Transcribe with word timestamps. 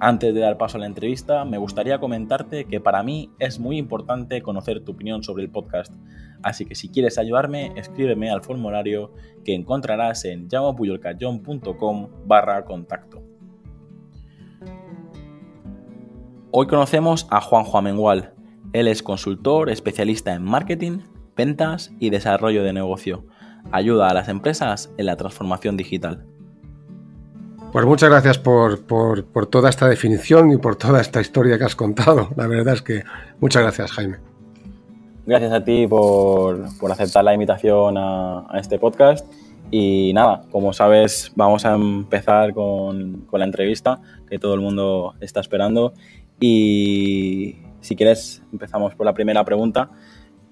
Antes 0.00 0.32
de 0.32 0.40
dar 0.40 0.58
paso 0.58 0.76
a 0.76 0.80
la 0.80 0.86
entrevista, 0.86 1.44
me 1.44 1.58
gustaría 1.58 1.98
comentarte 1.98 2.66
que 2.66 2.80
para 2.80 3.02
mí 3.02 3.32
es 3.40 3.58
muy 3.58 3.78
importante 3.78 4.42
conocer 4.42 4.84
tu 4.84 4.92
opinión 4.92 5.24
sobre 5.24 5.42
el 5.42 5.50
podcast, 5.50 5.92
así 6.40 6.64
que 6.66 6.76
si 6.76 6.88
quieres 6.88 7.18
ayudarme, 7.18 7.72
escríbeme 7.74 8.30
al 8.30 8.42
formulario 8.42 9.12
que 9.44 9.56
encontrarás 9.56 10.24
en 10.24 10.48
llamapuyolcayón.com 10.48 12.10
barra 12.26 12.64
contacto. 12.64 13.24
Hoy 16.52 16.68
conocemos 16.68 17.26
a 17.30 17.40
Juan 17.40 17.64
Juan 17.64 17.84
Mengual. 17.84 18.34
Él 18.72 18.86
es 18.86 19.02
consultor 19.02 19.68
especialista 19.68 20.32
en 20.32 20.44
marketing, 20.44 21.00
ventas 21.36 21.90
y 21.98 22.10
desarrollo 22.10 22.62
de 22.62 22.72
negocio. 22.72 23.26
Ayuda 23.72 24.08
a 24.08 24.14
las 24.14 24.28
empresas 24.28 24.92
en 24.96 25.06
la 25.06 25.16
transformación 25.16 25.76
digital. 25.76 26.24
Pues 27.72 27.84
muchas 27.84 28.08
gracias 28.08 28.38
por, 28.38 28.80
toda 29.50 29.68
esta 29.68 29.86
definición 29.86 30.50
y 30.50 30.56
por 30.56 30.76
toda 30.76 31.02
esta 31.02 31.20
historia 31.20 31.58
que 31.58 31.64
has 31.64 31.76
contado. 31.76 32.30
La 32.34 32.46
verdad 32.46 32.74
es 32.74 32.82
que 32.82 33.02
muchas 33.40 33.62
gracias, 33.62 33.92
Jaime. 33.92 34.16
Gracias 35.26 35.52
a 35.52 35.62
ti 35.62 35.86
por, 35.86 36.66
aceptar 36.90 37.24
la 37.24 37.34
invitación 37.34 37.96
a, 37.98 38.46
este 38.58 38.78
podcast. 38.78 39.30
Y 39.70 40.12
nada, 40.14 40.44
como 40.50 40.72
sabes, 40.72 41.30
vamos 41.36 41.66
a 41.66 41.74
empezar 41.74 42.54
con, 42.54 43.26
la 43.30 43.44
entrevista 43.44 44.00
que 44.30 44.38
todo 44.38 44.54
el 44.54 44.60
mundo 44.60 45.14
está 45.20 45.40
esperando. 45.40 45.92
Y 46.40 47.56
si 47.82 47.96
quieres, 47.96 48.42
empezamos 48.50 48.94
por 48.94 49.04
la 49.04 49.12
primera 49.12 49.44
pregunta. 49.44 49.90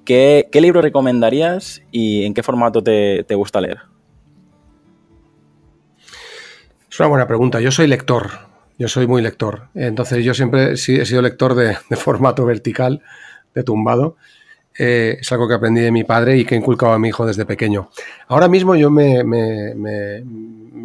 ¿Qué, 0.04 0.46
libro 0.52 0.82
recomendarías 0.82 1.80
y 1.90 2.24
en 2.24 2.34
qué 2.34 2.42
formato 2.42 2.82
te 2.82 3.34
gusta 3.34 3.62
leer? 3.62 3.95
Es 6.96 7.00
una 7.00 7.10
buena 7.10 7.26
pregunta. 7.26 7.60
Yo 7.60 7.70
soy 7.70 7.88
lector, 7.88 8.30
yo 8.78 8.88
soy 8.88 9.06
muy 9.06 9.20
lector. 9.20 9.68
Entonces 9.74 10.24
yo 10.24 10.32
siempre 10.32 10.72
he 10.72 10.76
sido 10.78 11.20
lector 11.20 11.54
de, 11.54 11.76
formato 11.94 12.46
vertical, 12.46 13.02
de 13.52 13.62
tumbado. 13.62 14.16
Eh, 14.78 15.18
es 15.20 15.30
algo 15.30 15.46
que 15.46 15.52
aprendí 15.52 15.82
de 15.82 15.92
mi 15.92 16.04
padre 16.04 16.38
y 16.38 16.46
que 16.46 16.54
he 16.54 16.58
inculcado 16.58 16.92
a 16.94 16.98
mi 16.98 17.08
hijo 17.08 17.26
desde 17.26 17.44
pequeño. 17.44 17.90
Ahora 18.28 18.48
mismo 18.48 18.76
yo 18.76 18.90
me, 18.90 19.22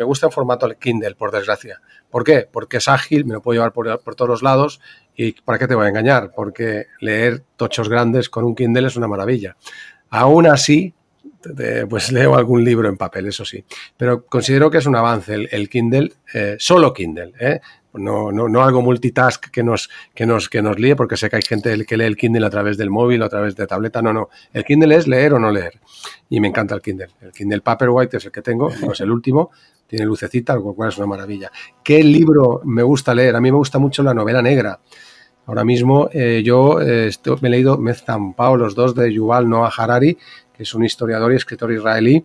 gusta 0.03 0.25
en 0.25 0.33
formato 0.33 0.67
Kindle, 0.77 1.15
por 1.15 1.31
desgracia. 1.31 1.79
¿Por 2.09 2.25
qué? 2.25 2.45
Porque 2.51 2.75
es 2.75 2.89
ágil, 2.89 3.23
me 3.23 3.35
lo 3.35 3.41
puedo 3.41 3.55
llevar 3.55 3.71
por, 3.71 4.01
por, 4.01 4.13
todos 4.13 4.27
los 4.27 4.43
lados 4.43 4.81
y 5.15 5.31
¿para 5.31 5.59
qué 5.59 5.67
te 5.69 5.75
voy 5.75 5.85
a 5.85 5.89
engañar? 5.91 6.33
Porque 6.35 6.87
leer 6.99 7.41
tochos 7.55 7.87
grandes 7.87 8.27
con 8.27 8.43
un 8.43 8.53
Kindle 8.53 8.87
es 8.87 8.97
una 8.97 9.07
maravilla. 9.07 9.55
Aún 10.09 10.45
así, 10.47 10.93
pues 11.89 12.11
leo 12.11 12.35
algún 12.35 12.63
libro 12.63 12.87
en 12.89 12.97
papel, 12.97 13.27
eso 13.27 13.45
sí. 13.45 13.63
Pero 13.97 14.25
considero 14.25 14.69
que 14.69 14.77
es 14.77 14.85
un 14.85 14.95
avance 14.95 15.33
el, 15.33 15.69
Kindle, 15.69 16.13
eh, 16.33 16.55
solo 16.59 16.93
Kindle, 16.93 17.33
¿eh? 17.39 17.59
No, 17.93 18.31
no, 18.31 18.47
no, 18.47 18.63
algo 18.63 18.81
multitask 18.81 19.49
que 19.51 19.63
nos, 19.63 19.89
que, 20.15 20.25
nos, 20.25 20.47
que 20.47 20.61
nos 20.61 20.79
líe, 20.79 20.95
porque 20.95 21.17
sé 21.17 21.29
que 21.29 21.35
hay 21.35 21.41
gente 21.41 21.85
que 21.85 21.97
lee 21.97 22.05
el 22.05 22.15
Kindle 22.15 22.45
a 22.45 22.49
través 22.49 22.77
del 22.77 22.89
móvil 22.89 23.21
o 23.21 23.25
a 23.25 23.29
través 23.29 23.55
de 23.55 23.67
tableta. 23.67 24.01
No, 24.01 24.13
no. 24.13 24.29
El 24.53 24.63
Kindle 24.63 24.95
es 24.95 25.07
leer 25.07 25.33
o 25.33 25.39
no 25.39 25.51
leer. 25.51 25.79
Y 26.29 26.39
me 26.39 26.47
encanta 26.47 26.73
el 26.73 26.81
Kindle. 26.81 27.09
El 27.19 27.33
Kindle 27.33 27.59
Paperwhite 27.59 28.17
es 28.17 28.25
el 28.25 28.31
que 28.31 28.41
tengo, 28.41 28.71
no 28.81 28.93
es 28.93 28.99
el 29.01 29.11
último. 29.11 29.51
Tiene 29.87 30.05
lucecita, 30.05 30.55
lo 30.55 30.73
cual 30.73 30.87
es 30.87 30.97
una 30.97 31.07
maravilla. 31.07 31.51
¿Qué 31.83 32.01
libro 32.01 32.61
me 32.63 32.81
gusta 32.81 33.13
leer? 33.13 33.35
A 33.35 33.41
mí 33.41 33.51
me 33.51 33.57
gusta 33.57 33.77
mucho 33.77 34.03
la 34.03 34.13
novela 34.13 34.41
negra. 34.41 34.79
Ahora 35.47 35.65
mismo 35.65 36.09
eh, 36.13 36.41
yo 36.45 36.77
me 36.77 37.47
he 37.47 37.51
leído, 37.51 37.77
me 37.77 37.91
he 37.91 37.95
zampado 37.95 38.55
los 38.55 38.73
dos 38.73 38.95
de 38.95 39.11
Yuval 39.11 39.49
Noah 39.49 39.71
Harari 39.75 40.17
es 40.61 40.73
un 40.75 40.85
historiador 40.85 41.33
y 41.33 41.35
escritor 41.35 41.71
israelí, 41.71 42.23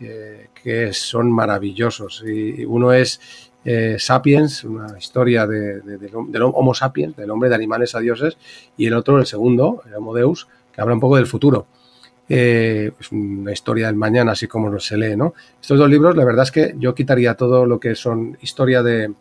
eh, 0.00 0.48
que 0.62 0.92
son 0.92 1.30
maravillosos. 1.30 2.22
Y 2.26 2.64
uno 2.64 2.92
es 2.92 3.20
eh, 3.64 3.96
Sapiens, 3.98 4.64
una 4.64 4.96
historia 4.96 5.46
de, 5.46 5.80
del 5.80 6.42
Homo 6.42 6.74
sapiens, 6.74 7.16
del 7.16 7.30
hombre 7.30 7.48
de 7.48 7.56
animales 7.56 7.94
a 7.94 8.00
dioses, 8.00 8.36
y 8.76 8.86
el 8.86 8.94
otro, 8.94 9.18
el 9.18 9.26
segundo, 9.26 9.82
el 9.86 9.94
Homo 9.94 10.14
Deus, 10.14 10.48
que 10.72 10.80
habla 10.80 10.94
un 10.94 11.00
poco 11.00 11.16
del 11.16 11.26
futuro. 11.26 11.66
Eh, 12.28 12.92
es 13.00 13.10
una 13.10 13.52
historia 13.52 13.86
del 13.86 13.96
mañana, 13.96 14.32
así 14.32 14.46
como 14.46 14.78
se 14.78 14.96
lee, 14.96 15.16
¿no? 15.16 15.34
Estos 15.60 15.78
dos 15.78 15.90
libros, 15.90 16.14
la 16.16 16.24
verdad 16.24 16.44
es 16.44 16.52
que 16.52 16.74
yo 16.78 16.94
quitaría 16.94 17.34
todo 17.34 17.66
lo 17.66 17.80
que 17.80 17.94
son 17.94 18.38
historia 18.40 18.82
de, 18.82 19.12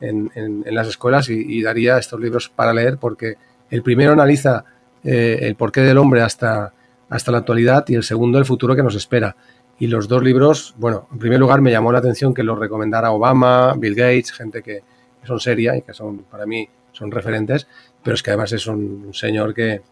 en, 0.00 0.64
las 0.66 0.88
escuelas 0.88 1.28
y, 1.30 1.62
daría 1.62 1.98
estos 1.98 2.20
libros 2.20 2.48
para 2.48 2.72
leer, 2.72 2.98
porque 2.98 3.36
el 3.70 3.82
primero 3.82 4.12
analiza 4.12 4.64
el 5.02 5.56
porqué 5.56 5.80
del 5.80 5.98
hombre 5.98 6.22
hasta 6.22 6.72
hasta 7.12 7.30
la 7.30 7.38
actualidad 7.38 7.84
y 7.88 7.94
el 7.94 8.02
segundo 8.02 8.38
el 8.38 8.46
futuro 8.46 8.74
que 8.74 8.82
nos 8.82 8.94
espera. 8.94 9.36
Y 9.78 9.86
los 9.86 10.08
dos 10.08 10.22
libros, 10.22 10.74
bueno, 10.78 11.08
en 11.12 11.18
primer 11.18 11.38
lugar 11.38 11.60
me 11.60 11.70
llamó 11.70 11.92
la 11.92 11.98
atención 11.98 12.32
que 12.32 12.42
los 12.42 12.58
recomendara 12.58 13.10
Obama, 13.10 13.74
Bill 13.76 13.94
Gates, 13.94 14.32
gente 14.32 14.62
que, 14.62 14.82
son 15.24 15.38
seria 15.38 15.76
y 15.76 15.82
que 15.82 15.92
son, 15.92 16.24
para 16.24 16.46
mí, 16.46 16.68
son 16.90 17.10
referentes, 17.10 17.68
pero 18.02 18.14
es 18.14 18.22
que 18.22 18.30
además 18.30 18.52
es 18.52 18.66
un, 18.66 19.10
señor 19.12 19.54
que, 19.54 19.82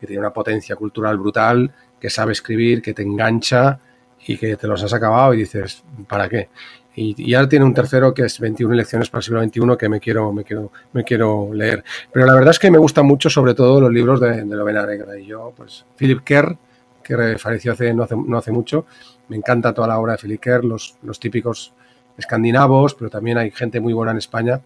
tiene 0.00 0.18
una 0.18 0.32
potencia 0.32 0.74
cultural 0.76 1.18
brutal, 1.18 1.70
que 2.00 2.08
sabe 2.08 2.32
escribir, 2.32 2.80
que 2.80 2.94
te 2.94 3.02
engancha 3.02 3.78
y 4.26 4.38
que 4.38 4.56
te 4.56 4.66
los 4.66 4.82
has 4.82 4.94
acabado 4.94 5.34
y 5.34 5.38
dices, 5.38 5.84
¿para 6.08 6.28
qué? 6.28 6.48
Y, 6.96 7.34
ahora 7.34 7.48
tiene 7.48 7.66
un 7.66 7.74
tercero 7.74 8.14
que 8.14 8.22
es 8.22 8.40
21 8.40 8.74
lecciones 8.74 9.10
para 9.10 9.20
el 9.20 9.24
siglo 9.24 9.42
XXI 9.42 9.76
que 9.78 9.88
me 9.90 10.00
quiero, 10.00 10.32
me 10.32 10.44
quiero, 10.44 10.72
me 10.92 11.04
quiero 11.04 11.50
leer. 11.52 11.84
Pero 12.10 12.26
la 12.26 12.34
verdad 12.34 12.50
es 12.50 12.58
que 12.58 12.70
me 12.70 12.78
gustan 12.78 13.06
mucho 13.06 13.28
sobre 13.28 13.54
todo 13.54 13.80
los 13.80 13.92
libros 13.92 14.18
de, 14.20 14.42
de 14.44 14.86
negra. 14.86 15.18
Y 15.18 15.26
yo, 15.26 15.52
pues, 15.56 15.84
Philip 15.96 16.22
Kerr, 16.24 16.56
que 17.02 17.38
falleció 17.38 17.72
hace, 17.72 17.92
no, 17.94 18.04
hace, 18.38 18.52
mucho. 18.52 18.86
Me 19.28 19.36
encanta 19.36 19.72
toda 19.72 19.88
la 19.88 19.98
obra 19.98 20.12
de 20.12 20.18
Philip 20.18 20.40
Kerr, 20.40 20.64
los, 20.64 20.96
los 21.02 21.18
típicos 21.18 21.72
escandinavos, 22.16 22.94
pero 22.94 23.10
también 23.10 23.38
hay 23.38 23.50
gente 23.50 23.80
muy 23.80 23.92
buena 23.92 24.12
en 24.12 24.18
España 24.18 24.60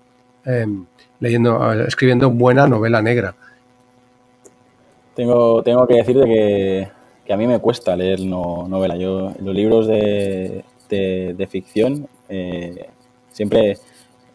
em, 0.44 0.86
leyendo, 1.20 1.72
escribiendo 1.84 2.30
buena 2.30 2.66
novela 2.66 3.00
negra. 3.00 3.34
Tengo, 5.14 5.62
tengo 5.62 5.86
que 5.86 5.94
decirte 5.94 6.24
que, 6.24 6.88
que 7.24 7.32
a 7.32 7.36
mí 7.36 7.46
me 7.46 7.60
cuesta 7.60 7.96
leer 7.96 8.20
novela. 8.20 8.96
Yo 8.96 9.32
los 9.40 9.54
libros 9.54 9.86
de, 9.86 10.64
de, 10.88 11.46
ficción 11.48 12.08
eh, 12.28 12.88
siempre 13.30 13.78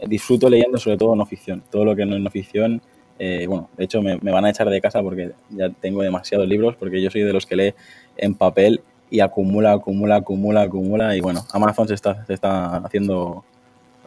disfruto 0.08 0.50
leyendo 0.50 0.78
sobre 0.78 0.98
todo 0.98 1.16
no 1.16 1.26
ficción. 1.26 1.64
Todo 1.70 1.86
lo 1.86 1.96
que 1.96 2.06
no 2.06 2.16
es 2.16 2.22
no 2.22 2.30
ficción 2.30 2.81
eh, 3.19 3.46
bueno, 3.47 3.69
de 3.78 3.84
hecho 3.84 4.02
me, 4.02 4.16
van 4.18 4.46
a 4.46 4.50
echar 4.50 4.69
de 4.69 4.80
casa 4.80 5.02
porque 5.03 5.31
ya 5.50 5.69
tengo 5.69 6.02
demasiados 6.02 6.47
libros, 6.47 6.75
porque 6.78 7.02
yo 7.02 7.12
soy 7.12 7.22
de 7.22 7.34
los 7.34 7.46
que 7.46 7.57
lee 7.57 7.74
en 8.16 8.34
papel 8.34 8.81
y 9.09 9.19
acumula, 9.19 9.74
acumula, 9.74 10.16
acumula, 10.16 10.62
acumula. 10.62 11.16
Y 11.18 11.19
bueno, 11.19 11.46
Amazon 11.52 11.88
se 11.88 11.96
está, 11.96 12.25
se 12.25 12.34
está 12.34 12.78
haciendo 12.78 13.44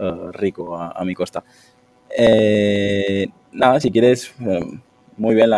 eh, 0.01 0.13
rico 0.33 0.77
a, 0.77 1.05
mi 1.05 1.15
costa. 1.15 1.45
Eh, 2.17 3.27
nada, 3.53 3.79
si 3.81 3.91
quieres, 3.91 4.35
muy 5.19 5.35
bien, 5.35 5.51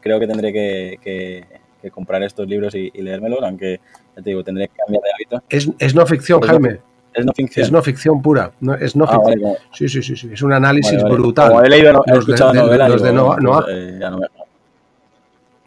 creo 0.00 0.20
que 0.20 0.26
tendré 0.26 0.52
que, 0.52 1.44
comprar 1.90 2.22
estos 2.22 2.46
libros 2.46 2.74
y, 2.74 2.90
leérmelos, 2.90 3.40
aunque 3.42 3.80
ya 4.14 4.22
te 4.22 4.30
digo, 4.30 4.44
tendré 4.44 4.68
que 4.68 4.74
cambiar 4.76 5.02
de 5.02 5.10
hábito. 5.14 5.44
Es, 5.48 5.70
es 5.78 5.94
no 5.94 6.04
ficción, 6.04 6.42
Jaime. 6.42 6.80
Es 7.18 7.26
no 7.26 7.32
ficción. 7.32 7.64
Es 7.64 7.72
no 7.72 7.82
ficción 7.82 8.22
pura. 8.22 8.52
No, 8.60 8.74
es 8.74 8.96
no 8.96 9.04
ah, 9.08 9.20
ficción. 9.24 9.54
Sí, 9.72 9.88
sí, 9.88 10.02
sí, 10.02 10.16
sí. 10.16 10.30
Es 10.32 10.42
un 10.42 10.52
análisis 10.52 11.02
brutal. 11.02 11.50
Como 11.50 11.62
he 11.62 11.68
leído, 11.68 11.92
no, 11.92 12.02
he 12.06 12.18
escuchado 12.18 12.52
de, 12.52 12.60
novela, 12.60 12.88
los 12.88 13.02
de 13.02 13.12
Noah, 13.12 13.38
Noah, 13.40 13.66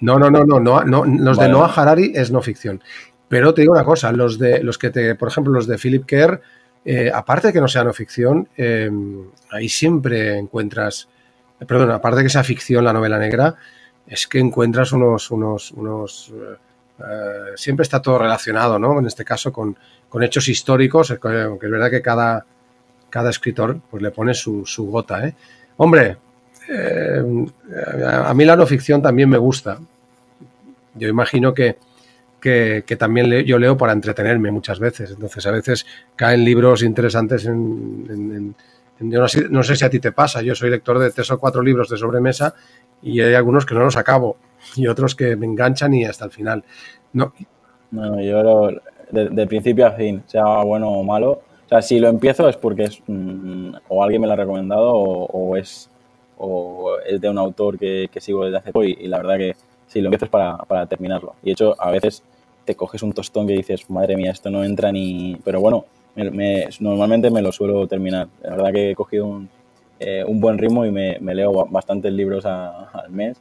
no, 0.01 0.17
no, 0.17 0.31
no, 0.31 0.43
no, 0.43 0.59
no, 0.59 0.83
no, 0.83 1.05
los 1.05 1.37
de 1.37 1.47
Noah 1.47 1.71
Harari 1.75 2.11
es 2.15 2.31
no 2.31 2.41
ficción. 2.41 2.81
Pero 3.27 3.53
te 3.53 3.61
digo 3.61 3.73
una 3.73 3.85
cosa, 3.85 4.11
los 4.11 4.39
de 4.39 4.63
los 4.63 4.77
que 4.77 4.89
te, 4.89 5.15
por 5.15 5.27
ejemplo, 5.27 5.53
los 5.53 5.67
de 5.67 5.77
Philip 5.77 6.05
Kerr, 6.05 6.41
eh, 6.83 7.11
aparte 7.13 7.47
de 7.47 7.53
que 7.53 7.61
no 7.61 7.67
sea 7.67 7.83
no 7.83 7.93
ficción, 7.93 8.49
eh, 8.57 8.89
ahí 9.51 9.69
siempre 9.69 10.37
encuentras, 10.37 11.07
perdón, 11.67 11.91
aparte 11.91 12.17
de 12.17 12.23
que 12.23 12.29
sea 12.29 12.43
ficción 12.43 12.83
la 12.83 12.93
novela 12.93 13.19
negra, 13.19 13.55
es 14.07 14.27
que 14.27 14.39
encuentras 14.39 14.91
unos, 14.91 15.29
unos, 15.31 15.71
unos 15.71 16.33
eh, 17.09 17.51
siempre 17.55 17.83
está 17.83 18.01
todo 18.01 18.19
relacionado, 18.19 18.77
¿no? 18.79 18.99
En 18.99 19.05
este 19.05 19.25
caso 19.25 19.51
con, 19.51 19.77
con 20.09 20.23
hechos 20.23 20.47
históricos, 20.47 21.11
aunque 21.11 21.65
es 21.65 21.71
verdad 21.71 21.89
que 21.89 22.01
cada, 22.01 22.45
cada 23.09 23.29
escritor 23.29 23.79
pues, 23.89 24.01
le 24.01 24.11
pone 24.11 24.33
su, 24.33 24.65
gota. 24.89 25.27
¿eh? 25.27 25.35
Hombre, 25.77 26.17
eh, 26.69 27.23
a 28.25 28.33
mí 28.33 28.45
la 28.45 28.55
no 28.55 28.65
ficción 28.65 29.01
también 29.01 29.29
me 29.29 29.37
gusta. 29.37 29.79
Yo 30.95 31.07
imagino 31.07 31.53
que, 31.53 31.77
que, 32.39 32.95
también 32.97 33.29
yo 33.45 33.59
leo 33.59 33.77
para 33.77 33.93
entretenerme 33.93 34.51
muchas 34.51 34.79
veces. 34.79 35.11
Entonces, 35.11 35.45
a 35.45 35.51
veces 35.51 35.85
caen 36.15 36.43
libros 36.43 36.83
interesantes 36.83 37.45
en, 37.45 38.55
Yo 38.99 39.19
no 39.19 39.27
sé, 39.27 39.47
no 39.49 39.63
sé 39.63 39.75
si 39.75 39.85
a 39.85 39.89
ti 39.89 39.99
te 39.99 40.11
pasa, 40.11 40.41
yo 40.41 40.53
soy 40.55 40.69
lector 40.69 40.99
de 40.99 41.11
tres 41.11 41.31
o 41.31 41.39
cuatro 41.39 41.61
libros 41.61 41.89
de 41.89 41.97
sobremesa 41.97 42.53
y 43.01 43.19
hay 43.21 43.33
algunos 43.33 43.65
que 43.65 43.73
no 43.73 43.81
los 43.81 43.97
acabo 43.97 44.37
y 44.75 44.87
otros 44.87 45.15
que 45.15 45.35
me 45.35 45.45
enganchan 45.45 45.93
y 45.93 46.05
hasta 46.05 46.25
el 46.25 46.31
final. 46.31 46.63
No, 47.13 47.33
no 47.91 48.21
yo 48.21 48.69
de, 49.11 49.47
principio 49.47 49.87
a 49.87 49.91
fin, 49.91 50.23
sea 50.27 50.63
bueno 50.63 50.89
o 50.89 51.03
malo. 51.03 51.31
O 51.65 51.69
sea, 51.69 51.81
si 51.81 51.99
lo 51.99 52.09
empiezo 52.09 52.49
es 52.49 52.57
porque 52.57 52.83
es 52.83 53.01
mm, 53.07 53.73
o 53.87 54.03
alguien 54.03 54.21
me 54.21 54.27
lo 54.27 54.33
ha 54.33 54.37
recomendado 54.37 54.91
o, 54.93 55.55
es 55.55 55.89
o 56.37 56.97
es 57.05 57.21
de 57.21 57.29
un 57.29 57.37
autor 57.37 57.77
que, 57.77 58.09
sigo 58.19 58.45
desde 58.45 58.57
hace 58.57 58.71
poco 58.71 58.85
y, 58.85 59.07
la 59.07 59.17
verdad 59.17 59.37
que 59.37 59.55
si 59.87 60.01
lo 60.01 60.07
empiezo 60.07 60.25
es 60.25 60.31
para, 60.31 60.57
para 60.57 60.85
terminarlo. 60.85 61.35
Y 61.43 61.47
de 61.47 61.51
hecho, 61.51 61.75
a 61.79 61.91
veces 61.91 62.23
te 62.65 62.75
coges 62.75 63.03
un 63.03 63.13
tostón 63.13 63.47
que 63.47 63.53
dices, 63.53 63.89
madre 63.89 64.15
mía, 64.15 64.31
esto 64.31 64.49
no 64.49 64.63
entra 64.63 64.91
ni... 64.91 65.37
Pero 65.43 65.59
bueno, 65.59 65.85
normalmente 66.79 67.29
me 67.29 67.41
lo 67.41 67.51
suelo 67.51 67.87
terminar. 67.87 68.27
La 68.43 68.51
verdad 68.51 68.71
que 68.71 68.91
he 68.91 68.95
cogido 68.95 69.25
un, 69.25 69.49
eh, 69.99 70.23
un 70.25 70.41
buen 70.41 70.57
ritmo 70.57 70.85
y 70.85 70.91
me, 70.91 71.19
leo 71.19 71.67
bastantes 71.69 72.11
libros 72.11 72.45
al 72.45 73.09
mes. 73.09 73.37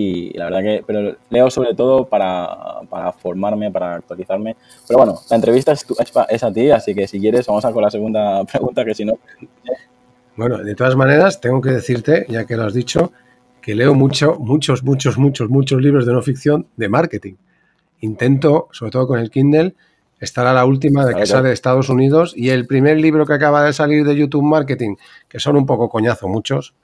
Y 0.00 0.32
la 0.38 0.44
verdad 0.44 0.60
que, 0.60 0.84
pero 0.86 1.16
leo 1.28 1.50
sobre 1.50 1.74
todo 1.74 2.04
para, 2.04 2.82
para 2.88 3.10
formarme, 3.10 3.68
para 3.72 3.96
actualizarme. 3.96 4.54
Pero 4.86 4.98
bueno, 4.98 5.18
la 5.28 5.34
entrevista 5.34 5.72
es, 5.72 5.84
es, 6.28 6.44
a 6.44 6.52
ti, 6.52 6.70
así 6.70 6.94
que 6.94 7.08
si 7.08 7.18
quieres 7.18 7.48
vamos 7.48 7.64
a 7.64 7.72
con 7.72 7.82
la 7.82 7.90
segunda 7.90 8.44
pregunta, 8.52 8.84
que 8.84 8.94
si 8.94 9.04
no... 9.04 9.14
Bueno, 10.36 10.58
de 10.58 10.76
todas 10.76 10.94
maneras, 10.94 11.40
tengo 11.40 11.60
que 11.60 11.70
decirte, 11.70 12.26
ya 12.28 12.46
que 12.46 12.56
lo 12.56 12.62
has 12.62 12.74
dicho, 12.74 13.10
que 13.60 13.74
leo 13.74 13.92
mucho, 13.92 14.36
muchos, 14.38 14.84
muchos, 14.84 15.18
muchos, 15.18 15.50
muchos 15.50 15.82
libros 15.82 16.06
de 16.06 16.12
no 16.12 16.22
ficción 16.22 16.68
de 16.76 16.88
marketing. 16.88 17.34
Intento, 17.98 18.68
sobre 18.70 18.92
todo 18.92 19.08
con 19.08 19.18
el 19.18 19.30
Kindle, 19.30 19.74
Estará 20.20 20.52
la 20.52 20.64
última 20.64 21.06
de 21.06 21.14
que 21.14 21.26
sale 21.26 21.46
de 21.48 21.54
Estados 21.54 21.88
Unidos 21.88 22.34
y 22.36 22.50
el 22.50 22.66
primer 22.66 22.98
libro 22.98 23.24
que 23.24 23.34
acaba 23.34 23.62
de 23.62 23.72
salir 23.72 24.04
de 24.04 24.16
YouTube 24.16 24.42
Marketing, 24.42 24.96
que 25.28 25.38
son 25.38 25.56
un 25.56 25.64
poco 25.64 25.88
coñazo 25.88 26.26
muchos, 26.26 26.74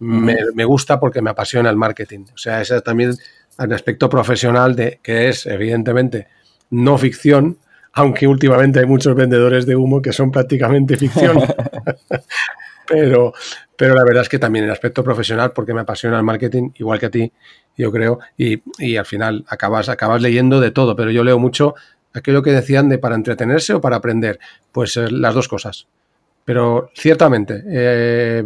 me, 0.00 0.64
gusta 0.64 0.98
porque 0.98 1.22
me 1.22 1.30
apasiona 1.30 1.70
el 1.70 1.76
marketing. 1.76 2.24
O 2.34 2.38
sea, 2.38 2.60
ese 2.60 2.76
es 2.76 2.82
también 2.82 3.14
el 3.58 3.72
aspecto 3.72 4.08
profesional 4.08 4.74
de 4.74 4.98
que 5.02 5.28
es, 5.28 5.46
evidentemente, 5.46 6.26
no 6.70 6.98
ficción, 6.98 7.58
aunque 7.92 8.26
últimamente 8.26 8.80
hay 8.80 8.86
muchos 8.86 9.14
vendedores 9.14 9.66
de 9.66 9.76
humo 9.76 10.00
que 10.00 10.12
son 10.12 10.30
prácticamente 10.30 10.96
ficción. 10.96 11.38
pero, 12.88 13.32
pero 13.76 13.94
la 13.94 14.04
verdad 14.04 14.22
es 14.22 14.28
que 14.28 14.38
también 14.38 14.64
el 14.64 14.70
aspecto 14.70 15.04
profesional, 15.04 15.52
porque 15.52 15.74
me 15.74 15.82
apasiona 15.82 16.16
el 16.16 16.24
marketing, 16.24 16.70
igual 16.76 16.98
que 16.98 17.06
a 17.06 17.10
ti, 17.10 17.32
yo 17.76 17.92
creo, 17.92 18.18
y, 18.36 18.62
y 18.78 18.96
al 18.96 19.06
final 19.06 19.44
acabas, 19.48 19.88
acabas 19.88 20.22
leyendo 20.22 20.60
de 20.60 20.70
todo, 20.70 20.96
pero 20.96 21.10
yo 21.10 21.24
leo 21.24 21.38
mucho 21.38 21.74
aquello 22.12 22.42
que 22.42 22.50
decían 22.50 22.88
de 22.88 22.98
para 22.98 23.14
entretenerse 23.14 23.74
o 23.74 23.80
para 23.80 23.96
aprender, 23.96 24.38
pues 24.72 24.96
eh, 24.96 25.10
las 25.10 25.34
dos 25.34 25.48
cosas. 25.48 25.86
Pero 26.44 26.90
ciertamente, 26.94 27.62
eh, 27.68 28.42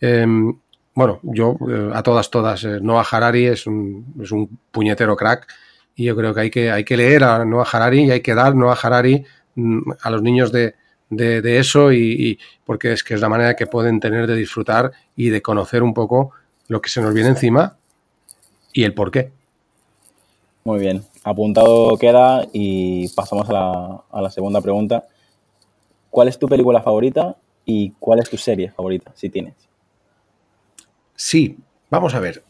em, 0.00 0.58
bueno, 0.98 1.20
yo 1.22 1.56
eh, 1.70 1.90
a 1.94 2.02
todas, 2.02 2.28
todas, 2.28 2.64
Noah 2.64 3.06
Harari 3.08 3.46
es 3.46 3.68
un, 3.68 4.04
es 4.20 4.32
un 4.32 4.58
puñetero 4.72 5.14
crack 5.14 5.46
y 5.94 6.06
yo 6.06 6.16
creo 6.16 6.34
que 6.34 6.40
hay 6.40 6.50
que, 6.50 6.72
hay 6.72 6.82
que 6.82 6.96
leer 6.96 7.22
a 7.22 7.44
Noah 7.44 7.68
Harari 7.70 8.06
y 8.06 8.10
hay 8.10 8.20
que 8.20 8.34
dar 8.34 8.56
Noah 8.56 8.76
Harari 8.82 9.24
mm, 9.54 9.92
a 10.02 10.10
los 10.10 10.22
niños 10.22 10.50
de, 10.50 10.74
de, 11.08 11.58
eso 11.60 11.92
y, 11.92 12.40
porque 12.66 12.90
es 12.92 13.04
que 13.04 13.14
es 13.14 13.20
la 13.20 13.28
manera 13.28 13.54
que 13.54 13.68
pueden 13.68 14.00
tener 14.00 14.26
de 14.26 14.34
disfrutar 14.34 14.90
y 15.14 15.28
de 15.28 15.40
conocer 15.40 15.84
un 15.84 15.94
poco 15.94 16.32
lo 16.66 16.82
que 16.82 16.90
se 16.90 17.00
nos 17.00 17.14
viene 17.14 17.28
encima 17.28 17.76
y 18.72 18.82
el 18.82 18.92
por 18.92 19.12
qué. 19.12 19.30
Muy 20.64 20.80
bien, 20.80 21.04
apuntado 21.22 21.96
queda 21.96 22.44
y 22.52 23.08
pasamos 23.10 23.48
a 23.48 24.20
la, 24.20 24.30
segunda 24.30 24.60
pregunta. 24.60 25.06
¿Cuál 26.10 26.26
es 26.26 26.40
tu 26.40 26.48
película 26.48 26.82
favorita 26.82 27.36
y 27.64 27.92
cuál 28.00 28.18
es 28.18 28.28
tu 28.28 28.36
serie 28.36 28.72
favorita, 28.72 29.12
si 29.14 29.28
tienes? 29.28 29.67
Sí, 31.18 31.58
vamos 31.90 32.14
a 32.14 32.20
ver. 32.20 32.44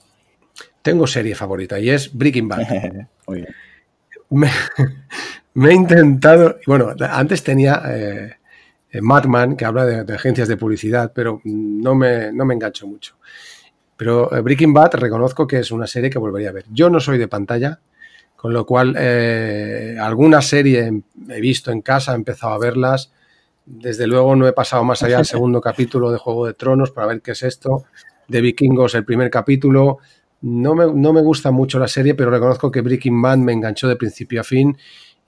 Tengo 0.82 1.06
serie 1.06 1.34
favorita 1.34 1.80
y 1.80 1.88
es 1.88 2.12
Breaking 2.12 2.48
Bad. 2.48 2.66
Muy 3.26 3.36
bien. 3.40 3.54
Me, 5.54 5.70
he 5.70 5.74
intentado, 5.74 6.56
bueno, 6.66 6.94
antes 7.10 7.42
tenía 7.42 7.82
eh, 7.86 8.36
Madman, 9.00 9.56
que 9.56 9.64
habla 9.64 9.86
de, 9.86 10.14
agencias 10.14 10.48
de 10.48 10.58
publicidad, 10.58 11.12
pero 11.14 11.40
no 11.44 11.94
me, 11.94 12.30
no 12.30 12.44
me 12.44 12.54
engancho 12.54 12.86
mucho. 12.86 13.16
Pero 13.96 14.32
eh, 14.36 14.42
Breaking 14.42 14.74
Bad 14.74 14.94
reconozco 14.96 15.46
que 15.46 15.60
es 15.60 15.72
una 15.72 15.86
serie 15.86 16.10
que 16.10 16.18
volvería 16.18 16.50
a 16.50 16.52
ver. 16.52 16.66
Yo 16.70 16.90
no 16.90 17.00
soy 17.00 17.16
de 17.16 17.26
pantalla, 17.26 17.80
con 18.36 18.52
lo 18.52 18.66
cual, 18.66 18.94
eh, 18.98 19.96
alguna 19.98 20.42
serie 20.42 21.02
he 21.30 21.40
visto 21.40 21.72
en 21.72 21.80
casa, 21.80 22.12
he 22.12 22.16
empezado 22.16 22.52
a 22.52 22.58
verlas. 22.58 23.10
Desde 23.64 24.06
luego 24.06 24.36
no 24.36 24.46
he 24.46 24.52
pasado 24.52 24.84
más 24.84 25.02
allá 25.02 25.16
del 25.16 25.26
segundo 25.26 25.60
capítulo 25.62 26.12
de 26.12 26.18
Juego 26.18 26.46
de 26.46 26.54
Tronos 26.54 26.92
para 26.92 27.08
ver 27.08 27.22
qué 27.22 27.32
es 27.32 27.42
esto. 27.42 27.86
De 28.28 28.40
Vikingos, 28.40 28.94
el 28.94 29.04
primer 29.04 29.30
capítulo. 29.30 29.98
No 30.40 30.74
me, 30.74 30.86
no 30.92 31.12
me 31.12 31.20
gusta 31.20 31.50
mucho 31.50 31.78
la 31.78 31.88
serie, 31.88 32.14
pero 32.14 32.30
reconozco 32.30 32.70
que 32.70 32.80
Breaking 32.80 33.20
Bad 33.20 33.38
me 33.38 33.52
enganchó 33.52 33.88
de 33.88 33.96
principio 33.96 34.40
a 34.40 34.44
fin. 34.44 34.76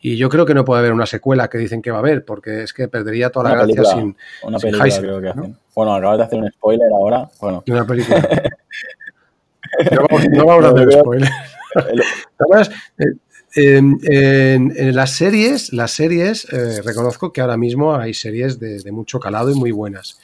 Y 0.02 0.16
yo 0.16 0.30
creo 0.30 0.46
que 0.46 0.54
no 0.54 0.64
puede 0.64 0.80
haber 0.80 0.92
una 0.92 1.04
secuela 1.04 1.48
que 1.48 1.58
dicen 1.58 1.82
que 1.82 1.90
va 1.90 1.98
a 1.98 2.00
haber, 2.00 2.24
porque 2.24 2.62
es 2.62 2.72
que 2.72 2.88
perdería 2.88 3.30
toda 3.30 3.50
la 3.50 3.66
gracia 3.66 3.84
sin. 3.84 4.16
Una 4.42 4.58
película, 4.58 4.98
creo 4.98 5.20
que 5.20 5.28
hacen. 5.28 5.56
Bueno, 5.74 5.94
acabas 5.94 6.18
de 6.18 6.24
hacer 6.24 6.38
un 6.38 6.50
spoiler 6.50 6.88
ahora. 6.92 7.28
Bueno. 7.38 7.62
Una 7.68 7.86
película. 7.86 8.18
no, 9.92 10.06
vamos, 10.08 10.28
no 10.30 10.46
vamos 10.46 10.64
a 10.64 10.68
hacer 10.68 10.92
spoiler. 10.92 11.28
Eh, 13.56 13.78
en, 14.54 14.94
las 14.94 15.10
series, 15.10 15.72
las 15.72 15.90
series 15.90 16.46
eh, 16.52 16.82
reconozco 16.82 17.32
que 17.32 17.40
ahora 17.40 17.56
mismo 17.56 17.94
hay 17.94 18.14
series 18.14 18.60
de, 18.60 18.90
mucho 18.92 19.18
calado 19.18 19.50
y 19.50 19.54
muy 19.54 19.72
buenas. 19.72 20.18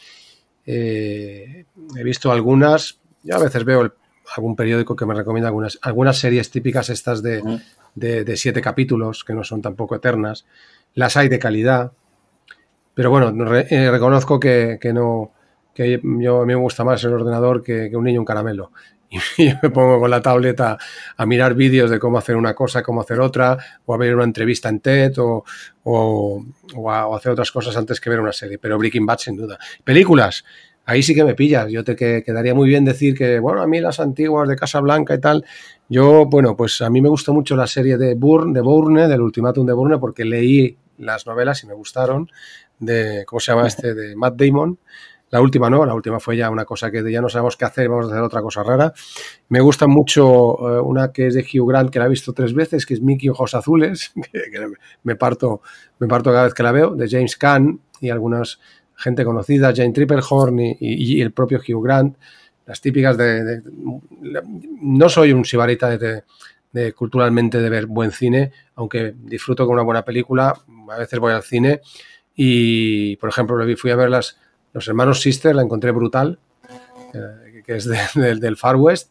Eh, 0.67 1.65
he 1.97 2.03
visto 2.05 2.33
algunas, 2.33 2.99
yo 3.23 3.37
a 3.37 3.39
veces 3.39 3.65
veo 3.65 3.95
algún 4.35 4.57
periódico 4.57 4.97
que 4.97 5.07
me 5.07 5.15
recomienda 5.15 5.49
algunas, 5.49 5.79
algunas 5.83 6.19
series 6.19 6.51
típicas 6.51 6.91
estas 6.91 7.23
de, 7.23 7.61
siete 8.37 8.61
capítulos, 8.61 9.25
que 9.25 9.35
no 9.35 9.45
son 9.45 9.63
tampoco 9.63 9.95
eternas. 9.95 10.45
Las 10.95 11.17
hay 11.17 11.29
de 11.29 11.39
calidad, 11.39 11.93
pero 12.95 13.11
bueno, 13.11 13.33
reconozco 13.33 14.41
que, 14.41 14.79
no, 14.93 15.33
que 15.75 16.01
yo, 16.03 16.43
a 16.43 16.47
mí 16.47 16.55
me 16.55 16.61
gusta 16.61 16.85
más 16.85 17.03
el 17.05 17.13
ordenador 17.13 17.63
que, 17.63 17.89
que 17.91 17.97
un 17.97 18.05
niño 18.05 18.21
un 18.21 18.27
caramelo 18.27 18.73
y 19.11 19.19
yo 19.49 19.55
me 19.63 19.71
pongo 19.71 20.01
con 20.01 20.11
la 20.11 20.21
tableta 20.21 20.79
a 21.17 21.27
mirar 21.27 21.55
vídeos 21.55 21.91
de 21.91 21.99
cómo 21.99 22.19
hacer 22.19 22.37
una 22.37 22.55
cosa, 22.55 22.83
cómo 22.83 23.01
hacer 23.01 23.21
otra, 23.21 23.59
o 23.85 23.95
a 23.95 23.97
ver 23.99 24.15
una 24.15 24.25
entrevista 24.25 24.69
en 24.69 24.81
TED, 24.81 25.19
o, 25.19 25.45
o, 25.85 27.15
hacer 27.15 27.33
otras 27.33 27.51
cosas 27.51 27.77
antes 27.77 28.01
que 28.01 28.11
ver 28.11 28.21
una 28.21 28.33
serie. 28.33 28.59
Pero 28.59 28.79
Breaking 28.79 29.07
Bad, 29.07 29.19
sin 29.19 29.37
duda. 29.37 29.59
Películas, 29.85 30.45
ahí 30.85 31.03
sí 31.03 31.15
que 31.15 31.25
me 31.25 31.35
pillas. 31.35 31.71
Yo 31.71 31.85
te 31.85 31.97
quedaría 31.97 32.55
muy 32.55 32.69
bien 32.69 32.85
decir 32.85 33.17
que, 33.17 33.39
bueno, 33.39 33.63
a 33.63 33.67
mí 33.67 33.81
las 33.81 34.01
antiguas 34.01 34.49
de 34.49 34.57
Casa 34.57 34.81
Blanca 34.81 35.15
y 35.15 35.21
tal, 35.21 35.45
yo, 35.89 36.27
bueno, 36.27 36.57
pues 36.57 36.81
a 36.81 36.91
mí 36.91 37.01
me 37.01 37.09
gustó 37.09 37.33
mucho 37.33 37.57
la 37.57 37.67
serie 37.67 37.97
de 37.97 38.15
Bourne, 38.15 38.53
de 38.53 38.61
Bourne, 38.61 39.09
del 39.09 39.21
Ultimátum 39.21 39.67
de 39.67 39.73
Bourne, 39.73 39.99
porque 39.99 40.25
leí 40.25 40.77
las 40.99 41.27
novelas 41.27 41.63
y 41.63 41.67
me 41.67 41.75
gustaron, 41.75 42.31
de, 42.79 43.25
¿cómo 43.27 43.41
se 43.41 43.53
llama 43.53 43.67
este? 43.67 43.95
De 43.95 44.17
Matt 44.17 44.37
Damon. 44.37 44.79
La 45.31 45.41
última 45.41 45.69
no, 45.69 45.85
la 45.85 45.95
última 45.95 46.21
fue 46.21 46.37
ya 46.37 46.51
una 46.51 46.65
cosa 46.65 46.91
que 46.91 47.11
ya 47.11 47.21
no 47.21 47.29
sabemos 47.29 47.57
qué 47.57 47.65
hacer, 47.65 47.89
vamos 47.89 48.07
a 48.07 48.09
hacer 48.11 48.23
otra 48.23 48.43
cosa 48.43 48.63
rara. 48.63 48.93
Me 49.49 49.61
gusta 49.61 49.89
mucho 49.89 50.25
eh, 50.77 50.81
una 50.81 51.13
que 51.13 51.27
es 51.27 51.35
de 51.35 51.43
Hugh 51.43 51.69
Grant, 51.69 51.91
que 51.91 51.99
la 51.99 52.07
he 52.07 52.09
visto 52.09 52.33
tres 52.33 52.55
veces, 52.55 52.87
que 52.87 52.95
es 52.95 53.01
Mickey 53.01 53.29
Ojos 53.29 53.55
Azules, 53.55 54.13
que, 54.33 54.71
me, 55.03 55.17
parto, 55.17 55.63
me 55.99 56.07
parto 56.07 56.31
cada 56.31 56.45
vez 56.45 56.55
que 56.55 56.63
la 56.63 56.73
veo, 56.73 56.95
de 56.95 57.09
James 57.09 57.37
Caan 57.37 57.81
y 58.01 58.11
algunas 58.11 58.61
gente 58.95 59.25
conocida, 59.25 59.75
Jane 59.75 59.93
Triplehorn 59.93 60.59
y, 60.81 61.21
el 61.21 61.33
propio 61.33 61.59
Hugh 61.59 61.85
Grant, 61.85 62.17
las 62.65 62.81
típicas 62.81 63.17
de... 63.17 63.63
no 64.81 65.09
soy 65.09 65.33
un 65.33 65.45
sibarita 65.45 65.97
de, 65.97 66.25
de, 66.73 66.93
culturalmente 66.93 67.61
de 67.61 67.69
ver 67.69 67.87
buen 67.87 68.11
cine, 68.11 68.53
aunque 68.77 69.15
disfruto 69.17 69.67
con 69.67 69.75
una 69.75 69.83
buena 69.83 70.05
película, 70.05 70.55
a 70.91 70.99
veces 70.99 71.19
voy 71.19 71.33
al 71.33 71.43
cine 71.43 71.81
y, 72.35 73.17
por 73.17 73.29
ejemplo, 73.29 73.57
fui 73.77 73.91
a 73.91 73.97
ver 73.97 74.11
las 74.11 74.39
los 74.77 74.87
hermanos 74.89 75.23
Sister 75.23 75.55
la 75.55 75.63
encontré 75.63 75.91
brutal, 75.91 76.39
eh, 77.15 77.63
que 77.65 77.77
es 77.77 77.89
del 78.15 78.57
Far 78.59 78.77
West. 78.77 79.11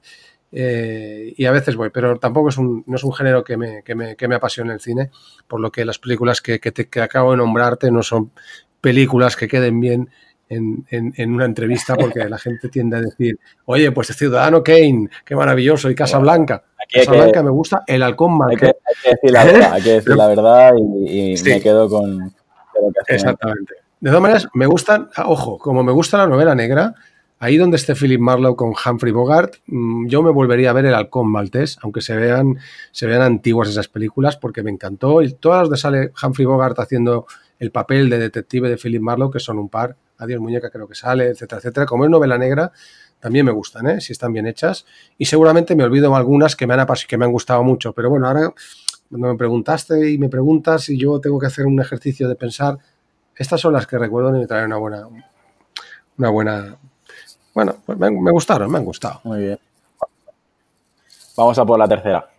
Eh, 0.52 1.34
y 1.36 1.46
a 1.46 1.52
veces 1.52 1.76
voy, 1.76 1.90
pero 1.90 2.20
tampoco 2.20 2.50
es 2.50 2.58
un, 2.58 2.84
no 2.86 2.96
es 2.96 3.04
un 3.04 3.12
género 3.12 3.44
que 3.44 3.58
me, 3.58 3.82
que 3.82 3.96
me, 3.96 4.16
que 4.16 4.28
me 4.28 4.36
apasione 4.36 4.74
el 4.74 4.80
cine, 4.80 5.10
por 5.48 5.60
lo 5.60 5.72
que 5.72 5.84
las 5.84 5.98
películas 5.98 6.40
que, 6.40 6.60
que, 6.60 6.72
te, 6.72 6.88
que 6.88 7.02
acabo 7.02 7.32
de 7.32 7.38
nombrarte 7.38 7.90
no 7.90 8.04
son 8.04 8.32
películas 8.80 9.36
que 9.36 9.48
queden 9.48 9.80
bien 9.82 10.10
en, 10.50 10.86
en, 10.92 11.34
una 11.34 11.46
entrevista 11.46 11.96
porque 11.96 12.30
la 12.30 12.38
gente 12.38 12.70
tiende 12.70 12.98
a 12.98 13.02
decir, 13.02 13.40
oye, 13.66 13.92
pues 13.92 14.12
el 14.12 14.16
Ciudadano 14.16 14.64
Kane, 14.64 15.10
qué 15.26 15.36
maravilloso, 15.36 15.90
y 15.90 15.96
Casa 15.96 16.20
Blanca. 16.20 16.64
Casa 16.94 17.12
Blanca 17.12 17.42
me 17.42 17.50
gusta, 17.50 17.84
el 17.88 18.04
Halcón 18.04 18.38
Hay 18.48 18.56
que, 18.56 18.68
decir 18.68 19.32
la 19.32 19.44
verdad, 19.44 19.74
hay 19.74 19.82
que 19.82 19.92
decir 19.94 20.16
la 20.16 20.28
verdad 20.36 20.74
y, 20.78 21.36
me 21.44 21.60
quedo 21.60 21.90
con... 21.90 22.32
Exactamente. 23.08 23.85
De 24.00 24.10
todas 24.10 24.22
maneras, 24.22 24.48
me 24.54 24.66
gustan, 24.66 25.10
ah, 25.16 25.26
ojo, 25.28 25.58
como 25.58 25.84
me 25.84 25.92
gusta 25.92 26.18
la 26.18 26.28
novela 26.28 26.54
negra, 26.54 26.96
ahí 27.40 27.58
donde 27.58 27.78
esté 27.78 27.96
Philip 27.96 28.20
Marlowe 28.20 28.56
con 28.56 28.74
Humphrey 28.74 29.12
Bogart, 29.12 29.56
mm, 29.68 30.08
yo 30.08 30.22
me 30.22 30.32
volvería 30.32 30.70
a 30.70 30.74
ver 30.74 30.86
El 30.86 30.94
Halcón 30.94 31.32
Maltés, 31.32 31.78
aunque 31.82 32.02
se 32.02 32.16
vean, 32.16 32.58
se 32.92 33.08
vean 33.08 33.22
antiguas 33.22 33.70
esas 33.70 33.88
películas, 33.88 34.38
porque 34.38 34.64
me 34.64 34.72
encantó. 34.72 35.22
Y 35.22 35.34
todas 35.34 35.62
las 35.62 35.70
de 35.70 35.78
sale 35.78 36.12
Humphrey 36.22 36.46
Bogart 36.46 36.80
haciendo 36.80 37.26
el 37.60 37.72
papel 37.72 38.10
de 38.10 38.20
detective 38.20 38.70
de 38.70 38.78
Philip 38.78 39.02
Marlowe, 39.02 39.32
que 39.32 39.40
son 39.40 39.60
un 39.60 39.70
par, 39.70 39.96
Adiós 40.18 40.40
Muñeca 40.40 40.70
creo 40.70 40.88
que 40.88 40.96
sale, 40.96 41.28
etcétera, 41.28 41.60
etcétera. 41.60 41.86
Como 41.86 42.06
es 42.06 42.12
novela 42.12 42.38
negra, 42.38 42.72
también 43.20 43.46
me 43.46 43.52
gustan, 43.52 43.88
¿eh? 43.88 44.02
si 44.02 44.14
están 44.14 44.32
bien 44.34 44.48
hechas. 44.48 44.86
Y 45.18 45.26
seguramente 45.26 45.76
me 45.76 45.84
olvido 45.84 46.16
algunas 46.16 46.56
que 46.56 46.68
me 46.68 46.74
han, 46.74 46.88
que 47.08 47.18
me 47.18 47.26
han 47.26 47.32
gustado 47.32 47.64
mucho. 47.64 47.94
Pero 47.94 48.10
bueno, 48.10 48.28
ahora 48.28 48.54
cuando 49.10 49.28
me 49.30 49.38
preguntaste 49.38 50.12
y 50.12 50.18
me 50.18 50.30
preguntas 50.30 50.90
y 50.90 50.98
yo 50.98 51.20
tengo 51.20 51.40
que 51.40 51.48
hacer 51.48 51.66
un 51.66 51.80
ejercicio 51.80 52.28
de 52.28 52.36
pensar, 52.36 52.78
estas 53.38 53.60
son 53.62 53.74
las 53.74 53.88
que 53.88 53.98
recuerdo 53.98 54.36
y 54.36 54.40
me 54.40 54.48
traen 54.48 54.66
una 54.66 54.78
buena, 54.78 55.08
una 56.18 56.30
buena, 56.30 56.78
bueno, 57.54 57.76
pues 57.86 57.98
me, 57.98 58.12
me, 58.12 58.32
gustaron, 58.32 58.72
me 58.72 58.78
han 58.78 58.86
gustado. 58.86 59.22
Muy 59.24 59.40
bien. 59.40 59.60
Vamos 61.38 61.58
a 61.60 61.66
por 61.66 61.78
la 61.78 61.88
tercera. 61.88 62.30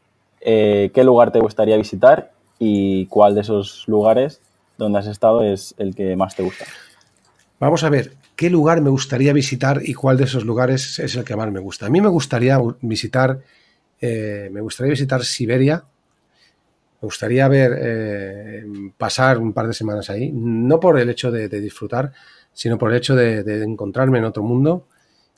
Eh, 0.40 0.90
¿Qué 0.94 1.04
lugar 1.04 1.32
te 1.32 1.40
gustaría 1.40 1.76
visitar 1.76 2.30
y 2.58 3.06
cuál 3.06 3.34
de 3.34 3.42
esos 3.42 3.86
lugares 3.88 4.40
donde 4.78 4.98
has 4.98 5.06
estado 5.06 5.42
es 5.42 5.74
el 5.78 5.94
que 5.94 6.16
más 6.16 6.34
te 6.34 6.42
gusta? 6.42 6.64
Vamos 7.58 7.84
a 7.84 7.90
ver, 7.90 8.12
¿qué 8.36 8.50
lugar 8.50 8.80
me 8.80 8.90
gustaría 8.90 9.32
visitar 9.32 9.80
y 9.82 9.94
cuál 9.94 10.16
de 10.16 10.24
esos 10.24 10.44
lugares 10.44 10.98
es 10.98 11.16
el 11.16 11.24
que 11.24 11.36
más 11.36 11.50
me 11.50 11.60
gusta? 11.60 11.86
A 11.86 11.90
mí 11.90 12.00
me 12.00 12.08
gustaría 12.08 12.58
visitar, 12.80 13.40
eh, 14.00 14.48
me 14.52 14.60
gustaría 14.60 14.90
visitar 14.90 15.24
Siberia, 15.24 15.84
me 17.00 17.06
gustaría 17.06 17.46
ver, 17.48 17.78
eh, 17.78 18.64
pasar 18.96 19.38
un 19.38 19.52
par 19.52 19.66
de 19.66 19.74
semanas 19.74 20.08
ahí, 20.10 20.32
no 20.32 20.80
por 20.80 20.98
el 20.98 21.10
hecho 21.10 21.30
de, 21.30 21.48
disfrutar, 21.48 22.12
sino 22.52 22.78
por 22.78 22.90
el 22.90 22.96
hecho 22.96 23.14
de, 23.14 23.62
encontrarme 23.62 24.18
en 24.18 24.24
otro 24.24 24.42
mundo. 24.42 24.88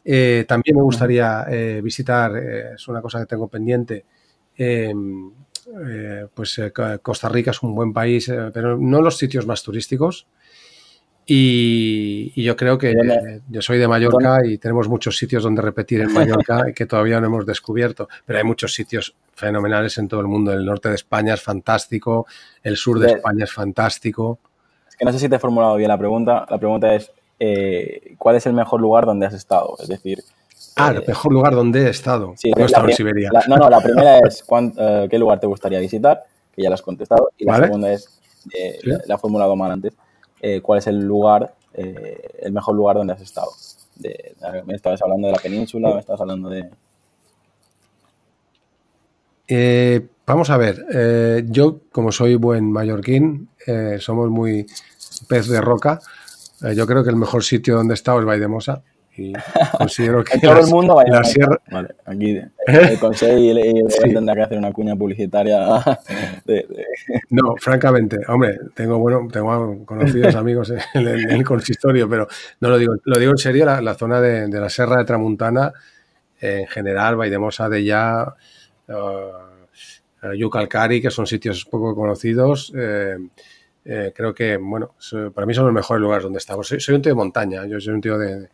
Eh, 0.04 0.44
también 0.48 0.76
me 0.76 0.82
gustaría 0.82 1.44
eh, 1.48 1.80
visitar, 1.82 2.36
es 2.36 2.86
una 2.88 3.02
cosa 3.02 3.18
que 3.20 3.26
tengo 3.26 3.48
pendiente, 3.48 4.04
pues 6.34 6.60
Costa 7.02 7.28
Rica 7.28 7.50
es 7.50 7.62
un 7.62 7.74
buen 7.74 7.92
país, 7.92 8.30
pero 8.52 8.78
no 8.78 9.02
los 9.02 9.18
sitios 9.18 9.46
más 9.46 9.62
turísticos. 9.62 10.26
Y, 11.30 12.42
yo 12.42 12.56
creo 12.56 12.78
que 12.78 12.94
yo 13.50 13.60
soy 13.60 13.76
de 13.76 13.86
Mallorca 13.86 14.38
y 14.46 14.56
tenemos 14.56 14.88
muchos 14.88 15.18
sitios 15.18 15.42
donde 15.42 15.60
repetir 15.60 16.00
en 16.00 16.10
Mallorca 16.10 16.64
que 16.74 16.86
todavía 16.86 17.20
no 17.20 17.26
hemos 17.26 17.44
descubierto, 17.44 18.08
pero 18.24 18.38
hay 18.38 18.46
muchos 18.46 18.72
sitios 18.72 19.14
fenomenales 19.34 19.98
en 19.98 20.08
todo 20.08 20.20
el 20.20 20.26
mundo. 20.26 20.54
El 20.54 20.64
norte 20.64 20.88
de 20.88 20.94
España 20.94 21.34
es 21.34 21.42
fantástico, 21.42 22.26
el 22.62 22.78
sur 22.78 22.98
de 22.98 23.12
España 23.12 23.44
es 23.44 23.52
fantástico. 23.52 24.38
Es 24.88 24.96
que 24.96 25.04
no 25.04 25.12
sé 25.12 25.18
si 25.18 25.28
te 25.28 25.36
he 25.36 25.38
formulado 25.38 25.76
bien 25.76 25.88
la 25.88 25.98
pregunta. 25.98 26.46
La 26.48 26.56
pregunta 26.56 26.94
es, 26.94 27.12
eh, 27.38 28.14
¿cuál 28.16 28.36
es 28.36 28.46
el 28.46 28.54
mejor 28.54 28.80
lugar 28.80 29.04
donde 29.04 29.26
has 29.26 29.34
estado? 29.34 29.76
Es 29.82 29.88
decir... 29.88 30.24
Ah, 30.76 30.92
el 30.92 31.02
eh, 31.02 31.04
mejor 31.08 31.30
lugar 31.30 31.54
donde 31.54 31.88
he 31.88 31.90
estado. 31.90 32.32
Sí, 32.38 32.50
no 32.56 32.62
he 32.62 32.66
estado 32.66 32.88
en 32.88 32.94
Siberia. 32.94 33.30
no, 33.48 33.56
no, 33.58 33.68
la 33.68 33.82
primera 33.82 34.18
es 34.26 34.42
eh, 34.78 35.06
¿qué 35.10 35.18
lugar 35.18 35.38
te 35.38 35.46
gustaría 35.46 35.78
visitar? 35.78 36.22
Que 36.56 36.62
ya 36.62 36.70
lo 36.70 36.74
has 36.74 36.82
contestado. 36.82 37.32
Y 37.36 37.44
la 37.44 37.56
segunda 37.58 37.92
es, 37.92 38.18
la, 38.82 39.14
he 39.14 39.18
formulado 39.18 39.54
mal 39.56 39.72
antes 39.72 39.92
eh, 40.40 40.60
cuál 40.60 40.78
es 40.78 40.86
el 40.86 41.00
lugar, 41.00 41.54
eh, 41.74 42.20
el 42.40 42.52
mejor 42.52 42.74
lugar 42.74 42.96
donde 42.96 43.12
has 43.12 43.20
estado. 43.20 43.50
me 44.66 44.74
estabas 44.74 45.02
hablando 45.02 45.26
de 45.26 45.32
la 45.32 45.38
península, 45.38 45.92
me 45.94 46.00
estabas 46.00 46.20
hablando 46.20 46.48
de... 46.48 46.68
Eh, 49.50 50.06
vamos 50.26 50.50
a 50.50 50.58
ver, 50.58 51.46
yo 51.48 51.80
como 51.90 52.12
soy 52.12 52.34
buen 52.34 52.70
mallorquín, 52.70 53.48
somos 53.98 54.28
muy 54.28 54.66
pez 55.26 55.48
de 55.48 55.60
roca, 55.60 56.00
yo 56.74 56.86
creo 56.86 57.02
que 57.02 57.10
el 57.10 57.16
mejor 57.16 57.42
sitio 57.42 57.76
donde 57.76 57.94
he 57.94 57.96
estado 57.96 58.20
es 58.20 58.26
Vaidemosa 58.26 58.82
y 59.18 59.32
considero 59.78 60.22
que 60.22 60.38
todo 60.38 60.60
el 60.60 60.66
mundo 60.68 60.94
va 60.94 61.04
la 61.04 61.24
sierra... 61.24 61.60
Vale, 61.70 61.94
aquí 62.06 62.40
el 62.66 62.98
consejo 63.00 63.36
y, 63.36 63.50
y 63.50 64.14
tendrá 64.14 64.34
que 64.34 64.42
hacer 64.42 64.58
una 64.58 64.72
cuña 64.72 64.96
publicitaria. 64.96 65.58
No, 67.30 67.54
francamente, 67.56 68.18
hombre, 68.28 68.58
tengo 68.74 68.98
bueno, 68.98 69.28
tengo 69.30 69.84
conocidos 69.84 70.34
amigos 70.34 70.72
en 70.94 71.06
el, 71.06 71.44
consistorio, 71.44 72.08
pero 72.08 72.26
no 72.60 72.70
lo 72.70 72.78
digo, 72.78 72.94
lo 73.04 73.18
digo 73.18 73.32
en 73.32 73.38
serio, 73.38 73.64
la, 73.66 73.94
zona 73.94 74.20
de, 74.20 74.48
la 74.48 74.68
Serra 74.68 74.98
de 74.98 75.04
Tramuntana, 75.04 75.72
en 76.40 76.66
general, 76.66 77.16
Vaidemosa 77.16 77.68
de 77.68 77.84
ya, 77.84 78.34
uh, 78.88 80.34
Yucalcari, 80.34 81.00
que 81.00 81.10
son 81.10 81.26
sitios 81.26 81.64
poco 81.64 81.94
conocidos. 81.94 82.72
Eh, 82.76 83.16
eh, 83.84 84.12
creo 84.14 84.34
que, 84.34 84.56
bueno, 84.56 84.94
para 85.34 85.46
mí 85.46 85.54
son 85.54 85.66
los 85.66 85.74
mejores 85.74 86.00
lugares 86.00 86.24
donde 86.24 86.38
estamos. 86.38 86.66
Soy, 86.66 86.80
soy 86.80 86.96
un 86.96 87.02
tío 87.02 87.12
de 87.12 87.16
montaña, 87.16 87.66
yo 87.66 87.80
soy 87.80 87.94
un 87.94 88.00
tío 88.00 88.18
de, 88.18 88.48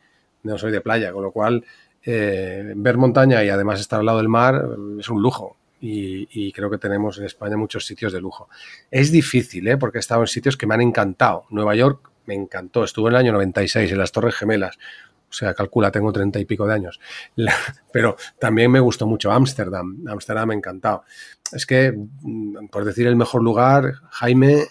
no 0.44 0.58
soy 0.58 0.70
de 0.72 0.80
playa, 0.80 1.12
con 1.12 1.22
lo 1.22 1.32
cual 1.32 1.64
eh, 2.04 2.72
ver 2.76 2.98
montaña 2.98 3.42
y 3.42 3.48
además 3.48 3.80
estar 3.80 4.00
al 4.00 4.06
lado 4.06 4.18
del 4.18 4.28
mar 4.28 4.54
eh, 4.56 4.96
es 5.00 5.08
un 5.08 5.20
lujo. 5.20 5.56
Y, 5.86 6.50
creo 6.52 6.70
que 6.70 6.78
tenemos 6.78 7.18
en 7.18 7.26
España 7.26 7.58
muchos 7.58 7.84
sitios 7.84 8.10
de 8.10 8.18
lujo. 8.18 8.48
Es 8.90 9.10
difícil, 9.12 9.68
¿eh? 9.68 9.76
porque 9.76 9.98
he 9.98 10.00
estado 10.00 10.22
en 10.22 10.28
sitios 10.28 10.56
que 10.56 10.66
me 10.66 10.72
han 10.72 10.80
encantado. 10.80 11.44
Nueva 11.50 11.74
York 11.74 12.10
me 12.24 12.32
encantó, 12.32 12.84
estuve 12.84 13.10
en 13.10 13.16
el 13.16 13.20
año 13.20 13.32
96 13.32 13.92
en 13.92 13.98
las 13.98 14.10
Torres 14.10 14.34
Gemelas. 14.34 14.78
O 15.28 15.32
sea, 15.36 15.52
calcula, 15.52 15.90
tengo 15.90 16.10
treinta 16.10 16.38
y 16.38 16.46
pico 16.46 16.66
de 16.66 16.72
años. 16.72 17.00
pero 17.92 18.16
también 18.38 18.70
me 18.70 18.80
gustó 18.80 19.06
mucho 19.06 19.30
Ámsterdam. 19.30 20.06
Ámsterdam 20.08 20.48
me 20.48 20.54
ha 20.54 20.56
encantado. 20.56 21.04
Es 21.52 21.66
que, 21.66 21.92
mm, 21.92 22.68
por 22.68 22.86
decir 22.86 23.06
el 23.06 23.16
mejor 23.16 23.42
lugar, 23.42 23.92
Jaime, 24.10 24.62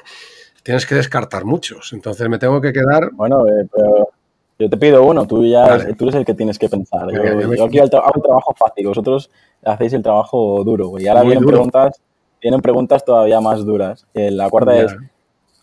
tienes 0.63 0.87
que 0.87 0.95
descartar 0.95 1.45
muchos. 1.45 1.93
Entonces 1.93 2.27
me 2.27 2.39
tengo 2.39 2.59
que 2.59 2.73
quedar. 2.73 3.11
Bueno, 3.11 3.45
eh, 3.47 3.67
pero 3.71 4.12
yo 4.59 4.69
te 4.69 4.77
pido 4.77 5.03
uno, 5.03 5.25
tú 5.25 5.45
ya 5.45 5.79
tú 5.95 6.05
eres 6.05 6.15
el 6.15 6.25
que 6.25 6.33
tienes 6.33 6.59
que 6.59 6.69
pensar. 6.69 7.07
Yo, 7.11 7.65
aquí 7.65 7.79
hago 7.79 8.11
un 8.15 8.21
trabajo 8.21 8.55
fácil, 8.57 8.87
vosotros 8.87 9.29
hacéis 9.63 9.93
el 9.93 10.03
trabajo 10.03 10.63
duro. 10.63 10.99
Y 10.99 11.07
ahora 11.07 11.23
vienen 11.23 11.45
preguntas, 11.45 12.01
vienen 12.41 12.61
preguntas 12.61 13.03
todavía 13.03 13.41
más 13.41 13.65
duras. 13.65 14.05
La 14.13 14.49
cuarta 14.49 14.77
es, 14.77 14.95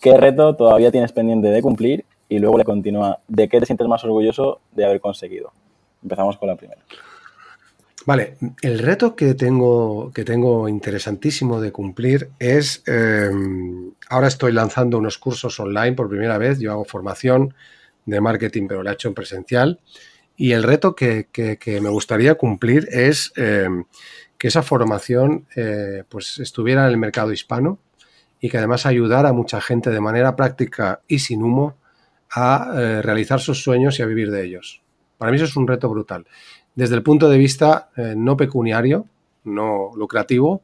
¿qué 0.00 0.16
reto 0.16 0.56
todavía 0.56 0.90
tienes 0.90 1.12
pendiente 1.12 1.48
de 1.48 1.62
cumplir? 1.62 2.04
Y 2.28 2.38
luego 2.38 2.58
le 2.58 2.64
continúa, 2.64 3.18
¿de 3.26 3.48
qué 3.48 3.60
te 3.60 3.66
sientes 3.66 3.86
más 3.88 4.04
orgulloso 4.04 4.60
de 4.72 4.84
haber 4.84 5.00
conseguido? 5.00 5.52
Empezamos 6.02 6.36
con 6.38 6.48
la 6.48 6.56
primera. 6.56 6.80
Vale, 8.06 8.36
el 8.62 8.78
reto 8.78 9.14
que 9.14 9.34
tengo, 9.34 10.10
que 10.12 10.24
tengo 10.24 10.68
interesantísimo 10.68 11.60
de 11.60 11.70
cumplir 11.70 12.30
es, 12.38 12.82
em, 12.86 13.92
ahora 14.08 14.28
estoy 14.28 14.52
lanzando 14.52 14.96
unos 14.96 15.18
cursos 15.18 15.60
online 15.60 15.92
por 15.92 16.08
primera 16.08 16.38
vez, 16.38 16.58
yo 16.60 16.72
hago 16.72 16.84
formación 16.84 17.54
de 18.10 18.20
marketing, 18.20 18.66
pero 18.68 18.82
lo 18.82 18.90
ha 18.90 18.92
hecho 18.92 19.08
en 19.08 19.14
presencial. 19.14 19.80
Y 20.36 20.52
el 20.52 20.62
reto 20.62 20.94
que, 20.94 21.28
me 21.82 21.88
gustaría 21.88 22.34
cumplir 22.34 22.88
es 22.90 23.32
em, 23.36 23.84
que 24.38 24.48
esa 24.48 24.62
formación 24.62 25.46
eh, 25.54 26.04
pues 26.08 26.38
estuviera 26.38 26.84
en 26.84 26.90
el 26.90 26.96
mercado 26.96 27.32
hispano 27.32 27.78
y 28.40 28.48
que 28.48 28.56
además 28.58 28.86
ayudara 28.86 29.28
a 29.28 29.32
mucha 29.34 29.60
gente 29.60 29.90
de 29.90 30.00
manera 30.00 30.34
práctica 30.34 31.02
y 31.06 31.18
sin 31.18 31.42
humo 31.42 31.76
a 32.30 32.72
eh, 32.74 33.02
realizar 33.02 33.40
sus 33.40 33.62
sueños 33.62 33.98
y 33.98 34.02
a 34.02 34.06
vivir 34.06 34.30
de 34.30 34.44
ellos. 34.44 34.80
Para 35.18 35.30
mí 35.30 35.36
eso 35.36 35.44
es 35.44 35.56
un 35.56 35.68
reto 35.68 35.90
brutal. 35.90 36.26
Desde 36.74 36.94
el 36.94 37.02
punto 37.02 37.28
de 37.28 37.36
vista 37.36 37.90
eh, 37.96 38.14
no 38.16 38.36
pecuniario, 38.36 39.06
no 39.44 39.90
lucrativo, 39.94 40.62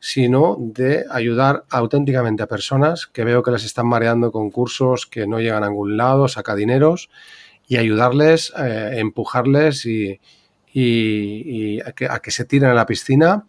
sino 0.00 0.56
de 0.58 1.04
ayudar 1.10 1.64
auténticamente 1.70 2.42
a 2.42 2.46
personas 2.46 3.06
que 3.06 3.24
veo 3.24 3.42
que 3.42 3.50
les 3.50 3.64
están 3.64 3.86
mareando 3.86 4.30
con 4.30 4.50
cursos 4.50 5.06
que 5.06 5.26
no 5.26 5.40
llegan 5.40 5.64
a 5.64 5.68
ningún 5.68 5.96
lado, 5.96 6.28
saca 6.28 6.54
dineros, 6.54 7.10
y 7.68 7.76
ayudarles, 7.76 8.52
eh, 8.58 8.94
empujarles 8.96 9.84
y, 9.86 10.20
a, 11.80 11.92
que, 12.20 12.30
se 12.30 12.44
tiren 12.44 12.70
a 12.70 12.74
la 12.74 12.86
piscina 12.86 13.44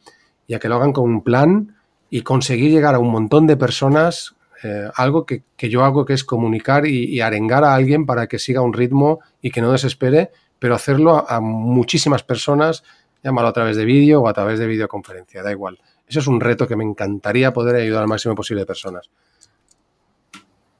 y 0.46 0.54
a 0.56 0.60
que 0.60 0.68
lo 0.68 0.76
hagan 0.76 0.94
con 0.94 1.06
un 1.06 1.24
plan 1.24 1.76
y 2.10 2.22
conseguir 2.22 2.72
llegar 2.72 2.96
a 2.96 3.00
un 3.00 3.12
montón 3.12 3.48
de 3.48 3.56
personas. 3.56 4.36
Eh, 4.64 4.90
algo 4.96 5.26
que, 5.26 5.44
yo 5.58 5.86
hago 5.86 6.04
que 6.04 6.14
es 6.14 6.26
comunicar 6.26 6.86
y, 6.86 7.22
arengar 7.22 7.64
a 7.64 7.76
alguien 7.76 8.06
para 8.06 8.28
que 8.28 8.40
siga 8.40 8.62
un 8.62 8.74
ritmo 8.74 9.20
y 9.42 9.52
que 9.52 9.62
no 9.62 9.72
desespere, 9.72 10.32
pero 10.58 10.76
hacerlo 10.76 11.26
a 11.30 11.40
muchísimas 11.40 12.24
personas, 12.24 12.84
llámalo 13.24 13.48
a 13.48 13.54
través 13.54 13.78
de 13.78 13.86
vídeo 13.86 14.22
o 14.22 14.28
a 14.28 14.34
través 14.34 14.60
de 14.60 14.68
videoconferencia, 14.68 15.44
da 15.44 15.52
igual. 15.52 15.80
Eso 16.10 16.20
es 16.20 16.28
un 16.28 16.42
reto 16.42 16.68
que 16.68 16.76
me 16.76 16.84
encantaría 16.84 17.54
poder 17.54 17.76
ayudar 17.76 18.02
al 18.02 18.08
máximo 18.08 18.34
posible 18.34 18.62
de 18.62 18.66
personas. 18.66 19.12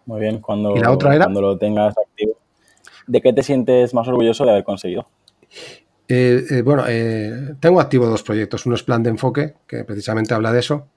Muy 0.08 0.22
bien, 0.22 0.40
cuando, 0.40 0.74
cuando 0.74 1.42
lo 1.42 1.56
tengas 1.56 1.96
activo. 1.96 2.34
¿De 3.06 3.22
qué 3.22 3.32
te 3.32 3.44
sientes 3.44 3.94
más 3.94 4.08
orgulloso 4.08 4.44
de 4.44 4.52
haber 4.52 4.64
conseguido? 4.64 5.08
Eh, 6.08 6.46
eh, 6.50 6.62
bueno, 6.64 6.86
eh, 6.88 7.54
tengo 7.60 7.80
activo 7.80 8.08
dos 8.08 8.24
proyectos. 8.24 8.66
Uno 8.66 8.74
es 8.74 8.82
Plan 8.82 9.04
de 9.04 9.12
Enfoque, 9.12 9.54
que 9.68 9.84
precisamente 9.84 10.34
habla 10.34 10.52
de 10.52 10.60
eso. 10.60 10.88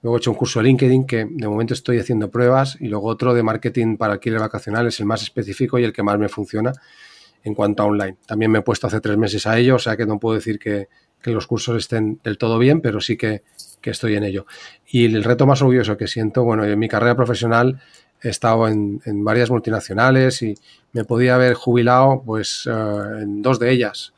Luego 0.00 0.16
he 0.16 0.18
hecho 0.18 0.30
un 0.30 0.36
curso 0.38 0.60
de 0.60 0.64
LinkedIn 0.64 1.06
que 1.06 1.26
de 1.28 1.48
momento 1.48 1.74
estoy 1.74 1.98
haciendo 1.98 2.30
pruebas. 2.30 2.78
Y 2.80 2.88
luego 2.88 3.08
otro 3.08 3.34
de 3.34 3.42
marketing 3.42 3.98
para 3.98 4.14
alquiler 4.14 4.40
vacacional, 4.40 4.86
es 4.86 4.98
el 4.98 5.04
más 5.04 5.22
específico 5.22 5.78
y 5.78 5.84
el 5.84 5.92
que 5.92 6.02
más 6.02 6.18
me 6.18 6.30
funciona 6.30 6.72
en 7.42 7.54
cuanto 7.54 7.82
a 7.82 7.86
online. 7.86 8.16
También 8.26 8.50
me 8.50 8.60
he 8.60 8.62
puesto 8.62 8.86
hace 8.86 9.02
tres 9.02 9.18
meses 9.18 9.46
a 9.46 9.58
ello, 9.58 9.74
o 9.74 9.78
sea 9.78 9.94
que 9.94 10.06
no 10.06 10.18
puedo 10.18 10.36
decir 10.36 10.58
que, 10.58 10.88
que 11.24 11.30
los 11.30 11.46
cursos 11.46 11.76
estén 11.76 12.20
del 12.22 12.36
todo 12.36 12.58
bien, 12.58 12.82
pero 12.82 13.00
sí 13.00 13.16
que, 13.16 13.42
estoy 13.82 14.16
en 14.16 14.24
ello. 14.24 14.46
Y 14.86 15.04
el 15.04 15.24
reto 15.24 15.46
más 15.46 15.60
orgulloso 15.60 15.96
que 15.98 16.06
siento, 16.06 16.42
bueno, 16.42 16.64
en 16.64 16.78
mi 16.78 16.88
carrera 16.88 17.14
profesional 17.14 17.80
he 18.22 18.30
estado 18.30 18.68
en, 18.68 19.00
varias 19.24 19.50
multinacionales 19.50 20.40
y 20.42 20.54
me 20.92 21.04
podía 21.04 21.34
haber 21.34 21.52
jubilado 21.52 22.22
pues 22.24 22.66
eh, 22.66 22.70
en 23.22 23.42
dos 23.42 23.58
de 23.58 23.70
ellas, 23.70 24.14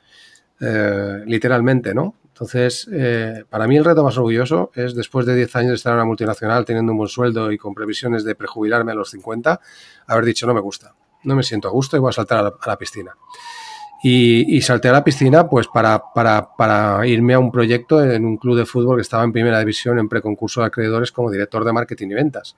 eh, 0.61 1.23
literalmente, 1.27 1.95
¿no? 1.95 2.15
Entonces, 2.29 2.89
eh, 2.93 3.45
para 3.49 3.67
mí 3.67 3.77
el 3.77 3.85
reto 3.85 4.05
más 4.05 4.17
orgulloso 4.19 4.71
es 4.75 4.95
después 4.95 5.27
de 5.27 5.35
10 5.35 5.57
años 5.57 5.71
de 5.71 5.77
estar 5.77 5.93
en 5.93 5.97
una 5.97 6.05
multinacional 6.05 6.65
teniendo 6.65 6.93
un 6.93 6.99
buen 6.99 7.09
sueldo 7.09 7.51
y 7.51 7.59
con 7.59 7.75
previsiones 7.75 8.25
de 8.25 8.35
prejubilarme 8.35 8.93
a 8.93 8.95
los 8.95 9.11
50, 9.11 9.61
haber 10.07 10.25
dicho 10.25 10.47
no 10.47 10.55
me 10.55 10.61
gusta 10.61 10.95
no 11.27 11.35
me 11.35 11.43
siento 11.43 11.69
a 11.69 11.71
gusto 11.71 11.97
y 11.97 12.01
voy 12.01 12.11
a 12.11 12.13
saltar 12.13 12.47
a 12.61 12.69
la, 12.69 12.79
piscina. 12.79 13.17
Y, 14.03 14.61
salté 14.61 14.89
a 14.89 14.93
la 14.93 15.03
piscina 15.03 15.49
pues 15.49 15.67
para, 15.69 16.01
para, 16.15 17.07
irme 17.07 17.35
a 17.35 17.39
un 17.39 17.51
proyecto 17.51 18.05
en 18.05 18.25
un 18.25 18.37
club 18.37 18.57
de 18.57 18.67
fútbol 18.67 18.97
que 18.97 19.03
estaba 19.03 19.25
en 19.25 19.33
primera 19.33 19.59
división 19.59 19.99
en 19.99 20.09
preconcurso 20.09 20.61
de 20.61 20.67
acreedores 20.67 21.11
como 21.11 21.31
director 21.31 21.65
de 21.65 21.73
marketing 21.73 22.09
y 22.11 22.15
ventas. 22.15 22.57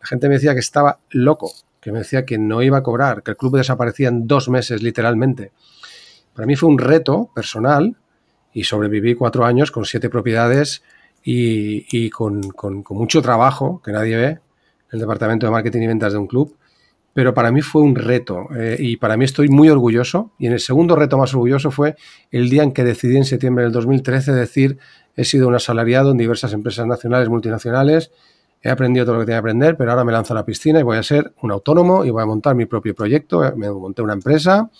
La 0.00 0.06
gente 0.06 0.28
me 0.28 0.34
decía 0.34 0.52
que 0.54 0.60
estaba 0.60 1.00
loco, 1.10 1.50
que 1.80 1.90
me 1.90 2.00
decía 2.00 2.24
que 2.24 2.38
no 2.38 2.62
iba 2.62 2.78
a 2.78 2.82
cobrar, 2.82 3.22
que 3.22 3.32
el 3.32 3.36
club 3.36 3.56
desaparecía 3.56 4.08
en 4.08 4.26
dos 4.26 4.48
meses 4.48 4.82
literalmente. 4.82 5.52
Para 6.34 6.46
mí 6.46 6.54
fue 6.54 6.68
un 6.68 6.78
reto 6.78 7.30
personal 7.34 7.96
y 8.52 8.64
sobreviví 8.64 9.14
cuatro 9.14 9.44
años 9.44 9.70
con 9.70 9.84
siete 9.84 10.08
propiedades 10.08 10.82
y, 11.24 12.10
con, 12.10 12.40
mucho 12.90 13.20
trabajo 13.20 13.82
que 13.84 13.92
nadie 13.92 14.16
ve, 14.16 14.38
el 14.92 15.00
departamento 15.00 15.46
de 15.46 15.52
marketing 15.52 15.82
y 15.82 15.86
ventas 15.88 16.12
de 16.12 16.18
un 16.18 16.26
club. 16.26 16.56
Pero 17.18 17.34
para 17.34 17.50
mí 17.50 17.62
fue 17.62 17.82
un 17.82 17.96
reto 17.96 18.46
eh, 18.56 18.76
y 18.78 18.96
para 18.96 19.16
mí 19.16 19.24
estoy 19.24 19.48
muy 19.48 19.68
orgulloso. 19.68 20.30
Y 20.38 20.46
en 20.46 20.52
el 20.52 20.60
segundo 20.60 20.94
reto 20.94 21.18
más 21.18 21.34
orgulloso 21.34 21.72
fue 21.72 21.96
el 22.30 22.48
día 22.48 22.62
en 22.62 22.70
que 22.70 22.84
decidí 22.84 23.16
en 23.16 23.24
septiembre 23.24 23.64
del 23.64 23.72
2013 23.72 24.30
decir 24.30 24.78
he 25.16 25.24
sido 25.24 25.48
un 25.48 25.56
asalariado 25.56 26.12
en 26.12 26.16
diversas 26.16 26.52
empresas 26.52 26.86
nacionales, 26.86 27.28
multinacionales, 27.28 28.12
he 28.62 28.70
aprendido 28.70 29.04
todo 29.04 29.16
lo 29.16 29.20
que 29.22 29.26
tenía 29.26 29.38
que 29.38 29.40
aprender, 29.40 29.76
pero 29.76 29.90
ahora 29.90 30.04
me 30.04 30.12
lanzo 30.12 30.32
a 30.32 30.36
la 30.36 30.44
piscina 30.44 30.78
y 30.78 30.84
voy 30.84 30.96
a 30.96 31.02
ser 31.02 31.32
un 31.42 31.50
autónomo 31.50 32.04
y 32.04 32.10
voy 32.10 32.22
a 32.22 32.26
montar 32.26 32.54
mi 32.54 32.66
propio 32.66 32.94
proyecto. 32.94 33.52
Me 33.56 33.68
monté 33.68 34.00
una 34.00 34.12
empresa, 34.12 34.70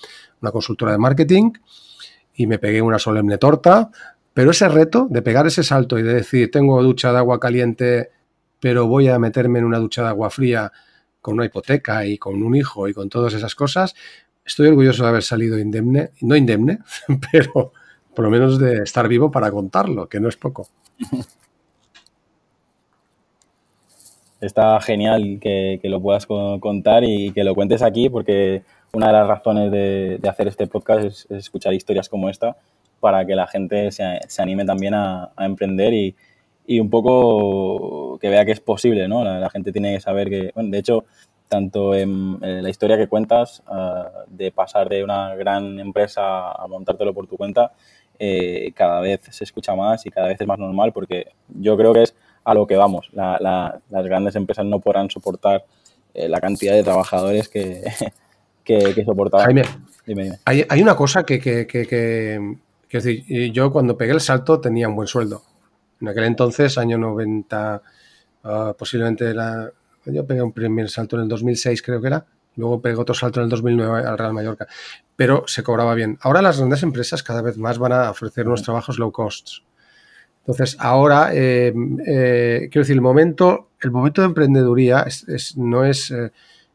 una 0.41 0.53
consultora 0.53 0.93
de 0.93 0.99
marketing 0.99 1.51
y 2.37 2.47
me 2.47 2.61
pegué 2.61 2.81
una 2.81 3.01
solemne 3.01 3.39
torta 3.39 3.91
pero 4.33 4.53
ese 4.53 4.69
reto 4.69 5.09
de 5.11 5.23
pegar 5.23 5.49
ese 5.49 5.65
salto 5.65 5.99
y 5.99 6.05
de 6.05 6.15
decir, 6.15 6.53
tengo 6.53 6.81
ducha 6.85 7.11
de 7.11 7.19
agua 7.19 7.41
caliente, 7.41 8.11
pero 8.61 8.87
voy 8.87 9.09
a 9.09 9.19
meterme 9.19 9.59
en 9.59 9.65
una 9.65 9.81
ducha 9.81 10.03
de 10.03 10.09
agua 10.11 10.31
fría 10.31 10.71
con 11.21 11.35
una 11.35 11.45
hipoteca 11.45 12.07
y 12.07 12.19
con 12.19 12.43
un 12.43 12.55
hijo 12.55 12.89
y 12.89 12.95
con 12.95 13.09
todas 13.09 13.35
esas 13.35 13.55
cosas, 13.55 13.95
estoy 14.45 14.69
orgulloso 14.69 15.03
de 15.03 15.09
haber 15.11 15.23
salido 15.23 15.59
indemne, 15.59 16.11
no 16.23 16.37
indemne, 16.37 16.79
pero 17.33 17.73
por 18.15 18.25
lo 18.25 18.31
menos 18.31 18.59
de 18.59 18.83
estar 18.83 19.07
vivo 19.07 19.31
para 19.31 19.51
contarlo, 19.51 20.09
que 20.09 20.21
no 20.21 20.29
es 20.29 20.37
poco. 20.37 20.69
Está 24.41 24.81
genial 24.81 25.39
que, 25.41 25.81
lo 25.85 26.01
puedas 26.01 26.27
contar 26.27 27.05
y 27.05 27.33
que 27.33 27.45
lo 27.45 27.55
cuentes 27.55 27.83
aquí, 27.83 28.09
porque 28.09 28.63
una 28.93 29.09
de 29.09 29.13
las 29.13 29.29
razones 29.29 29.71
de, 29.71 30.21
hacer 30.29 30.49
este 30.49 30.67
podcast 30.67 31.05
es 31.05 31.27
escuchar 31.31 31.75
historias 31.75 32.09
como 32.09 32.29
esta 32.29 32.57
para 33.01 33.25
que 33.25 33.37
la 33.37 33.47
gente 33.47 33.93
se, 33.93 34.19
se 34.27 34.43
anime 34.43 34.65
también 34.65 34.95
a, 34.95 35.33
emprender 35.39 35.93
y, 35.95 36.17
y, 36.69 36.81
un 36.81 36.91
poco 36.91 38.19
que 38.19 38.29
vea 38.29 38.45
que 38.45 38.53
es 38.53 38.61
posible, 38.61 39.09
¿no? 39.09 39.25
La, 39.25 39.51
gente 39.51 39.73
tiene 39.73 39.95
que 39.95 40.01
saber 40.01 40.29
que, 40.29 40.53
bueno, 40.55 40.71
de 40.71 40.79
hecho, 40.79 41.05
tanto 41.49 41.95
en, 41.95 42.39
la 42.41 42.69
historia 42.69 42.97
que 42.97 43.09
cuentas 43.09 43.63
ah, 43.67 44.11
de 44.29 44.53
pasar 44.53 44.89
de 44.89 45.03
una 45.03 45.35
gran 45.35 45.81
empresa 45.81 46.53
a 46.53 46.67
montártelo 46.69 47.15
por 47.15 47.27
tu 47.27 47.37
cuenta, 47.37 47.73
eh, 48.19 48.73
cada 48.75 49.01
vez 49.01 49.21
se 49.31 49.45
escucha 49.45 49.75
más 49.75 50.05
y 50.05 50.11
cada 50.11 50.29
vez 50.29 50.41
es 50.41 50.47
más 50.47 50.59
normal 50.59 50.93
porque 50.93 51.29
yo 51.49 51.77
creo 51.77 51.95
que 51.95 52.03
es 52.03 52.15
a 52.45 52.53
lo 52.53 52.67
que 52.67 52.77
vamos. 52.77 53.11
las 53.13 53.81
grandes 53.91 54.35
empresas 54.37 54.67
no 54.67 54.81
podrán 54.81 55.09
soportar 55.11 55.65
eh, 56.15 56.29
la 56.29 56.41
cantidad 56.41 56.75
de 56.75 56.83
trabajadores 56.83 57.49
que, 57.49 57.85
que, 58.65 58.95
que 58.95 59.05
soportaban. 59.05 59.47
Jaime, 60.07 60.33
Hay, 60.45 60.65
hay, 60.69 60.83
una 60.83 60.97
cosa 60.97 61.25
que, 61.25 61.39
que, 61.39 61.67
Quiero 62.89 63.05
decir, 63.05 63.53
yo 63.53 63.71
cuando 63.71 63.97
pegué 63.97 64.13
el 64.13 64.21
salto 64.21 64.61
tenía 64.61 64.89
un 64.89 64.97
buen 64.97 65.07
sueldo. 65.07 65.43
En 66.01 66.09
aquel 66.09 66.25
entonces, 66.25 66.79
año 66.79 66.99
90, 66.99 67.83
ah, 68.45 68.75
posiblemente 68.79 69.35
la, 69.35 69.71
yo 70.07 70.27
pegué 70.27 70.43
un 70.43 70.53
primer 70.53 70.89
salto 70.89 71.17
en 71.17 71.23
el 71.23 71.29
2006, 71.29 71.83
creo 71.83 72.01
que 72.01 72.07
era. 72.09 72.25
Luego 72.57 72.81
pegué 72.81 72.97
otro 72.97 73.15
salto 73.15 73.41
en 73.41 73.45
el 73.45 73.51
2009 73.51 74.07
al 74.07 74.19
Real 74.19 74.33
Mallorca. 74.33 74.67
Pero 75.15 75.45
se 75.47 75.63
cobraba 75.63 75.95
bien. 75.95 76.19
Ahora 76.23 76.43
las 76.43 76.59
grandes 76.59 76.83
empresas 76.83 77.23
cada 77.23 77.43
vez 77.43 77.57
más 77.57 77.79
van 77.79 77.93
a 77.93 78.11
ofrecer 78.11 78.47
unos 78.47 78.63
trabajos 78.63 78.99
low 78.99 79.13
cost. 79.13 79.49
Entonces, 80.41 80.77
ahora, 80.81 81.31
eh, 81.35 81.73
eh, 82.07 82.69
quiero 82.71 82.83
decir, 82.83 82.97
el 82.97 83.03
momento, 83.03 83.69
el 83.81 83.91
momento 83.91 84.23
de 84.23 84.29
emprendeduría 84.29 85.07
no 85.57 85.85
es... 85.85 86.11
Eh, 86.11 86.31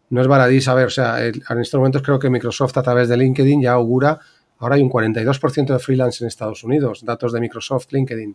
no 0.10 0.22
es 0.22 0.28
baladí 0.28 0.62
saber, 0.62 0.86
o 0.86 0.92
sea, 0.92 1.26
en 1.26 1.42
estos 1.60 1.80
momentos 1.80 2.04
creo 2.04 2.20
que 2.20 2.30
Microsoft 2.30 2.78
a 2.78 2.84
través 2.84 3.10
de 3.10 3.18
LinkedIn 3.18 3.64
ya 3.64 3.72
augura 3.72 4.20
Ahora 4.64 4.76
hay 4.76 4.82
un 4.82 4.90
42% 4.90 5.74
de 5.74 5.80
freelance 5.80 6.24
en 6.24 6.30
Estados 6.30 6.64
Unidos, 6.64 7.04
datos 7.04 7.34
de 7.34 7.42
Microsoft, 7.42 7.92
LinkedIn, 7.92 8.34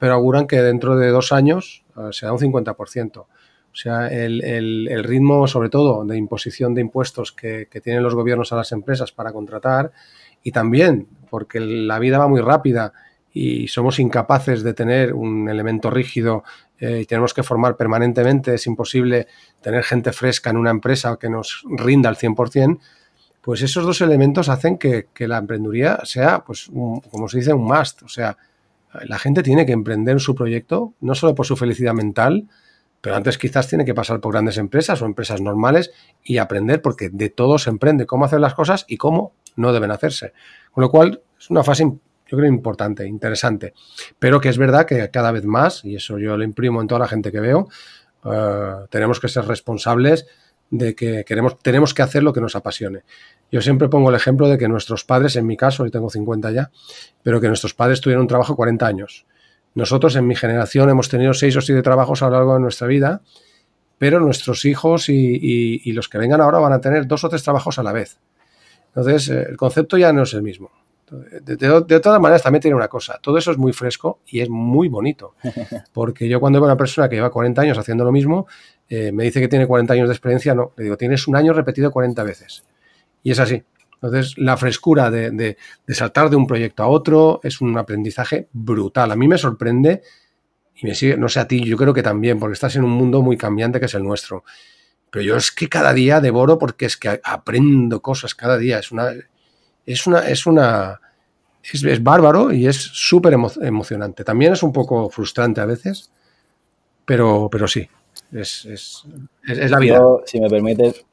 pero 0.00 0.14
auguran 0.14 0.46
que 0.46 0.62
dentro 0.62 0.96
de 0.96 1.10
dos 1.10 1.30
años 1.30 1.84
eh, 1.96 2.08
será 2.10 2.32
un 2.32 2.38
50%. 2.38 3.18
O 3.18 3.26
sea, 3.72 4.08
el, 4.08 5.04
ritmo, 5.04 5.46
sobre 5.46 5.68
todo, 5.68 6.04
de 6.04 6.16
imposición 6.16 6.74
de 6.74 6.80
impuestos 6.80 7.32
que, 7.32 7.68
tienen 7.84 8.02
los 8.02 8.14
gobiernos 8.16 8.52
a 8.52 8.56
las 8.56 8.72
empresas 8.72 9.12
para 9.12 9.30
contratar 9.30 9.92
y 10.42 10.50
también 10.50 11.06
porque 11.28 11.60
la 11.60 11.98
vida 11.98 12.18
va 12.18 12.26
muy 12.26 12.40
rápida 12.40 12.92
y 13.32 13.68
somos 13.68 14.00
incapaces 14.00 14.64
de 14.64 14.74
tener 14.74 15.12
un 15.12 15.48
elemento 15.48 15.90
rígido 15.90 16.42
eh, 16.80 17.02
y 17.02 17.04
tenemos 17.04 17.32
que 17.32 17.44
formar 17.44 17.76
permanentemente, 17.76 18.54
es 18.54 18.66
imposible 18.66 19.28
tener 19.60 19.84
gente 19.84 20.12
fresca 20.12 20.50
en 20.50 20.56
una 20.56 20.70
empresa 20.70 21.16
que 21.20 21.28
nos 21.28 21.62
rinda 21.76 22.08
al 22.08 22.16
100%, 22.16 22.80
pues 23.42 23.62
esos 23.62 23.84
dos 23.84 24.00
elementos 24.00 24.48
hacen 24.48 24.78
que, 24.78 25.06
la 25.18 25.38
emprendeduría 25.38 26.00
sea, 26.04 26.42
pues, 26.42 26.70
como 26.72 27.28
se 27.28 27.38
dice, 27.38 27.52
un 27.52 27.64
must. 27.64 28.02
O 28.02 28.08
sea, 28.08 28.36
la 29.04 29.18
gente 29.18 29.42
tiene 29.42 29.66
que 29.66 29.72
emprender 29.72 30.20
su 30.20 30.34
proyecto, 30.34 30.94
no 31.00 31.14
solo 31.14 31.34
por 31.34 31.46
su 31.46 31.56
felicidad 31.56 31.94
mental, 31.94 32.48
pero 33.00 33.16
antes 33.16 33.38
quizás 33.38 33.66
tiene 33.68 33.84
que 33.84 33.94
pasar 33.94 34.20
por 34.20 34.32
grandes 34.32 34.58
empresas 34.58 35.00
o 35.00 35.06
empresas 35.06 35.40
normales 35.40 35.90
y 36.22 36.38
aprender, 36.38 36.82
porque 36.82 37.08
de 37.08 37.30
todo 37.30 37.58
se 37.58 37.70
emprende 37.70 38.06
cómo 38.06 38.24
hacer 38.24 38.40
las 38.40 38.54
cosas 38.54 38.84
y 38.88 38.96
cómo 38.96 39.32
no 39.56 39.72
deben 39.72 39.90
hacerse. 39.90 40.32
Con 40.70 40.82
lo 40.82 40.90
cual, 40.90 41.22
es 41.38 41.50
una 41.50 41.64
fase, 41.64 41.84
yo 41.84 42.36
creo, 42.36 42.46
importante, 42.46 43.06
interesante. 43.06 43.72
Pero 44.18 44.40
que 44.40 44.50
es 44.50 44.58
verdad 44.58 44.86
que 44.86 45.10
cada 45.10 45.32
vez 45.32 45.44
más, 45.44 45.84
y 45.84 45.96
eso 45.96 46.18
yo 46.18 46.36
lo 46.36 46.44
imprimo 46.44 46.82
en 46.82 46.88
toda 46.88 47.00
la 47.00 47.08
gente 47.08 47.32
que 47.32 47.40
veo, 47.40 47.68
eh, 48.24 48.86
tenemos 48.90 49.18
que 49.18 49.28
ser 49.28 49.46
responsables 49.46 50.26
de 50.70 50.94
que 50.94 51.24
queremos, 51.24 51.58
tenemos 51.58 51.92
que 51.94 52.02
hacer 52.02 52.22
lo 52.22 52.32
que 52.32 52.40
nos 52.40 52.54
apasione. 52.54 53.02
Yo 53.50 53.60
siempre 53.60 53.88
pongo 53.88 54.10
el 54.10 54.14
ejemplo 54.14 54.48
de 54.48 54.56
que 54.56 54.68
nuestros 54.68 55.04
padres, 55.04 55.36
en 55.36 55.46
mi 55.46 55.56
caso, 55.56 55.82
hoy 55.82 55.90
tengo 55.90 56.08
50 56.08 56.50
ya, 56.52 56.70
pero 57.22 57.40
que 57.40 57.48
nuestros 57.48 57.74
padres 57.74 58.00
tuvieron 58.00 58.22
un 58.22 58.28
trabajo 58.28 58.54
40 58.54 58.86
años. 58.86 59.26
Nosotros 59.74 60.16
en 60.16 60.26
mi 60.26 60.36
generación 60.36 60.88
hemos 60.88 61.08
tenido 61.08 61.34
seis 61.34 61.56
o 61.56 61.60
siete 61.60 61.82
trabajos 61.82 62.22
a 62.22 62.26
lo 62.26 62.32
largo 62.32 62.54
de 62.54 62.60
nuestra 62.60 62.86
vida, 62.86 63.22
pero 63.98 64.20
nuestros 64.20 64.64
hijos 64.64 65.08
y, 65.08 65.92
los 65.92 66.08
que 66.08 66.18
vengan 66.18 66.40
ahora 66.40 66.58
van 66.58 66.72
a 66.72 66.80
tener 66.80 67.06
dos 67.06 67.24
o 67.24 67.28
tres 67.28 67.42
trabajos 67.42 67.78
a 67.78 67.82
la 67.82 67.92
vez. 67.92 68.18
Entonces, 68.88 69.28
eh, 69.28 69.46
el 69.50 69.56
concepto 69.56 69.98
ya 69.98 70.12
no 70.12 70.22
es 70.22 70.34
el 70.34 70.42
mismo. 70.42 70.70
De, 71.10 71.56
de, 71.56 72.00
todas 72.00 72.20
maneras, 72.20 72.42
también 72.42 72.62
tiene 72.62 72.76
una 72.76 72.88
cosa. 72.88 73.18
Todo 73.20 73.36
eso 73.36 73.50
es 73.50 73.58
muy 73.58 73.72
fresco 73.72 74.20
y 74.26 74.40
es 74.40 74.48
muy 74.48 74.88
bonito. 74.88 75.34
Porque 75.92 76.28
yo 76.28 76.40
cuando 76.40 76.60
veo 76.60 76.68
a 76.68 76.72
una 76.72 76.78
persona 76.78 77.08
que 77.08 77.16
lleva 77.16 77.30
40 77.30 77.60
años 77.60 77.78
haciendo 77.78 78.04
lo 78.04 78.12
mismo, 78.12 78.46
eh, 78.90 79.12
me 79.12 79.22
dice 79.22 79.40
que 79.40 79.46
tiene 79.46 79.68
40 79.68 79.94
años 79.94 80.08
de 80.08 80.14
experiencia, 80.14 80.52
no, 80.52 80.72
le 80.76 80.84
digo, 80.84 80.96
tienes 80.96 81.28
un 81.28 81.36
año 81.36 81.52
repetido 81.52 81.92
40 81.92 82.24
veces. 82.24 82.64
Y 83.22 83.30
es 83.30 83.38
así. 83.38 83.62
Entonces, 83.94 84.36
la 84.36 84.56
frescura 84.56 85.10
de, 85.10 85.56
saltar 85.88 86.28
de 86.28 86.36
un 86.36 86.46
proyecto 86.46 86.82
a 86.82 86.88
otro 86.88 87.40
es 87.44 87.60
un 87.60 87.78
aprendizaje 87.78 88.48
brutal. 88.52 89.12
A 89.12 89.16
mí 89.16 89.28
me 89.28 89.38
sorprende 89.38 90.02
y 90.74 90.86
me 90.86 90.94
sigue, 90.94 91.16
no 91.16 91.28
sé 91.28 91.38
a 91.38 91.46
ti, 91.46 91.62
yo 91.62 91.76
creo 91.76 91.94
que 91.94 92.02
también, 92.02 92.40
porque 92.40 92.54
estás 92.54 92.74
en 92.76 92.84
un 92.84 92.90
mundo 92.90 93.22
muy 93.22 93.36
cambiante 93.36 93.78
que 93.78 93.86
es 93.86 93.94
el 93.94 94.02
nuestro. 94.02 94.42
Pero 95.10 95.22
yo 95.22 95.36
es 95.36 95.52
que 95.52 95.68
cada 95.68 95.92
día 95.92 96.20
devoro 96.20 96.58
porque 96.58 96.86
es 96.86 96.96
que 96.96 97.20
aprendo 97.22 98.00
cosas 98.02 98.34
cada 98.34 98.58
día. 98.58 98.78
Es 98.78 98.90
una. 98.90 99.12
Es 99.86 100.06
una. 100.06 100.20
Es 100.20 100.46
una. 100.46 101.00
Es, 101.62 102.02
bárbaro 102.02 102.52
y 102.52 102.66
es 102.66 102.76
súper 102.76 103.34
emocionante. 103.34 104.24
También 104.24 104.54
es 104.54 104.62
un 104.62 104.72
poco 104.72 105.10
frustrante 105.10 105.60
a 105.60 105.66
veces, 105.66 106.10
pero, 107.04 107.50
pero 107.52 107.68
sí, 107.68 107.86
es, 108.32 108.64
es, 108.64 109.04
es, 109.46 109.70
la 109.70 109.78
vida. 109.78 110.00
si 110.24 110.40
me 110.40 110.48
permites, 110.48 111.04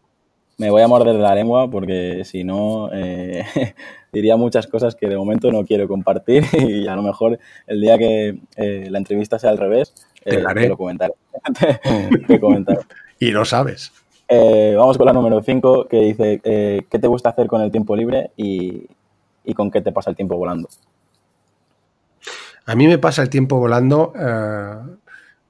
me 0.57 0.71
voy 0.71 0.81
a 0.81 0.87
morder 0.87 1.15
la 1.15 1.35
lengua 1.35 1.69
porque 1.69 2.23
si 2.25 2.43
no 2.43 2.89
eh, 2.91 3.45
diría 4.11 4.37
muchas 4.37 4.67
cosas 4.67 4.95
que 4.95 5.07
de 5.07 5.17
momento 5.17 5.51
no 5.51 5.63
quiero 5.65 5.87
compartir 5.87 6.43
y 6.53 6.87
a 6.87 6.95
lo 6.95 7.03
mejor 7.03 7.39
el 7.67 7.81
día 7.81 7.97
que 7.97 8.39
eh, 8.55 8.87
la 8.89 8.97
entrevista 8.97 9.39
sea 9.39 9.51
al 9.51 9.57
revés, 9.57 9.93
eh, 10.25 10.43
te, 10.53 10.67
lo 10.67 10.77
comentaré. 10.77 11.13
y 13.19 13.31
lo 13.31 13.45
sabes. 13.45 13.93
vamos 14.29 14.97
con 14.97 15.05
la 15.05 15.13
número 15.13 15.41
5 15.41 15.87
que 15.87 15.97
dice, 16.01 16.41
¿qué 16.43 16.99
te 16.99 17.07
gusta 17.07 17.29
hacer 17.29 17.47
con 17.47 17.61
el 17.61 17.71
tiempo 17.71 17.95
libre 17.95 18.31
y, 18.35 18.87
y, 19.45 19.53
con 19.53 19.71
qué 19.71 19.81
te 19.81 19.91
pasa 19.91 20.09
el 20.09 20.15
tiempo 20.15 20.35
volando? 20.35 20.67
A 22.65 22.75
mí 22.75 22.87
me 22.87 22.97
pasa 22.97 23.21
el 23.21 23.29
tiempo 23.29 23.57
volando 23.57 24.11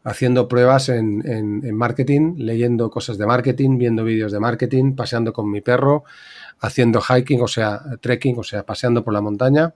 haciendo 0.08 0.48
pruebas 0.48 0.88
en, 0.88 1.76
marketing, 1.76 2.36
leyendo 2.38 2.90
cosas 2.90 3.18
de 3.18 3.26
marketing, 3.26 3.78
viendo 3.78 4.06
vídeos 4.06 4.32
de 4.32 4.40
marketing, 4.40 4.96
paseando 4.96 5.34
con 5.34 5.52
mi 5.52 5.60
perro, 5.60 6.06
haciendo 6.62 7.02
hiking, 7.02 7.42
o 7.42 7.48
sea, 7.50 7.82
trekking, 8.00 8.40
o 8.40 8.44
sea, 8.44 8.66
paseando 8.66 9.04
por 9.04 9.14
la 9.14 9.20
montaña 9.20 9.74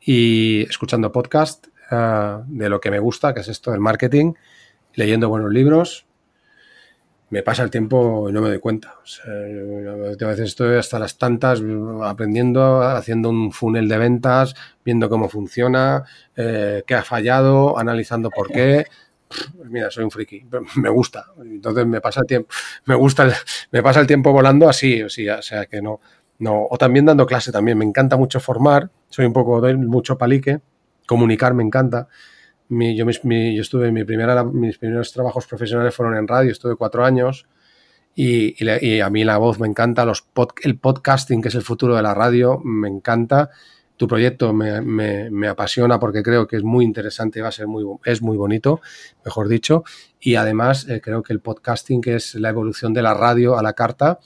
y 0.00 0.62
escuchando 0.62 1.12
podcast 1.12 1.66
eh, 1.90 2.38
de 2.46 2.68
lo 2.70 2.80
que 2.80 2.90
me 2.90 2.98
gusta, 2.98 3.34
que 3.34 3.40
es 3.40 3.48
esto 3.48 3.72
del 3.72 3.80
marketing, 3.80 4.32
leyendo 4.94 5.28
buenos 5.28 5.52
libros. 5.52 6.06
me 7.28 7.42
pasa 7.42 7.62
el 7.62 7.70
tiempo 7.70 8.30
y 8.30 8.32
no 8.32 8.40
me 8.40 8.48
doy 8.48 8.58
cuenta. 8.58 8.94
a 9.26 10.26
veces 10.28 10.46
estoy 10.46 10.78
hasta 10.78 10.98
las 10.98 11.18
tantas 11.18 11.62
aprendiendo, 12.02 12.80
haciendo 12.80 13.28
un 13.28 13.52
funnel 13.52 13.86
de 13.86 13.98
ventas, 13.98 14.54
viendo 14.82 15.10
cómo 15.10 15.28
funciona, 15.28 16.04
eh, 16.36 16.84
qué 16.86 16.94
ha 16.94 17.02
fallado, 17.02 17.78
analizando 17.78 18.30
por 18.30 18.50
qué. 18.50 18.86
Mira, 19.64 19.90
soy 19.90 20.04
un 20.04 20.10
friki, 20.10 20.46
me 20.76 20.88
gusta. 20.88 21.26
Entonces 21.40 21.86
me 21.86 22.00
pasa 22.00 22.20
el 22.20 22.26
tiempo, 22.26 22.48
me 22.84 22.94
gusta, 22.94 23.32
me 23.70 23.82
pasa 23.82 24.00
el 24.00 24.06
tiempo 24.06 24.32
volando 24.32 24.68
así, 24.68 25.02
o 25.02 25.08
sea, 25.08 25.66
que 25.66 25.82
no, 25.82 26.00
no. 26.38 26.66
O 26.70 26.78
también 26.78 27.06
dando 27.06 27.26
clase 27.26 27.52
también. 27.52 27.78
Me 27.78 27.84
encanta 27.84 28.16
mucho 28.16 28.40
formar, 28.40 28.90
soy 29.08 29.26
un 29.26 29.32
poco, 29.32 29.60
doy 29.60 29.76
mucho 29.76 30.16
palique, 30.18 30.60
comunicar 31.06 31.54
me 31.54 31.62
encanta 31.62 32.08
yo, 32.68 33.06
mi, 33.22 33.58
estuve, 33.58 33.92
mi 33.92 34.04
primera, 34.04 34.42
mis 34.44 34.78
primeros 34.78 35.12
trabajos 35.12 35.46
profesionales 35.46 35.94
fueron 35.94 36.16
en 36.16 36.26
radio, 36.26 36.50
estuve 36.50 36.76
cuatro 36.76 37.04
años 37.04 37.46
y, 38.14 38.56
a 39.00 39.10
mí 39.10 39.24
la 39.24 39.38
voz 39.38 39.60
me 39.60 39.68
encanta, 39.68 40.04
el 40.62 40.78
podcasting, 40.78 41.42
que 41.42 41.48
es 41.48 41.54
el 41.54 41.62
futuro 41.62 41.94
de 41.96 42.02
la 42.02 42.14
radio, 42.14 42.58
me 42.64 42.88
encanta. 42.88 43.50
Tu 43.96 44.06
proyecto 44.06 44.52
me, 44.52 44.80
me, 44.82 45.48
apasiona 45.48 45.98
porque 45.98 46.22
creo 46.22 46.46
que 46.46 46.56
es 46.56 46.62
muy 46.62 46.84
interesante, 46.84 47.40
va 47.40 47.48
a 47.48 47.52
ser 47.52 47.66
muy, 47.66 47.84
es 48.04 48.20
muy 48.20 48.36
bonito, 48.36 48.80
mejor 49.24 49.48
dicho. 49.48 49.84
Y 50.20 50.34
además 50.34 50.86
eh, 50.88 51.00
creo 51.00 51.22
que 51.22 51.32
el 51.32 51.40
podcasting, 51.40 52.02
es 52.06 52.34
la 52.34 52.50
evolución 52.50 52.92
de 52.92 53.02
la 53.02 53.14
radio 53.14 53.58
a 53.58 53.62
la 53.62 53.72
carta, 53.72 54.18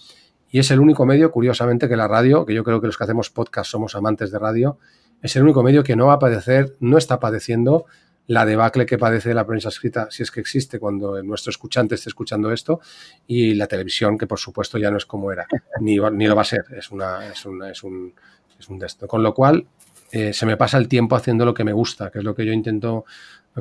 y 0.50 0.58
es 0.58 0.70
el 0.72 0.80
único 0.80 1.06
medio, 1.06 1.30
curiosamente, 1.30 1.88
que 1.88 1.96
la 1.96 2.08
radio, 2.08 2.44
que 2.44 2.54
yo 2.54 2.64
creo 2.64 2.80
que 2.80 2.88
los 2.88 2.98
que 2.98 3.04
hacemos 3.04 3.30
podcast 3.30 3.70
somos 3.70 3.94
amantes 3.94 4.32
de 4.32 4.38
radio, 4.38 4.78
es 5.22 5.36
el 5.36 5.44
único 5.44 5.62
medio 5.62 5.84
que 5.84 5.94
no 5.94 6.06
va 6.06 6.14
a 6.14 6.18
padecer, 6.18 6.76
no 6.80 6.98
está 6.98 7.20
padeciendo 7.20 7.86
la 8.26 8.46
debacle 8.46 8.86
que 8.86 8.96
padece 8.96 9.34
la 9.34 9.44
prensa 9.44 9.70
escrita, 9.70 10.06
si 10.10 10.22
es 10.22 10.30
que 10.30 10.38
existe, 10.38 10.78
cuando 10.78 11.20
nuestro 11.22 11.50
escuchante 11.50 11.96
esté 11.96 12.10
escuchando 12.10 12.52
esto, 12.52 12.80
y 13.26 13.54
la 13.54 13.66
televisión, 13.66 14.16
que 14.16 14.28
por 14.28 14.38
supuesto 14.38 14.78
ya 14.78 14.90
no 14.90 14.98
es 14.98 15.04
como 15.04 15.32
era, 15.32 15.46
ni, 15.80 15.98
ni 15.98 16.26
lo 16.28 16.36
va 16.36 16.42
a 16.42 16.44
ser, 16.44 16.64
es, 16.76 16.92
una, 16.92 17.26
es, 17.26 17.44
una, 17.44 17.70
es 17.70 17.82
un, 17.82 18.14
es 18.60 18.68
un 18.68 18.82
esto. 18.82 19.08
Con 19.08 19.22
lo 19.22 19.34
cual, 19.34 19.66
eh, 20.12 20.32
se 20.32 20.46
me 20.46 20.56
pasa 20.56 20.78
el 20.78 20.88
tiempo 20.88 21.16
haciendo 21.16 21.44
lo 21.44 21.54
que 21.54 21.64
me 21.64 21.72
gusta, 21.72 22.10
que 22.10 22.18
es 22.18 22.24
lo 22.24 22.34
que 22.34 22.46
yo 22.46 22.52
intento 22.52 23.04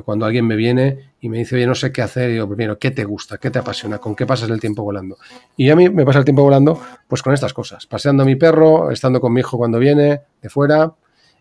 cuando 0.04 0.24
alguien 0.24 0.46
me 0.46 0.56
viene 0.56 1.12
y 1.20 1.28
me 1.28 1.38
dice, 1.38 1.56
oye, 1.56 1.66
no 1.66 1.74
sé 1.74 1.92
qué 1.92 2.02
hacer, 2.02 2.30
y 2.30 2.34
digo, 2.34 2.46
primero, 2.46 2.78
¿qué 2.78 2.90
te 2.90 3.04
gusta? 3.04 3.38
¿Qué 3.38 3.50
te 3.50 3.58
apasiona? 3.58 3.98
¿Con 3.98 4.14
qué 4.14 4.24
pasas 4.26 4.48
el 4.50 4.60
tiempo 4.60 4.82
volando? 4.82 5.18
Y 5.56 5.70
a 5.70 5.76
mí 5.76 5.88
me 5.88 6.04
pasa 6.04 6.20
el 6.20 6.24
tiempo 6.24 6.42
volando, 6.42 6.80
pues 7.08 7.22
con 7.22 7.34
estas 7.34 7.52
cosas, 7.52 7.86
paseando 7.86 8.22
a 8.22 8.26
mi 8.26 8.36
perro, 8.36 8.90
estando 8.90 9.20
con 9.20 9.32
mi 9.32 9.40
hijo 9.40 9.58
cuando 9.58 9.78
viene 9.78 10.22
de 10.40 10.48
fuera, 10.48 10.92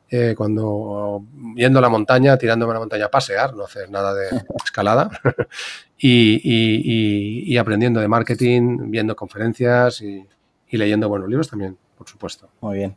eh, 0.09 0.33
cuando 0.35 1.23
yendo 1.55 1.79
a 1.79 1.81
la 1.81 1.89
montaña, 1.89 2.37
tirándome 2.37 2.71
a 2.71 2.73
la 2.75 2.79
montaña 2.79 3.05
a 3.05 3.11
pasear, 3.11 3.53
no 3.55 3.65
hacer 3.65 3.91
nada 3.91 4.13
de 4.13 4.27
escalada, 4.63 5.09
y, 5.97 7.55
aprendiendo 7.57 7.99
de 7.99 8.07
marketing, 8.07 8.89
viendo 8.89 9.15
conferencias 9.15 10.01
y, 10.01 10.25
leyendo 10.71 11.09
buenos 11.09 11.29
libros 11.29 11.49
también, 11.49 11.77
por 11.97 12.07
supuesto. 12.07 12.49
Muy 12.61 12.77
bien. 12.77 12.95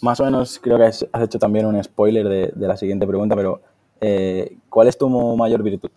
Más 0.00 0.20
o 0.20 0.24
menos 0.24 0.58
creo 0.60 0.78
que 0.78 0.84
has 0.84 1.04
hecho 1.22 1.38
también 1.38 1.66
un 1.66 1.82
spoiler 1.82 2.28
de, 2.54 2.66
la 2.66 2.76
siguiente 2.76 3.06
pregunta, 3.06 3.34
pero 3.36 3.60
eh, 4.00 4.56
¿cuál 4.68 4.88
es 4.88 4.98
tu 4.98 5.08
mayor 5.08 5.62
virtud? 5.62 5.90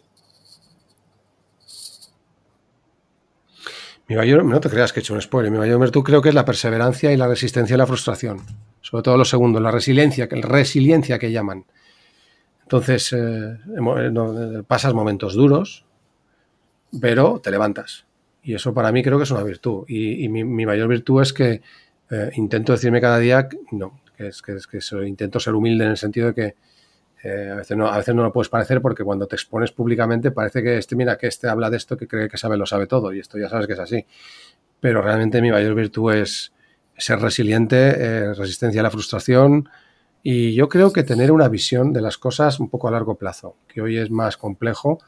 Mi 4.07 4.15
mayor, 4.15 4.45
no 4.45 4.59
te 4.61 4.69
creas 4.69 4.93
que 4.93 4.99
he 4.99 5.03
hecho 5.03 5.13
un 5.13 5.21
spoiler, 5.21 5.51
mi 5.51 5.57
mayor 5.57 5.79
virtud 5.79 6.03
creo 6.03 6.21
que 6.21 6.29
es 6.29 6.35
la 6.35 6.45
perseverancia 6.45 7.11
y 7.11 7.17
la 7.17 7.27
resistencia 7.27 7.75
a 7.75 7.79
la 7.79 7.87
frustración 7.87 8.41
sobre 8.89 9.03
todo 9.03 9.17
lo 9.17 9.25
segundo, 9.25 9.59
la 9.59 9.69
resiliencia, 9.69 10.29
la 10.31 10.47
resiliencia 10.47 11.19
que 11.19 11.29
llaman. 11.29 11.65
Entonces, 12.63 13.11
eh, 13.11 13.17
eh, 13.17 14.63
pasas 14.65 14.93
momentos 14.93 15.33
duros, 15.33 15.85
pero 17.01 17.41
te 17.43 17.51
levantas. 17.51 18.05
Y 18.43 18.53
eso 18.53 18.73
para 18.73 18.93
mí 18.93 19.03
creo 19.03 19.17
que 19.17 19.25
es 19.25 19.31
una 19.31 19.43
virtud. 19.43 19.83
Y, 19.89 20.29
mi, 20.29 20.65
mayor 20.65 20.87
virtud 20.87 21.21
es 21.21 21.33
que 21.33 21.61
eh, 22.09 22.31
intento 22.35 22.73
decirme 22.73 23.01
cada 23.01 23.19
día, 23.19 23.47
no, 23.71 23.99
que 24.15 24.27
es 24.27 24.41
que, 24.41 24.53
es 24.53 24.67
que 24.67 24.79
intento 25.07 25.39
ser 25.39 25.53
humilde 25.53 25.85
en 25.85 25.91
el 25.91 25.97
sentido 25.97 26.27
de 26.27 26.33
que 26.33 26.55
a, 27.51 27.55
veces 27.55 27.75
no, 27.75 27.87
a 27.87 27.97
veces 27.97 28.15
no 28.15 28.23
lo 28.23 28.31
puedes 28.31 28.47
parecer 28.47 28.81
porque 28.81 29.03
cuando 29.03 29.27
te 29.27 29.35
expones 29.35 29.71
públicamente 29.71 30.31
parece 30.31 30.63
que 30.63 30.77
este, 30.77 30.95
mira, 30.95 31.17
que 31.17 31.27
este 31.27 31.49
habla 31.49 31.69
de 31.69 31.77
esto, 31.77 31.97
que 31.97 32.07
cree 32.07 32.29
que 32.29 32.37
sabe, 32.37 32.57
lo 32.57 32.65
sabe 32.65 32.87
todo. 32.87 33.13
Y 33.13 33.19
esto 33.19 33.37
ya 33.37 33.49
sabes 33.49 33.67
que 33.67 33.73
es 33.73 33.79
así. 33.79 34.05
Pero 34.79 35.01
realmente 35.01 35.41
mi 35.41 35.51
mayor 35.51 35.75
virtud 35.75 36.13
es, 36.13 36.53
ser 36.97 37.19
resiliente, 37.19 37.77
eh, 37.77 38.33
resistencia 38.33 38.81
a 38.81 38.83
la 38.83 38.91
frustración 38.91 39.69
y 40.23 40.53
yo 40.53 40.67
creo 40.67 40.91
que 40.91 41.03
tener 41.03 41.31
una 41.31 41.47
visión 41.47 41.93
de 41.93 42.01
las 42.01 42.17
cosas 42.17 42.59
un 42.59 42.69
poco 42.69 42.87
a 42.87 42.91
largo 42.91 43.15
plazo, 43.15 43.55
que 43.67 43.81
hoy 43.81 43.97
es 43.97 44.09
más 44.09 44.35
complejo 44.35 44.99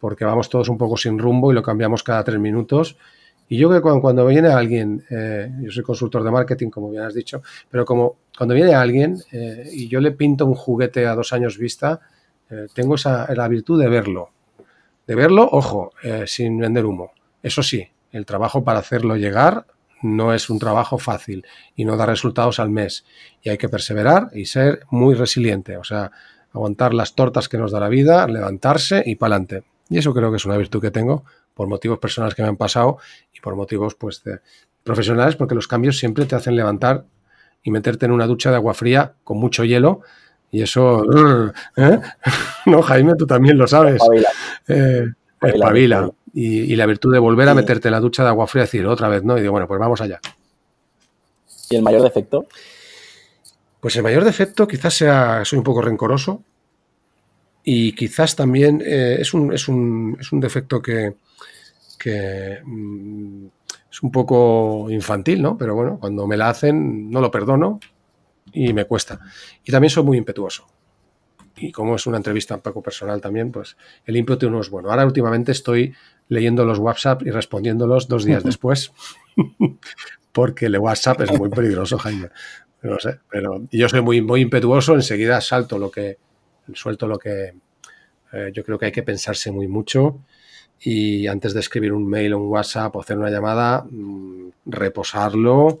porque 0.00 0.24
vamos 0.24 0.48
todos 0.48 0.68
un 0.68 0.78
poco 0.78 0.96
sin 0.96 1.18
rumbo 1.18 1.52
y 1.52 1.54
lo 1.54 1.62
cambiamos 1.62 2.02
cada 2.02 2.24
tres 2.24 2.38
minutos. 2.38 2.96
Y 3.48 3.58
yo 3.58 3.68
creo 3.68 3.82
que 3.82 4.00
cuando, 4.00 4.26
viene 4.26 4.48
alguien, 4.48 5.04
eh, 5.10 5.50
yo 5.60 5.70
soy 5.70 5.82
consultor 5.82 6.24
de 6.24 6.30
marketing, 6.30 6.68
como 6.68 6.90
bien 6.90 7.04
has 7.04 7.14
dicho, 7.14 7.42
pero 7.70 7.84
como 7.84 8.16
cuando 8.36 8.54
viene 8.54 8.74
alguien 8.74 9.16
eh, 9.32 9.68
y 9.72 9.88
yo 9.88 10.00
le 10.00 10.12
pinto 10.12 10.46
un 10.46 10.54
juguete 10.54 11.06
a 11.06 11.14
dos 11.14 11.32
años 11.32 11.58
vista, 11.58 12.00
tengo 12.74 12.94
esa, 12.94 13.32
la 13.34 13.48
virtud 13.48 13.80
de 13.80 13.88
verlo. 13.88 14.30
De 15.04 15.16
verlo, 15.16 15.48
ojo, 15.50 15.90
sin 16.26 16.58
vender 16.58 16.84
humo. 16.84 17.10
Eso 17.42 17.60
sí, 17.64 17.88
el 18.12 18.24
trabajo 18.24 18.62
para 18.62 18.78
hacerlo 18.78 19.16
llegar 19.16 19.66
no 20.02 20.32
es 20.32 20.50
un 20.50 20.58
trabajo 20.58 20.98
fácil 20.98 21.44
y 21.74 21.84
no 21.84 21.96
da 21.96 22.06
resultados 22.06 22.60
al 22.60 22.70
mes. 22.70 23.04
Y 23.42 23.50
hay 23.50 23.58
que 23.58 23.68
perseverar 23.68 24.30
y 24.32 24.46
ser 24.46 24.80
muy 24.90 25.14
resiliente, 25.14 25.76
o 25.76 25.84
sea, 25.84 26.10
aguantar 26.52 26.94
las 26.94 27.14
tortas 27.14 27.48
que 27.48 27.58
nos 27.58 27.72
da 27.72 27.80
la 27.80 27.88
vida, 27.88 28.26
levantarse 28.26 29.02
y 29.04 29.16
para 29.16 29.36
adelante. 29.36 29.64
Y 29.88 29.98
eso 29.98 30.12
creo 30.14 30.30
que 30.30 30.36
es 30.36 30.44
una 30.44 30.56
virtud 30.56 30.80
que 30.80 30.90
tengo 30.90 31.24
por 31.56 31.68
motivos 31.68 31.98
personales 31.98 32.34
que 32.34 32.42
me 32.42 32.48
han 32.48 32.56
pasado 32.56 32.98
y 33.32 33.40
por 33.40 33.56
motivos 33.56 33.94
pues 33.94 34.22
profesionales, 34.84 35.36
porque 35.36 35.54
los 35.54 35.66
cambios 35.66 35.98
siempre 35.98 36.26
te 36.26 36.34
hacen 36.36 36.54
levantar 36.54 37.06
y 37.62 37.70
meterte 37.70 38.04
en 38.04 38.12
una 38.12 38.26
ducha 38.26 38.50
de 38.50 38.56
agua 38.56 38.74
fría 38.74 39.14
con 39.24 39.38
mucho 39.38 39.64
hielo. 39.64 40.02
Y 40.52 40.62
eso, 40.62 41.02
¿eh? 41.76 42.00
no, 42.66 42.82
Jaime, 42.82 43.14
tú 43.16 43.26
también 43.26 43.56
lo 43.56 43.66
sabes. 43.66 44.02
Eh, 44.68 45.06
espabila 45.40 46.10
y, 46.34 46.76
la 46.76 46.84
virtud 46.84 47.14
de 47.14 47.18
volver 47.18 47.48
a 47.48 47.54
meterte 47.54 47.88
en 47.88 47.92
la 47.92 48.00
ducha 48.00 48.22
de 48.22 48.28
agua 48.28 48.46
fría 48.46 48.64
y 48.64 48.66
decir 48.66 48.86
otra 48.86 49.08
vez, 49.08 49.24
¿no? 49.24 49.38
Y 49.38 49.40
digo, 49.40 49.52
bueno, 49.52 49.66
pues 49.66 49.80
vamos 49.80 50.02
allá. 50.02 50.20
¿Y 51.70 51.76
el 51.76 51.82
mayor 51.82 52.02
defecto? 52.02 52.46
Pues 53.80 53.96
el 53.96 54.02
mayor 54.02 54.24
defecto 54.24 54.68
quizás 54.68 54.92
sea, 54.92 55.44
soy 55.46 55.56
un 55.58 55.64
poco 55.64 55.80
rencoroso 55.80 56.42
y 57.64 57.92
quizás 57.94 58.36
también 58.36 58.82
eh, 58.84 59.16
es, 59.18 59.32
un, 59.32 59.52
es, 59.52 59.66
un, 59.66 60.18
es, 60.20 60.30
un, 60.30 60.40
defecto 60.40 60.82
que, 60.82 61.14
que 62.06 62.60
mm, 62.64 63.46
es 63.90 64.02
un 64.02 64.12
poco 64.12 64.86
infantil, 64.90 65.42
¿no? 65.42 65.58
Pero 65.58 65.74
bueno, 65.74 65.98
cuando 65.98 66.24
me 66.28 66.36
la 66.36 66.50
hacen 66.50 67.10
no 67.10 67.20
lo 67.20 67.32
perdono 67.32 67.80
y 68.52 68.72
me 68.72 68.84
cuesta. 68.84 69.18
Y 69.64 69.72
también 69.72 69.90
soy 69.90 70.04
muy 70.04 70.16
impetuoso 70.16 70.68
y 71.56 71.72
como 71.72 71.96
es 71.96 72.06
una 72.06 72.18
entrevista 72.18 72.54
un 72.54 72.60
poco 72.60 72.80
personal 72.80 73.20
también, 73.20 73.50
pues 73.50 73.76
el 74.04 74.16
ímpetu 74.16 74.48
no 74.50 74.60
es 74.60 74.70
bueno. 74.70 74.90
Ahora 74.90 75.04
últimamente 75.04 75.50
estoy 75.50 75.94
leyendo 76.28 76.64
los 76.64 76.78
WhatsApp 76.78 77.22
y 77.22 77.30
respondiéndolos 77.30 78.06
dos 78.06 78.24
días 78.24 78.44
después, 78.44 78.92
porque 80.32 80.66
el 80.66 80.78
WhatsApp 80.78 81.22
es 81.22 81.32
muy 81.36 81.48
peligroso, 81.48 81.98
Jaime. 81.98 82.30
No 82.82 83.00
sé, 83.00 83.18
pero 83.28 83.66
yo 83.72 83.88
soy 83.88 84.02
muy, 84.02 84.20
muy 84.20 84.42
impetuoso, 84.42 84.94
enseguida 84.94 85.40
salto 85.40 85.76
lo 85.76 85.90
que, 85.90 86.18
suelto 86.72 87.08
lo 87.08 87.18
que 87.18 87.54
eh, 88.32 88.50
yo 88.52 88.62
creo 88.62 88.78
que 88.78 88.86
hay 88.86 88.92
que 88.92 89.02
pensarse 89.02 89.50
muy 89.50 89.66
mucho 89.66 90.20
y 90.80 91.26
antes 91.26 91.54
de 91.54 91.60
escribir 91.60 91.92
un 91.92 92.06
mail 92.06 92.34
o 92.34 92.38
un 92.38 92.48
WhatsApp 92.48 92.94
o 92.94 93.00
hacer 93.00 93.18
una 93.18 93.30
llamada, 93.30 93.84
mm, 93.90 94.50
reposarlo 94.66 95.80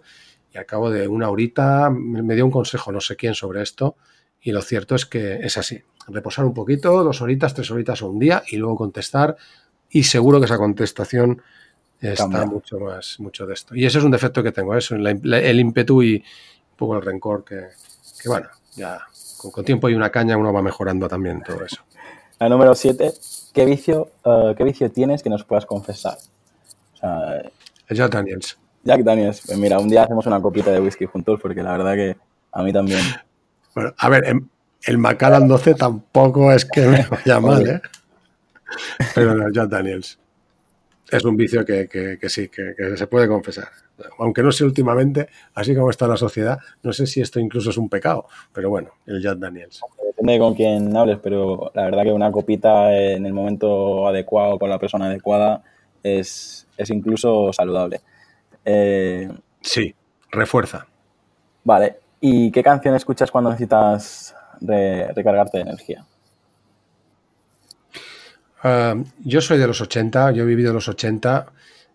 y 0.52 0.58
al 0.58 0.66
cabo 0.66 0.90
de 0.90 1.06
una 1.08 1.28
horita 1.28 1.90
me 1.90 2.34
dio 2.34 2.44
un 2.44 2.50
consejo, 2.50 2.92
no 2.92 3.00
sé 3.00 3.16
quién, 3.16 3.34
sobre 3.34 3.62
esto 3.62 3.96
y 4.46 4.52
lo 4.52 4.62
cierto 4.62 4.94
es 4.94 5.06
que 5.06 5.40
es 5.42 5.58
así. 5.58 5.82
Reposar 6.06 6.44
un 6.44 6.54
poquito, 6.54 7.02
dos 7.02 7.20
horitas, 7.20 7.52
tres 7.52 7.68
horitas 7.72 8.00
o 8.02 8.08
un 8.08 8.20
día 8.20 8.44
y 8.48 8.56
luego 8.58 8.76
contestar. 8.76 9.36
Y 9.90 10.04
seguro 10.04 10.38
que 10.38 10.46
esa 10.46 10.56
contestación 10.56 11.42
está 12.00 12.46
mucho 12.46 12.78
más, 12.78 13.18
mucho 13.18 13.44
de 13.44 13.54
esto. 13.54 13.74
Y 13.74 13.86
ese 13.86 13.98
es 13.98 14.04
un 14.04 14.12
defecto 14.12 14.42
que 14.44 14.52
tengo, 14.52 14.76
eso, 14.76 14.94
el 14.94 15.60
ímpetu 15.60 16.00
y 16.00 16.14
un 16.16 16.76
poco 16.76 16.96
el 16.96 17.02
rencor 17.02 17.44
que, 17.44 17.70
bueno, 18.26 18.48
ya 18.76 19.00
con, 19.36 19.64
tiempo 19.64 19.88
y 19.88 19.94
una 19.94 20.10
caña 20.10 20.36
uno 20.36 20.52
va 20.52 20.62
mejorando 20.62 21.08
también 21.08 21.42
todo 21.42 21.64
eso. 21.64 21.82
La 22.38 22.48
número 22.48 22.74
siete, 22.76 23.14
¿qué 23.56 23.64
vicio, 23.64 24.10
eh, 24.22 24.54
¿qué 24.54 24.64
vicio 24.64 24.92
tienes 24.92 25.22
que 25.22 25.30
nos 25.30 25.42
puedas 25.42 25.64
confesar? 25.64 26.18
Jack 27.88 28.12
Daniels. 28.12 28.58
Jack 28.84 29.00
Daniels. 29.00 29.42
Pues 29.46 29.58
mira, 29.58 29.78
un 29.78 29.88
día 29.88 30.02
hacemos 30.02 30.26
una 30.26 30.42
copita 30.42 30.70
de 30.70 30.80
whisky 30.80 31.06
juntos 31.06 31.40
porque 31.40 31.62
la 31.62 31.72
verdad 31.72 31.94
que 31.94 32.16
a 32.52 32.62
mí 32.62 32.72
también 32.72 33.00
bueno, 33.74 33.94
a 33.96 34.08
ver, 34.08 34.24
el 34.86 34.98
Macallan 34.98 35.48
12 35.48 35.74
tampoco 35.74 36.52
es 36.52 36.64
que 36.64 36.82
me 36.86 37.06
vaya 37.06 37.40
mal, 37.40 37.66
¿eh? 37.66 37.80
Pero 39.14 39.34
no, 39.34 39.50
Jack 39.50 39.68
Daniels. 39.68 40.18
Es 41.10 41.24
un 41.24 41.36
vicio 41.36 41.64
que, 41.64 42.18
sí, 42.28 42.48
que, 42.48 42.96
se 42.96 43.06
puede 43.06 43.28
confesar. 43.28 43.68
Aunque 44.18 44.42
no 44.42 44.50
sé 44.50 44.64
últimamente, 44.64 45.28
así 45.54 45.74
como 45.74 45.90
está 45.90 46.08
la 46.08 46.16
sociedad, 46.16 46.58
no 46.82 46.92
sé 46.92 47.06
si 47.06 47.20
esto 47.20 47.38
incluso 47.38 47.70
es 47.70 47.78
un 47.78 47.88
pecado. 47.88 48.26
Pero 48.52 48.68
bueno, 48.70 48.90
el 49.06 49.22
Jack 49.22 49.38
Daniels. 49.38 49.80
Depende 50.26 50.44
con 50.44 50.54
quién 50.54 50.96
hables, 50.96 51.18
pero 51.22 51.70
la 51.72 51.84
verdad 51.84 52.02
que 52.02 52.12
una 52.12 52.32
copita 52.32 52.92
en 52.92 53.26
el 53.26 53.32
momento 53.32 54.08
adecuado, 54.08 54.58
con 54.58 54.68
la 54.68 54.76
persona 54.76 55.06
adecuada, 55.06 55.62
es, 56.02 56.66
incluso 56.88 57.52
saludable. 57.52 58.00
Eh, 58.64 59.30
sí, 59.60 59.94
refuerza. 60.32 60.84
Vale, 61.62 62.00
¿y 62.20 62.50
qué 62.50 62.60
canción 62.64 62.96
escuchas 62.96 63.30
cuando 63.30 63.50
necesitas 63.50 64.34
recargarte 64.60 65.58
de 65.58 65.62
energía? 65.62 66.04
Ah, 68.64 68.96
yo 69.20 69.40
soy 69.40 69.58
de 69.58 69.66
los 69.68 69.80
80, 69.80 70.32
yo 70.32 70.42
he 70.42 70.46
vivido 70.46 70.72
los 70.72 70.88
80, 70.88 71.46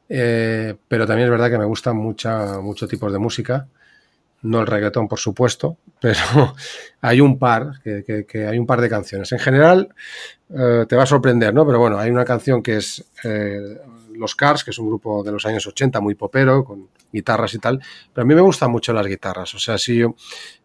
eh, 0.07 0.75
pero 0.87 1.05
también 1.05 1.25
es 1.25 1.31
verdad 1.31 1.49
que 1.49 1.57
me 1.57 1.65
gustan 1.65 1.97
muchos 1.97 2.87
tipos 2.87 3.11
de 3.11 3.19
música 3.19 3.67
no 4.43 4.61
el 4.61 4.67
reggaetón, 4.67 5.07
por 5.07 5.19
supuesto, 5.19 5.77
pero 5.99 6.19
hay 7.01 7.21
un 7.21 7.37
par, 7.37 7.81
que, 7.83 8.47
hay 8.47 8.57
un 8.57 8.65
par 8.65 8.81
de 8.81 8.89
canciones. 8.89 9.31
En 9.31 9.39
general, 9.39 9.93
eh, 10.49 10.85
te 10.87 10.95
va 10.95 11.03
a 11.03 11.07
sorprender, 11.07 11.53
¿no? 11.53 11.65
Pero 11.65 11.79
bueno, 11.79 11.97
hay 11.97 12.09
una 12.09 12.25
canción 12.25 12.63
que 12.63 12.77
es 12.77 13.05
eh, 13.23 13.77
Los 14.15 14.35
Cars, 14.35 14.63
que 14.63 14.71
es 14.71 14.79
un 14.79 14.87
grupo 14.87 15.23
de 15.23 15.31
los 15.31 15.45
años 15.45 15.65
80, 15.67 15.99
muy 16.01 16.15
popero, 16.15 16.63
con 16.63 16.89
guitarras 17.13 17.53
y 17.53 17.59
tal, 17.59 17.79
pero 18.13 18.23
a 18.23 18.25
mí 18.25 18.33
me 18.33 18.41
gustan 18.41 18.71
mucho 18.71 18.93
las 18.93 19.05
guitarras. 19.05 19.53
O 19.53 19.59
sea, 19.59 19.77
si 19.77 19.97
yo, 19.97 20.15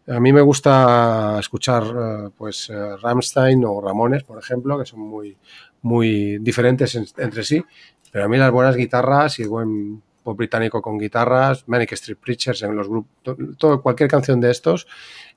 a 0.07 0.19
mí 0.19 0.33
me 0.33 0.41
gusta 0.41 1.37
escuchar, 1.39 1.83
eh, 1.83 2.29
pues, 2.35 2.71
Rammstein 3.01 3.63
o 3.65 3.81
Ramones, 3.81 4.23
por 4.23 4.39
ejemplo, 4.39 4.79
que 4.79 4.85
son 4.85 5.01
muy, 5.01 5.37
muy 5.81 6.39
diferentes 6.39 6.95
entre 6.95 7.43
sí, 7.43 7.63
pero 8.11 8.25
a 8.25 8.27
mí 8.27 8.37
las 8.37 8.51
buenas 8.51 8.75
guitarras 8.75 9.37
y 9.39 9.45
buen 9.45 10.01
británico 10.35 10.81
con 10.81 10.97
guitarras, 10.97 11.67
Manic 11.67 11.93
Street 11.93 12.17
Preachers 12.17 12.63
en 12.63 12.75
los 12.75 12.87
grupos, 12.87 13.11
todo, 13.57 13.81
cualquier 13.81 14.09
canción 14.09 14.39
de 14.41 14.51
estos, 14.51 14.87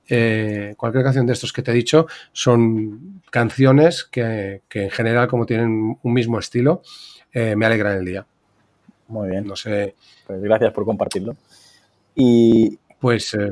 eh, 0.09 0.75
cualquier 0.77 1.05
canción 1.05 1.27
de 1.27 1.33
estos 1.33 1.53
que 1.53 1.63
te 1.63 1.71
he 1.71 1.75
dicho, 1.75 2.07
son 2.33 3.23
canciones 3.31 4.05
que, 4.05 4.63
en 4.73 4.91
general, 4.91 5.29
como 5.29 5.47
tienen 5.47 5.99
un 6.03 6.13
mismo 6.13 6.39
estilo, 6.39 6.83
eh, 7.33 7.55
me 7.57 7.67
alegran 7.67 7.99
el 7.99 8.05
día. 8.05 8.27
Muy 9.09 9.29
bien. 9.29 9.47
No 9.47 9.57
sé. 9.57 9.95
Pues 10.27 10.41
gracias 10.41 10.73
por 10.73 10.85
compartirlo. 10.85 11.37
Y, 12.15 12.79
pues 13.01 13.33
eh, 13.35 13.51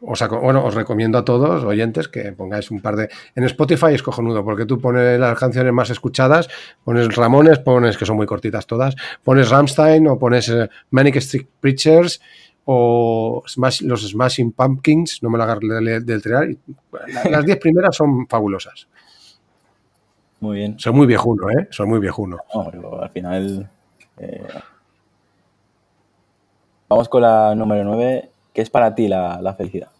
os, 0.00 0.28
bueno, 0.28 0.64
os 0.64 0.74
recomiendo 0.74 1.18
a 1.18 1.24
todos, 1.24 1.62
oyentes, 1.64 2.08
que 2.08 2.32
pongáis 2.32 2.70
un 2.70 2.80
par 2.80 2.96
de... 2.96 3.10
En 3.34 3.44
Spotify 3.44 3.92
es 3.92 4.02
cojonudo, 4.02 4.42
porque 4.42 4.64
tú 4.64 4.80
pones 4.80 5.20
las 5.20 5.38
canciones 5.38 5.72
más 5.72 5.90
escuchadas, 5.90 6.48
pones 6.82 7.14
Ramones, 7.14 7.58
pones, 7.58 7.98
que 7.98 8.06
son 8.06 8.16
muy 8.16 8.26
cortitas 8.26 8.66
todas, 8.66 8.96
pones 9.22 9.50
Ramstein 9.50 10.08
o 10.08 10.18
pones 10.18 10.48
eh, 10.48 10.68
Manic 10.90 11.16
Street 11.16 11.46
Preachers 11.60 12.20
o 12.64 13.44
los 13.82 14.08
Smashing 14.08 14.52
Pumpkins, 14.52 15.22
no 15.22 15.30
me 15.30 15.38
lo 15.38 15.44
hagas 15.44 15.58
del 15.60 16.22
trial. 16.22 16.58
Las 17.30 17.44
diez 17.44 17.58
primeras 17.58 17.94
son 17.94 18.26
fabulosas. 18.26 18.88
Muy 20.40 20.56
bien. 20.56 20.78
Soy 20.78 20.92
muy 20.92 21.06
viejuno, 21.06 21.50
¿eh? 21.50 21.68
Soy 21.70 21.86
muy 21.86 22.00
viejuno. 22.00 22.38
No, 22.54 22.98
al 23.00 23.10
final... 23.10 23.70
Eh, 24.18 24.46
vamos 26.88 27.08
con 27.08 27.22
la 27.22 27.54
número 27.54 27.84
9 27.84 28.30
¿Qué 28.56 28.62
es 28.62 28.70
para 28.70 28.94
ti 28.94 29.06
la, 29.06 29.54
felicidad? 29.54 29.90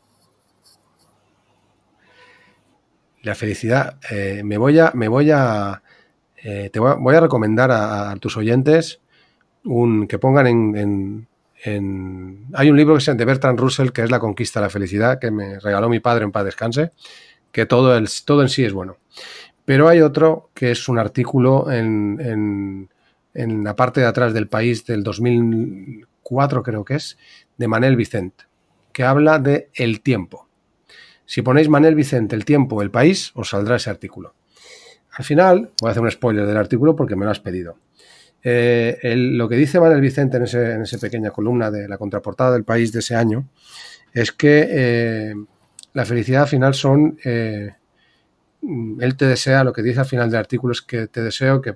La 3.21 3.35
felicidad, 3.35 3.99
eh, 4.11 4.41
me 4.43 4.57
voy 4.57 4.79
a, 4.79 4.93
me 4.95 5.09
voy 5.09 5.31
a, 5.31 5.83
eh, 6.43 6.71
te 6.73 6.81
voy 6.81 7.15
a, 7.15 7.21
recomendar 7.21 7.71
a, 7.71 8.17
tus 8.19 8.35
oyentes 8.39 9.03
un, 9.65 10.07
que 10.07 10.19
pongan 10.19 10.47
en, 10.47 11.29
Hay 12.55 12.71
un 12.71 12.77
libro 12.79 12.95
que 12.95 13.03
se 13.03 13.13
de 13.13 13.25
Bertrand 13.27 13.61
Russell 13.61 13.91
que 13.91 14.01
es 14.01 14.11
La 14.11 14.21
conquista 14.21 14.61
de 14.61 14.65
la 14.65 14.71
felicidad, 14.71 15.19
que 15.19 15.31
me 15.31 15.61
regaló 15.61 15.91
mi 15.91 16.01
padre 16.01 16.25
en 16.25 16.33
paz 16.33 16.47
descanse, 16.47 16.93
que 17.53 17.67
todo, 17.67 17.95
el, 17.95 18.09
todo 18.25 18.41
en 18.41 18.49
sí 18.49 18.65
es 18.65 18.73
bueno. 18.73 18.97
Pero 19.67 19.87
hay 19.87 20.01
otro 20.01 20.49
que 20.55 20.71
es 20.71 20.89
un 20.89 20.99
artículo 20.99 21.71
en, 21.71 22.89
en 23.35 23.65
la 23.65 23.77
parte 23.77 24.01
de 24.01 24.07
atrás 24.07 24.33
del 24.33 24.49
país 24.49 24.87
del 24.87 25.03
2004 25.03 26.63
creo 26.63 26.85
que 26.87 26.95
es, 26.95 27.19
de 27.57 27.69
Manel 27.69 27.97
Vicente, 27.97 28.45
que 28.93 29.05
habla 29.05 29.39
de 29.39 29.71
el 29.75 30.01
tiempo. 30.01 30.49
Si 31.25 31.43
ponéis 31.43 31.69
Manel 31.69 31.95
Vicente, 31.95 32.37
el 32.37 32.45
tiempo, 32.45 32.83
el 32.83 32.91
país, 32.91 33.33
os 33.35 33.51
saldrá 33.51 33.77
ese 33.77 33.91
artículo. 33.91 34.35
Al 35.13 35.25
final, 35.25 35.71
voy 35.81 35.89
a 35.89 35.91
hacer 35.91 36.03
un 36.03 36.11
spoiler 36.11 36.47
del 36.47 36.57
artículo 36.57 36.95
porque 36.95 37.17
me 37.17 37.25
lo 37.25 37.31
has 37.31 37.41
pedido. 37.41 37.79
Eh, 38.43 39.15
lo 39.17 39.49
que 39.49 39.57
dice 39.57 39.81
Manel 39.81 40.01
Vicente 40.01 40.37
en, 40.37 40.45
esa 40.45 40.99
pequeña 41.01 41.31
columna 41.31 41.71
de 41.71 41.89
la 41.89 41.99
contraportada 41.99 42.53
del 42.53 42.63
país 42.63 42.93
de 42.93 43.01
ese 43.01 43.17
año 43.17 43.49
es 44.13 44.31
que 44.31 44.69
eh, 44.71 45.35
la 45.95 46.05
felicidad 46.05 46.43
al 46.43 46.49
final 46.49 46.75
son, 46.75 47.19
eh, 47.25 47.73
él 49.01 49.17
te 49.17 49.27
desea, 49.27 49.65
lo 49.65 49.73
que 49.73 49.83
dice 49.83 50.01
al 50.01 50.07
final 50.07 50.31
del 50.31 50.39
artículo 50.39 50.73
es 50.73 50.83
que 50.83 51.09
te 51.09 51.23
deseo 51.23 51.61
que 51.61 51.75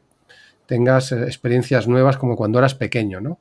tengas 0.66 1.10
experiencias 1.10 1.88
nuevas 1.88 2.16
como 2.16 2.36
cuando 2.36 2.60
eras 2.60 2.76
pequeño, 2.76 3.20
¿no? 3.20 3.40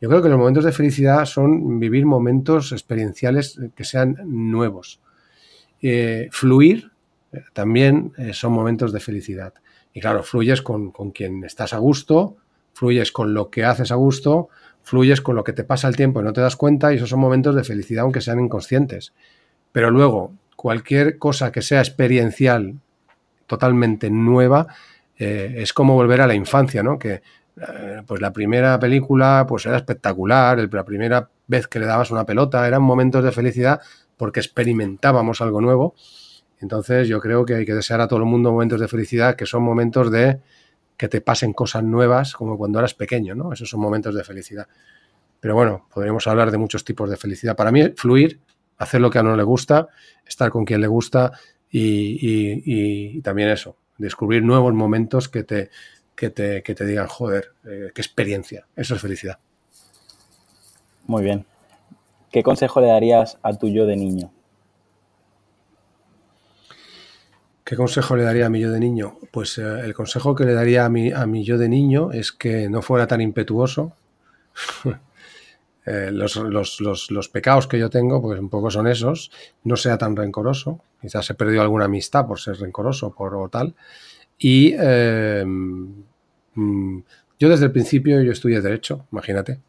Yo 0.00 0.08
creo 0.10 0.22
que 0.22 0.28
los 0.28 0.38
momentos 0.38 0.64
de 0.64 0.72
felicidad 0.72 1.24
son 1.24 1.80
vivir 1.80 2.04
momentos 2.04 2.72
experienciales 2.72 3.58
que 3.74 3.84
sean 3.84 4.16
nuevos. 4.26 5.00
Eh, 5.80 6.28
fluir 6.32 6.90
eh, 7.32 7.42
también 7.52 8.12
eh, 8.18 8.34
son 8.34 8.52
momentos 8.52 8.92
de 8.92 9.00
felicidad. 9.00 9.54
Y 9.94 10.00
claro, 10.00 10.22
fluyes 10.22 10.60
con, 10.60 10.90
quien 11.12 11.44
estás 11.44 11.72
a 11.72 11.78
gusto, 11.78 12.36
fluyes 12.74 13.10
con 13.10 13.32
lo 13.32 13.50
que 13.50 13.64
haces 13.64 13.90
a 13.90 13.94
gusto, 13.94 14.50
fluyes 14.82 15.22
con 15.22 15.34
lo 15.34 15.44
que 15.44 15.54
te 15.54 15.64
pasa 15.64 15.88
el 15.88 15.96
tiempo 15.96 16.20
y 16.20 16.24
no 16.24 16.34
te 16.34 16.42
das 16.42 16.56
cuenta 16.56 16.92
y 16.92 16.96
esos 16.96 17.08
son 17.08 17.20
momentos 17.20 17.54
de 17.54 17.64
felicidad 17.64 18.02
aunque 18.02 18.20
sean 18.20 18.38
inconscientes. 18.38 19.14
Pero 19.72 19.90
luego, 19.90 20.34
cualquier 20.56 21.16
cosa 21.16 21.50
que 21.50 21.62
sea 21.62 21.80
experiencial, 21.80 22.74
totalmente 23.46 24.10
nueva, 24.10 24.66
es 25.18 25.72
como 25.72 25.94
volver 25.94 26.20
a 26.20 26.26
la 26.26 26.34
infancia, 26.34 26.82
¿no? 26.82 26.98
Que 26.98 27.12
eh, 27.14 27.22
pues 28.06 28.20
la 28.20 28.32
primera 28.32 28.78
película 28.78 29.46
pues 29.48 29.64
era 29.66 29.76
espectacular, 29.76 30.68
la 30.70 30.84
primera 30.84 31.30
vez 31.46 31.66
que 31.66 31.78
le 31.78 31.86
dabas 31.86 32.10
una 32.10 32.26
pelota 32.26 32.66
eran 32.66 32.82
momentos 32.82 33.24
de 33.24 33.32
felicidad 33.32 33.80
porque 34.16 34.40
experimentábamos 34.40 35.40
algo 35.40 35.60
nuevo. 35.60 35.94
Entonces 36.60 37.08
yo 37.08 37.20
creo 37.20 37.44
que 37.44 37.54
hay 37.54 37.66
que 37.66 37.74
desear 37.74 38.00
a 38.00 38.08
todo 38.08 38.18
el 38.18 38.26
mundo 38.26 38.52
momentos 38.52 38.80
de 38.80 38.88
felicidad 38.88 39.36
que 39.36 39.46
son 39.46 39.62
momentos 39.62 40.10
de 40.10 40.40
que 40.96 41.08
te 41.08 41.20
pasen 41.20 41.52
cosas 41.52 41.82
nuevas 41.82 42.34
como 42.34 42.56
cuando 42.56 42.78
eras 42.78 42.94
pequeño, 42.94 43.34
¿no? 43.34 43.52
Esos 43.52 43.68
son 43.68 43.80
momentos 43.80 44.14
de 44.14 44.24
felicidad. 44.24 44.66
Pero 45.40 45.54
bueno, 45.54 45.86
podríamos 45.92 46.26
hablar 46.26 46.50
de 46.50 46.58
muchos 46.58 46.84
tipos 46.84 47.10
de 47.10 47.16
felicidad. 47.16 47.54
Para 47.54 47.70
mí, 47.70 47.90
fluir, 47.96 48.40
hacer 48.78 49.00
lo 49.00 49.10
que 49.10 49.18
a 49.18 49.20
uno 49.20 49.36
le 49.36 49.42
gusta, 49.42 49.88
estar 50.26 50.50
con 50.50 50.64
quien 50.64 50.80
le 50.80 50.86
gusta 50.86 51.32
y 51.70 53.20
también 53.20 53.50
eso, 53.50 53.76
descubrir 53.98 54.42
nuevos 54.42 54.72
momentos 54.72 55.28
que 55.28 55.44
te, 55.44 55.70
que 56.16 56.30
te, 56.30 56.62
que 56.62 56.74
te 56.74 56.84
digan, 56.84 57.06
joder, 57.06 57.52
eh, 57.64 57.90
qué 57.94 58.00
experiencia. 58.00 58.66
Eso 58.74 58.94
es 58.94 59.00
felicidad. 59.00 59.38
Muy 61.06 61.22
bien. 61.22 61.46
¿Qué 62.32 62.42
consejo 62.42 62.80
le 62.80 62.88
darías 62.88 63.38
a 63.42 63.56
tu 63.56 63.68
yo 63.68 63.86
de 63.86 63.96
niño? 63.96 64.32
¿Qué 67.64 67.76
consejo 67.76 68.16
le 68.16 68.22
daría 68.22 68.46
a 68.46 68.48
mi 68.48 68.60
yo 68.60 68.70
de 68.70 68.80
niño? 68.80 69.18
Pues 69.30 69.58
eh, 69.58 69.62
el 69.62 69.94
consejo 69.94 70.34
que 70.34 70.44
le 70.44 70.54
daría 70.54 70.84
a 70.84 70.88
mi, 70.88 71.12
a 71.12 71.26
mi 71.26 71.44
yo 71.44 71.58
de 71.58 71.68
niño 71.68 72.12
es 72.12 72.32
que 72.32 72.68
no 72.68 72.80
fuera 72.82 73.06
tan 73.06 73.20
impetuoso. 73.20 73.92
Eh, 75.88 76.10
los, 76.10 76.34
los, 76.80 77.28
pecados 77.28 77.68
que 77.68 77.78
yo 77.78 77.88
tengo, 77.88 78.20
pues 78.20 78.40
un 78.40 78.48
poco 78.48 78.72
son 78.72 78.88
esos. 78.88 79.30
No 79.62 79.76
sea 79.76 79.96
tan 79.96 80.16
rencoroso. 80.16 80.80
Quizás 81.00 81.30
he 81.30 81.34
perdido 81.34 81.62
alguna 81.62 81.84
amistad 81.84 82.26
por 82.26 82.40
ser 82.40 82.58
rencoroso 82.58 83.14
por, 83.14 83.36
o 83.36 83.48
tal. 83.48 83.76
Y 84.38 84.74
em, 84.74 86.04
mm, 86.54 87.02
yo 87.38 87.48
desde 87.48 87.66
el 87.66 87.72
principio, 87.72 88.22
yo 88.22 88.32
estudié 88.32 88.60
Derecho, 88.60 89.06
imagínate. 89.12 89.60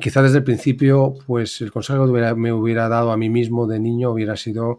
Quizá 0.00 0.22
desde 0.22 0.38
el 0.38 0.44
principio, 0.44 1.14
pues 1.26 1.60
el 1.60 1.70
consejo 1.70 2.06
que 2.06 2.34
me 2.34 2.52
hubiera 2.52 2.88
dado 2.88 3.12
a 3.12 3.16
mí 3.16 3.28
mismo 3.28 3.66
de 3.66 3.78
niño 3.80 4.10
hubiera 4.10 4.36
sido 4.36 4.78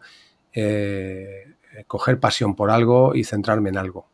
eh, 0.53 1.55
coger 1.87 2.19
pasión 2.19 2.55
por 2.55 2.71
algo 2.71 3.13
y 3.13 3.23
centrarme 3.23 3.69
en 3.69 3.77
algo. 3.77 4.07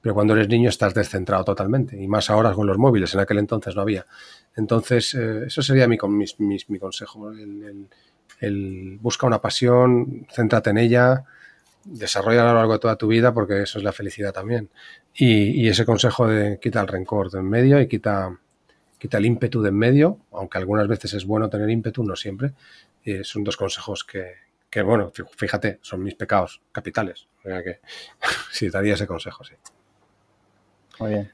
Pero 0.00 0.14
cuando 0.14 0.34
eres 0.34 0.48
niño 0.48 0.68
estás 0.68 0.94
descentrado 0.94 1.44
totalmente, 1.44 2.00
y 2.00 2.08
más 2.08 2.30
ahora 2.30 2.52
con 2.52 2.66
los 2.66 2.78
móviles, 2.78 3.14
en 3.14 3.20
aquel 3.20 3.38
entonces 3.38 3.76
no 3.76 3.82
había. 3.82 4.06
Entonces, 4.56 5.14
eh, 5.14 5.44
eso 5.46 5.62
sería 5.62 5.86
mi, 5.86 5.96
consejo. 5.96 7.30
el, 8.40 8.98
busca 9.00 9.26
una 9.26 9.40
pasión, 9.40 10.26
céntrate 10.32 10.70
en 10.70 10.78
ella, 10.78 11.24
desarrolla 11.84 12.42
a 12.42 12.52
lo 12.52 12.58
largo 12.58 12.74
de 12.74 12.78
toda 12.78 12.96
tu 12.96 13.08
vida 13.08 13.32
porque 13.32 13.62
eso 13.62 13.78
es 13.78 13.84
la 13.84 13.92
felicidad 13.92 14.32
también. 14.32 14.70
Y, 15.14 15.68
ese 15.68 15.84
consejo 15.84 16.26
de 16.26 16.58
quita 16.60 16.80
el 16.80 16.88
rencor 16.88 17.30
de 17.30 17.40
en 17.40 17.48
medio 17.48 17.80
y 17.80 17.88
quita, 17.88 18.38
quita 18.98 19.18
el 19.18 19.26
ímpetu 19.26 19.62
de 19.62 19.68
en 19.68 19.76
medio, 19.76 20.18
aunque 20.32 20.58
algunas 20.58 20.88
veces 20.88 21.14
es 21.14 21.26
bueno 21.26 21.48
tener 21.48 21.68
ímpetu, 21.70 22.04
no 22.04 22.16
siempre. 22.16 22.52
Y 23.04 23.24
son 23.24 23.44
dos 23.44 23.56
consejos 23.56 24.04
que, 24.04 24.82
bueno, 24.82 25.12
fíjate, 25.36 25.78
son 25.82 26.02
mis 26.02 26.14
pecados 26.14 26.60
capitales. 26.72 27.26
O 27.44 27.48
sea 27.48 27.62
que 27.62 27.80
sí, 28.52 28.70
daría 28.70 28.94
ese 28.94 29.06
consejo, 29.06 29.44
sí. 29.44 29.54
Muy 31.00 31.10
bien. 31.10 31.32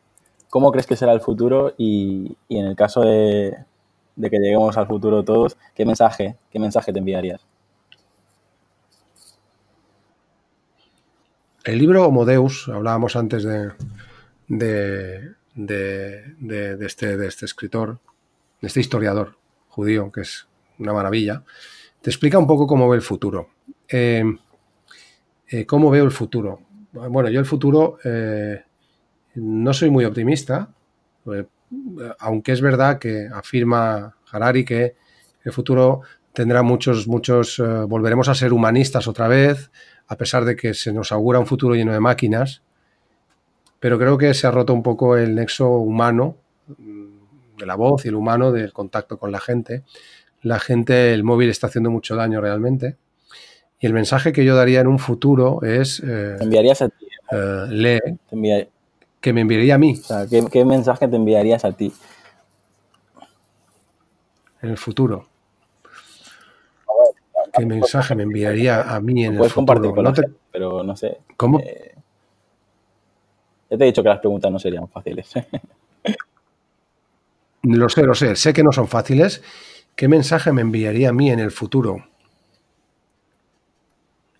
¿Cómo 0.50 0.72
crees 0.72 0.86
que 0.86 0.96
será 0.96 1.12
el 1.12 1.20
futuro? 1.20 1.74
Y, 1.76 2.36
y 2.48 2.58
en 2.58 2.66
el 2.66 2.74
caso 2.74 3.02
de, 3.02 3.54
de 4.18 4.30
que 4.30 4.38
lleguemos 4.38 4.76
al 4.76 4.86
futuro 4.86 5.24
todos, 5.24 5.56
¿qué 5.74 5.86
mensaje, 5.86 6.36
qué 6.50 6.58
mensaje 6.58 6.92
te 6.92 6.98
enviarías? 6.98 7.46
El 11.68 11.78
libro 11.78 12.06
Homo 12.06 12.24
Deus, 12.24 12.66
hablábamos 12.70 13.14
antes 13.14 13.44
este, 13.44 15.26
de 15.58 17.26
este 17.26 17.44
escritor, 17.44 18.00
de 18.62 18.68
este 18.68 18.80
historiador 18.80 19.36
judío, 19.68 20.10
que 20.10 20.22
es 20.22 20.48
una 20.78 20.94
maravilla, 20.94 21.44
te 22.00 22.08
explica 22.08 22.38
un 22.38 22.46
poco 22.46 22.66
cómo 22.66 22.88
ve 22.88 22.96
el 22.96 23.02
futuro. 23.02 23.50
Eh, 23.86 24.24
eh, 25.46 25.66
¿Cómo 25.66 25.90
veo 25.90 26.06
el 26.06 26.10
futuro? 26.10 26.62
Bueno, 26.92 27.28
yo 27.28 27.38
el 27.38 27.44
futuro 27.44 27.98
eh, 28.02 28.64
no 29.34 29.74
soy 29.74 29.90
muy 29.90 30.06
optimista, 30.06 30.72
aunque 32.18 32.52
es 32.52 32.62
verdad 32.62 32.98
que 32.98 33.28
afirma 33.30 34.16
Harari 34.32 34.64
que 34.64 34.96
el 35.44 35.52
futuro 35.52 36.00
tendrá 36.32 36.62
muchos, 36.62 37.06
muchos, 37.06 37.62
volveremos 37.86 38.30
a 38.30 38.34
ser 38.34 38.54
humanistas 38.54 39.06
otra 39.06 39.28
vez, 39.28 39.70
a 40.08 40.16
pesar 40.16 40.44
de 40.44 40.56
que 40.56 40.74
se 40.74 40.92
nos 40.92 41.12
augura 41.12 41.38
un 41.38 41.46
futuro 41.46 41.74
lleno 41.74 41.92
de 41.92 42.00
máquinas, 42.00 42.62
pero 43.80 43.98
creo 43.98 44.18
que 44.18 44.34
se 44.34 44.46
ha 44.46 44.50
roto 44.50 44.74
un 44.74 44.82
poco 44.82 45.16
el 45.16 45.34
nexo 45.34 45.68
humano 45.70 46.36
de 47.58 47.66
la 47.66 47.76
voz 47.76 48.04
y 48.04 48.08
el 48.08 48.14
humano 48.14 48.50
del 48.52 48.72
contacto 48.72 49.18
con 49.18 49.30
la 49.30 49.40
gente. 49.40 49.84
La 50.42 50.58
gente, 50.58 51.12
el 51.12 51.24
móvil 51.24 51.50
está 51.50 51.66
haciendo 51.66 51.90
mucho 51.90 52.16
daño 52.16 52.40
realmente. 52.40 52.96
Y 53.80 53.86
el 53.86 53.92
mensaje 53.92 54.32
que 54.32 54.44
yo 54.44 54.56
daría 54.56 54.80
en 54.80 54.86
un 54.86 54.98
futuro 54.98 55.62
es... 55.62 56.02
Eh, 56.04 56.36
enviarías 56.40 56.82
a 56.82 56.88
ti? 56.88 57.06
Eh, 57.30 57.66
lee. 57.68 58.68
Que 59.20 59.32
me 59.32 59.42
enviaría 59.42 59.74
a 59.74 59.78
mí. 59.78 60.00
¿qué, 60.50 60.64
mensaje 60.64 61.06
te 61.06 61.16
enviarías 61.16 61.64
a 61.64 61.72
ti? 61.72 61.92
En 64.62 64.70
el 64.70 64.78
futuro. 64.78 65.26
¿Qué 67.58 67.66
mensaje 67.66 68.14
me 68.14 68.22
enviaría 68.22 68.82
a 68.82 69.00
mí 69.00 69.24
en 69.24 69.34
el 69.34 69.50
futuro? 69.50 69.54
compartir 69.54 69.90
con 69.90 70.14
pero 70.50 70.82
no 70.82 70.96
sé. 70.96 71.18
¿Cómo? 71.36 71.60
Eh, 71.60 71.94
ya 73.70 73.76
te 73.76 73.84
he 73.84 73.86
dicho 73.86 74.02
que 74.02 74.08
las 74.08 74.20
preguntas 74.20 74.50
no 74.50 74.58
serían 74.58 74.88
fáciles. 74.88 75.30
lo 77.62 77.88
sé, 77.88 78.02
lo 78.02 78.14
sé. 78.14 78.36
Sé 78.36 78.52
que 78.52 78.62
no 78.62 78.72
son 78.72 78.88
fáciles. 78.88 79.42
¿Qué 79.94 80.08
mensaje 80.08 80.52
me 80.52 80.62
enviaría 80.62 81.10
a 81.10 81.12
mí 81.12 81.30
en 81.30 81.40
el 81.40 81.50
futuro? 81.50 82.06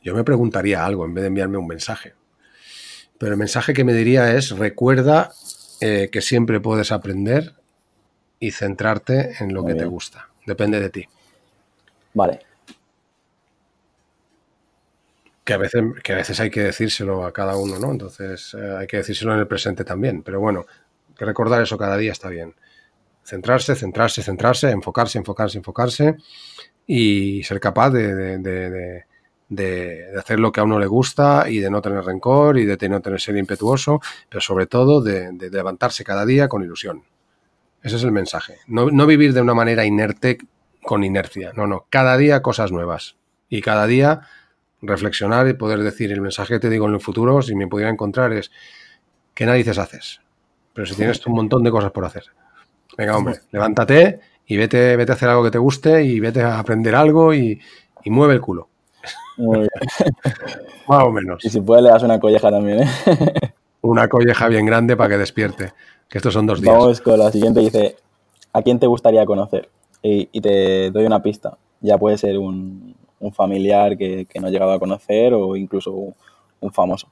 Yo 0.02 0.14
me 0.14 0.24
preguntaría 0.24 0.84
algo 0.84 1.04
en 1.04 1.14
vez 1.14 1.22
de 1.22 1.28
enviarme 1.28 1.58
un 1.58 1.66
mensaje. 1.66 2.14
Pero 3.18 3.32
el 3.32 3.38
mensaje 3.38 3.74
que 3.74 3.84
me 3.84 3.92
diría 3.92 4.34
es, 4.34 4.50
recuerda 4.50 5.32
eh, 5.80 6.08
que 6.10 6.22
siempre 6.22 6.60
puedes 6.60 6.92
aprender 6.92 7.54
y 8.40 8.52
centrarte 8.52 9.34
en 9.40 9.52
lo 9.52 9.64
que 9.64 9.74
te 9.74 9.84
gusta. 9.84 10.28
Depende 10.46 10.80
de 10.80 10.90
ti. 10.90 11.04
Vale. 12.14 12.47
Que 15.48 15.54
a, 15.54 15.56
veces, 15.56 15.82
que 16.04 16.12
a 16.12 16.16
veces 16.16 16.38
hay 16.40 16.50
que 16.50 16.60
decírselo 16.60 17.24
a 17.24 17.32
cada 17.32 17.56
uno, 17.56 17.78
¿no? 17.78 17.90
Entonces 17.90 18.52
eh, 18.52 18.76
hay 18.80 18.86
que 18.86 18.98
decírselo 18.98 19.32
en 19.32 19.38
el 19.38 19.46
presente 19.46 19.82
también. 19.82 20.22
Pero 20.22 20.40
bueno, 20.40 20.66
recordar 21.16 21.62
eso 21.62 21.78
cada 21.78 21.96
día 21.96 22.12
está 22.12 22.28
bien. 22.28 22.54
Centrarse, 23.24 23.74
centrarse, 23.74 24.22
centrarse, 24.22 24.70
enfocarse, 24.70 25.16
enfocarse, 25.16 25.56
enfocarse 25.56 26.16
y 26.86 27.42
ser 27.44 27.60
capaz 27.60 27.92
de, 27.92 29.04
hacer 30.18 30.38
lo 30.38 30.52
que 30.52 30.60
a 30.60 30.64
uno 30.64 30.78
le 30.78 30.86
gusta 30.86 31.48
y 31.48 31.60
de 31.60 31.70
no 31.70 31.80
tener 31.80 32.04
rencor 32.04 32.58
y 32.58 32.66
de 32.66 32.88
no 32.90 33.00
tener 33.00 33.18
ser 33.18 33.38
impetuoso, 33.38 34.02
pero 34.28 34.42
sobre 34.42 34.66
todo 34.66 35.00
de, 35.00 35.32
levantarse 35.50 36.04
cada 36.04 36.26
día 36.26 36.46
con 36.48 36.62
ilusión. 36.62 37.04
Ese 37.82 37.96
es 37.96 38.02
el 38.02 38.12
mensaje. 38.12 38.56
No, 38.66 38.90
no 38.90 39.06
vivir 39.06 39.32
de 39.32 39.40
una 39.40 39.54
manera 39.54 39.86
inerte 39.86 40.36
con 40.82 41.04
inercia. 41.04 41.54
No, 41.56 41.66
no. 41.66 41.86
Cada 41.88 42.18
día 42.18 42.42
cosas 42.42 42.70
nuevas. 42.70 43.16
Y 43.48 43.62
cada 43.62 43.86
día 43.86 44.28
reflexionar 44.82 45.48
y 45.48 45.54
poder 45.54 45.82
decir 45.82 46.12
el 46.12 46.20
mensaje 46.20 46.54
que 46.54 46.60
te 46.60 46.70
digo 46.70 46.86
en 46.86 46.94
el 46.94 47.00
futuro, 47.00 47.42
si 47.42 47.54
me 47.54 47.66
pudiera 47.66 47.90
encontrar, 47.90 48.32
es 48.32 48.50
¿qué 49.34 49.46
narices 49.46 49.78
haces? 49.78 50.20
Pero 50.72 50.86
si 50.86 50.94
tienes 50.94 51.24
un 51.26 51.34
montón 51.34 51.62
de 51.64 51.70
cosas 51.70 51.90
por 51.90 52.04
hacer. 52.04 52.24
Venga, 52.96 53.16
hombre, 53.16 53.40
levántate 53.50 54.20
y 54.46 54.56
vete, 54.56 54.96
vete 54.96 55.12
a 55.12 55.14
hacer 55.14 55.28
algo 55.28 55.44
que 55.44 55.50
te 55.50 55.58
guste 55.58 56.04
y 56.04 56.20
vete 56.20 56.42
a 56.42 56.58
aprender 56.58 56.94
algo 56.94 57.34
y, 57.34 57.60
mueve 58.06 58.34
el 58.34 58.40
culo. 58.40 58.68
Más 60.88 61.04
o 61.04 61.10
menos. 61.10 61.44
Y 61.44 61.50
si 61.50 61.60
puedes 61.60 61.84
le 61.84 61.90
das 61.90 62.02
una 62.02 62.18
colleja 62.18 62.50
también, 62.50 62.84
¿eh? 62.84 62.88
una 63.82 64.08
colleja 64.08 64.48
bien 64.48 64.64
grande 64.64 64.96
para 64.96 65.10
que 65.10 65.18
despierte. 65.18 65.74
Que 66.08 66.16
estos 66.16 66.32
son 66.32 66.46
dos 66.46 66.62
días. 66.62 66.74
Vamos 66.74 67.00
con 67.02 67.18
la 67.18 67.30
siguiente. 67.30 67.60
Dice, 67.60 67.96
¿a 68.54 68.62
quién 68.62 68.78
te 68.78 68.86
gustaría 68.86 69.26
conocer? 69.26 69.68
y 70.00 70.40
te 70.40 70.90
doy 70.90 71.04
una 71.04 71.20
pista. 71.22 71.58
Ya 71.80 71.98
puede 71.98 72.16
ser 72.16 72.38
un, 72.38 72.94
un 73.20 73.32
familiar 73.32 73.96
que, 73.96 74.26
no 74.40 74.46
ha 74.46 74.50
llegado 74.50 74.72
a 74.72 74.78
conocer 74.78 75.34
o 75.34 75.56
incluso 75.56 75.92
un, 76.60 76.72
famoso. 76.72 77.08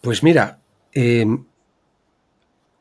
Pues 0.00 0.22
mira, 0.22 0.58
em, 0.92 1.44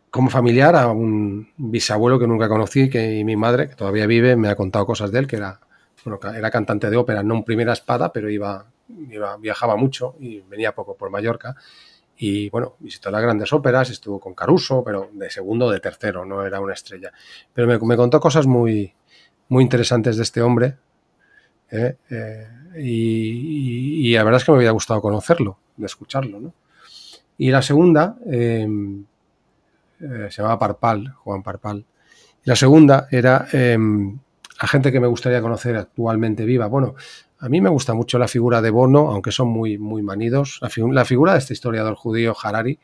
como 0.09 0.29
familiar 0.29 0.75
a 0.75 0.87
un 0.91 1.49
bisabuelo 1.57 2.19
que 2.19 2.27
nunca 2.27 2.49
conocí 2.49 2.89
que, 2.89 3.17
y 3.19 3.23
mi 3.23 3.35
madre, 3.35 3.69
que 3.69 3.75
todavía 3.75 4.05
vive, 4.07 4.35
me 4.35 4.49
ha 4.49 4.55
contado 4.55 4.85
cosas 4.85 5.11
de 5.11 5.19
él, 5.19 5.27
que 5.27 5.37
era, 5.37 5.59
bueno, 6.03 6.19
era 6.35 6.51
cantante 6.51 6.89
de 6.89 6.97
ópera, 6.97 7.23
no 7.23 7.35
en 7.35 7.43
primera 7.43 7.73
espada, 7.73 8.11
pero 8.11 8.29
iba, 8.29 8.65
iba, 9.09 9.37
viajaba 9.37 9.75
mucho 9.77 10.15
y 10.19 10.41
venía 10.41 10.75
poco 10.75 10.95
por 10.95 11.09
Mallorca. 11.09 11.55
Y 12.23 12.51
bueno, 12.51 12.75
visitó 12.77 13.09
las 13.09 13.23
grandes 13.23 13.51
óperas, 13.51 13.89
estuvo 13.89 14.19
con 14.19 14.35
Caruso, 14.35 14.83
pero 14.83 15.09
de 15.11 15.27
segundo 15.31 15.65
o 15.65 15.71
de 15.71 15.79
tercero, 15.79 16.23
no 16.23 16.45
era 16.45 16.59
una 16.59 16.73
estrella. 16.73 17.11
Pero 17.51 17.67
me, 17.79 17.97
contó 17.97 18.19
cosas 18.19 18.45
muy, 18.45 18.93
muy 19.49 19.63
interesantes 19.63 20.17
de 20.17 20.21
este 20.21 20.39
hombre. 20.39 20.77
¿eh? 21.71 21.95
Eh, 22.11 22.47
y, 22.77 24.13
la 24.13 24.23
verdad 24.23 24.39
es 24.39 24.45
que 24.45 24.51
me 24.51 24.59
hubiera 24.59 24.71
gustado 24.71 25.01
conocerlo, 25.01 25.57
de 25.77 25.87
escucharlo. 25.87 26.39
¿no? 26.39 26.53
Y 27.39 27.49
la 27.49 27.63
segunda 27.63 28.15
em, 28.27 29.03
eh, 29.99 30.27
se 30.29 30.43
llamaba 30.43 30.59
Parpal, 30.59 31.15
Juan 31.23 31.41
Parpal. 31.41 31.83
Y 32.45 32.49
la 32.51 32.55
segunda 32.55 33.07
era 33.09 33.47
em, 33.51 34.19
la 34.61 34.67
gente 34.67 34.91
que 34.91 34.99
me 34.99 35.07
gustaría 35.07 35.41
conocer 35.41 35.75
actualmente 35.75 36.45
viva. 36.45 36.67
Bueno, 36.67 36.93
a 37.41 37.49
mí 37.49 37.59
me 37.59 37.69
gusta 37.69 37.95
mucho 37.95 38.19
la 38.19 38.27
figura 38.27 38.61
de 38.61 38.69
Bono, 38.69 39.09
aunque 39.09 39.31
son 39.31 39.47
muy, 39.47 39.79
muy 39.79 40.03
manidos. 40.03 40.59
La, 40.61 41.05
figura 41.05 41.33
de 41.33 41.39
este 41.39 41.53
historiador 41.53 41.95
judío, 41.95 42.35
Harari, 42.41 42.77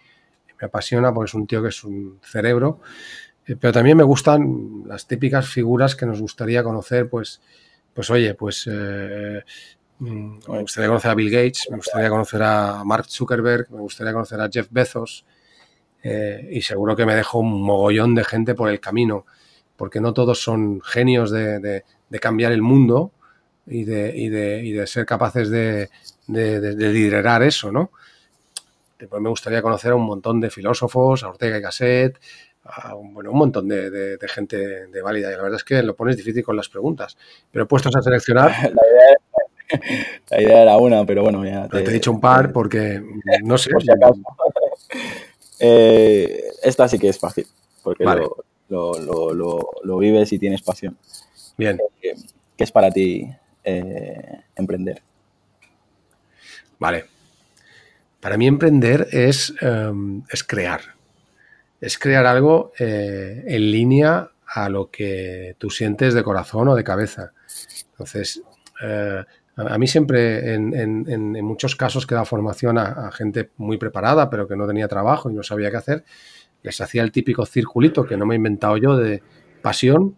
me 0.60 0.66
apasiona 0.66 1.14
porque 1.14 1.30
es 1.30 1.34
un 1.36 1.46
tío 1.46 1.62
que 1.62 1.70
es 1.70 1.84
un 1.84 2.20
cerebro. 2.24 2.80
Eh, 3.46 3.56
pero 3.56 3.72
también 3.72 3.98
me 3.98 4.04
gustan 4.04 4.84
las 4.88 5.06
típicas 5.06 5.48
figuras 5.48 5.96
que 5.96 6.08
nos 6.08 6.20
gustaría 6.20 6.64
conocer, 6.64 7.08
pues, 7.08 7.40
pues 7.94 8.10
oye, 8.10 8.34
pues 8.34 8.68
eh, 8.72 9.44
mm, 10.00 10.40
me 10.50 10.62
gustaría 10.62 10.88
conocer 10.88 11.12
a 11.12 11.16
Bill 11.16 11.30
Gates, 11.30 11.68
me 11.70 11.78
gustaría 11.78 12.10
conocer 12.10 12.42
a 12.42 12.84
Mark 12.84 13.06
Zuckerberg, 13.10 13.70
me 13.70 13.82
gustaría 13.82 14.12
conocer 14.12 14.42
a 14.42 14.50
Jeff 14.52 14.70
Bezos. 14.72 15.24
Eh, 16.02 16.50
y 16.52 16.62
seguro 16.64 16.96
que 16.96 17.06
me 17.06 17.14
dejo 17.14 17.40
un 17.40 17.62
mogollón 17.62 18.16
de 18.16 18.24
gente 18.24 18.56
por 18.56 18.72
el 18.72 18.80
camino, 18.80 19.28
porque 19.76 20.02
no 20.02 20.16
todos 20.16 20.42
son 20.42 20.82
genios 20.82 21.30
de 21.30 21.84
cambiar 22.20 22.54
el 22.54 22.64
mundo, 22.64 23.12
y 23.68 23.84
de, 23.84 24.14
y 24.16 24.30
de, 24.30 24.64
y 24.64 24.72
de 24.72 24.88
ser 24.88 25.06
capaces 25.06 25.50
de, 25.50 25.90
de, 26.28 26.90
liderar 26.92 27.44
eso, 27.44 27.72
¿no? 27.72 27.92
Después 28.98 29.22
me 29.22 29.30
gustaría 29.30 29.62
conocer 29.62 29.92
a 29.92 29.96
un 29.96 30.06
montón 30.06 30.40
de 30.40 30.50
filósofos, 30.50 31.24
a 31.24 31.30
Ortega 31.30 31.58
y 31.58 31.62
Gasset, 31.62 32.20
a 32.64 32.96
un, 32.96 33.14
bueno, 33.14 33.32
un 33.32 33.38
montón 33.38 33.68
de, 33.68 34.18
gente 34.28 34.88
de 34.88 35.02
válida. 35.02 35.30
Y 35.30 35.36
la 35.36 35.44
verdad 35.44 35.58
es 35.58 35.64
que 35.64 35.84
lo 35.84 35.96
pones 35.96 36.18
difícil 36.18 36.44
con 36.44 36.56
las 36.56 36.70
preguntas. 36.70 37.18
Pero 37.52 37.68
puestos 37.68 37.96
a 37.96 38.02
seleccionar. 38.02 38.52
La 40.30 40.42
idea, 40.42 40.62
era 40.62 40.78
una, 40.78 41.06
pero 41.06 41.24
bueno, 41.24 41.46
ya. 41.46 41.68
Te, 41.68 41.80
he 41.80 41.90
dicho 41.90 42.12
un 42.12 42.22
par 42.22 42.52
porque 42.54 43.02
no 43.44 43.58
sé. 43.58 43.72
Eh, 45.60 46.44
esta 46.64 46.88
sí 46.88 47.00
que 47.00 47.10
es 47.10 47.20
fácil, 47.20 47.48
porque 47.84 48.06
lo, 48.70 49.00
lo, 49.00 49.60
lo, 49.84 49.98
vives 49.98 50.32
y 50.32 50.40
tienes 50.40 50.62
pasión. 50.62 50.98
Bien. 51.58 51.80
¿Qué 52.02 52.64
es 52.64 52.72
para 52.72 52.92
ti 52.92 53.30
eh, 53.68 54.44
emprender? 54.56 55.02
Vale. 56.80 57.06
Para 58.22 58.38
mí 58.38 58.48
emprender 58.48 59.08
es, 59.12 59.54
em, 59.60 60.24
es 60.30 60.44
crear. 60.44 60.82
Es 61.82 61.98
crear 61.98 62.26
algo 62.26 62.72
eh, 62.80 63.44
en 63.46 63.72
línea 63.72 64.32
a 64.48 64.70
lo 64.70 64.90
que 64.90 65.56
tú 65.58 65.70
sientes 65.70 66.14
de 66.14 66.24
corazón 66.24 66.70
o 66.70 66.76
de 66.76 66.84
cabeza. 66.84 67.34
Entonces, 67.92 68.42
eh, 68.82 69.24
a 69.58 69.78
mí 69.78 69.88
siempre, 69.88 70.54
en, 70.54 71.44
muchos 71.44 71.76
casos 71.76 72.08
que 72.08 72.16
da 72.16 72.24
formación 72.24 72.78
a, 72.78 73.12
gente 73.12 73.50
muy 73.58 73.78
preparada, 73.78 74.30
pero 74.30 74.48
que 74.48 74.56
no 74.56 74.66
tenía 74.66 74.88
trabajo 74.88 75.30
y 75.30 75.34
no 75.34 75.44
sabía 75.44 75.72
qué 75.72 75.78
hacer, 75.78 76.06
les 76.64 76.80
hacía 76.80 77.04
el 77.04 77.12
típico 77.12 77.46
circulito 77.46 78.06
que 78.06 78.16
no 78.16 78.26
me 78.26 78.36
he 78.36 78.38
inventado 78.38 78.78
yo 78.78 78.96
de 78.96 79.22
pasión. 79.62 80.16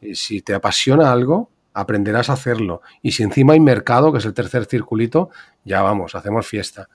Y 0.00 0.14
si 0.14 0.40
te 0.42 0.54
apasiona 0.54 1.12
algo, 1.12 1.50
aprenderás 1.80 2.30
a 2.30 2.34
hacerlo. 2.34 2.82
Y 3.02 3.12
si 3.12 3.22
encima 3.22 3.52
hay 3.52 3.60
mercado, 3.60 4.12
que 4.12 4.18
es 4.18 4.24
el 4.24 4.34
tercer 4.34 4.66
circulito, 4.66 5.30
ya 5.64 5.82
vamos, 5.82 6.14
hacemos 6.14 6.46
fiesta. 6.46 6.88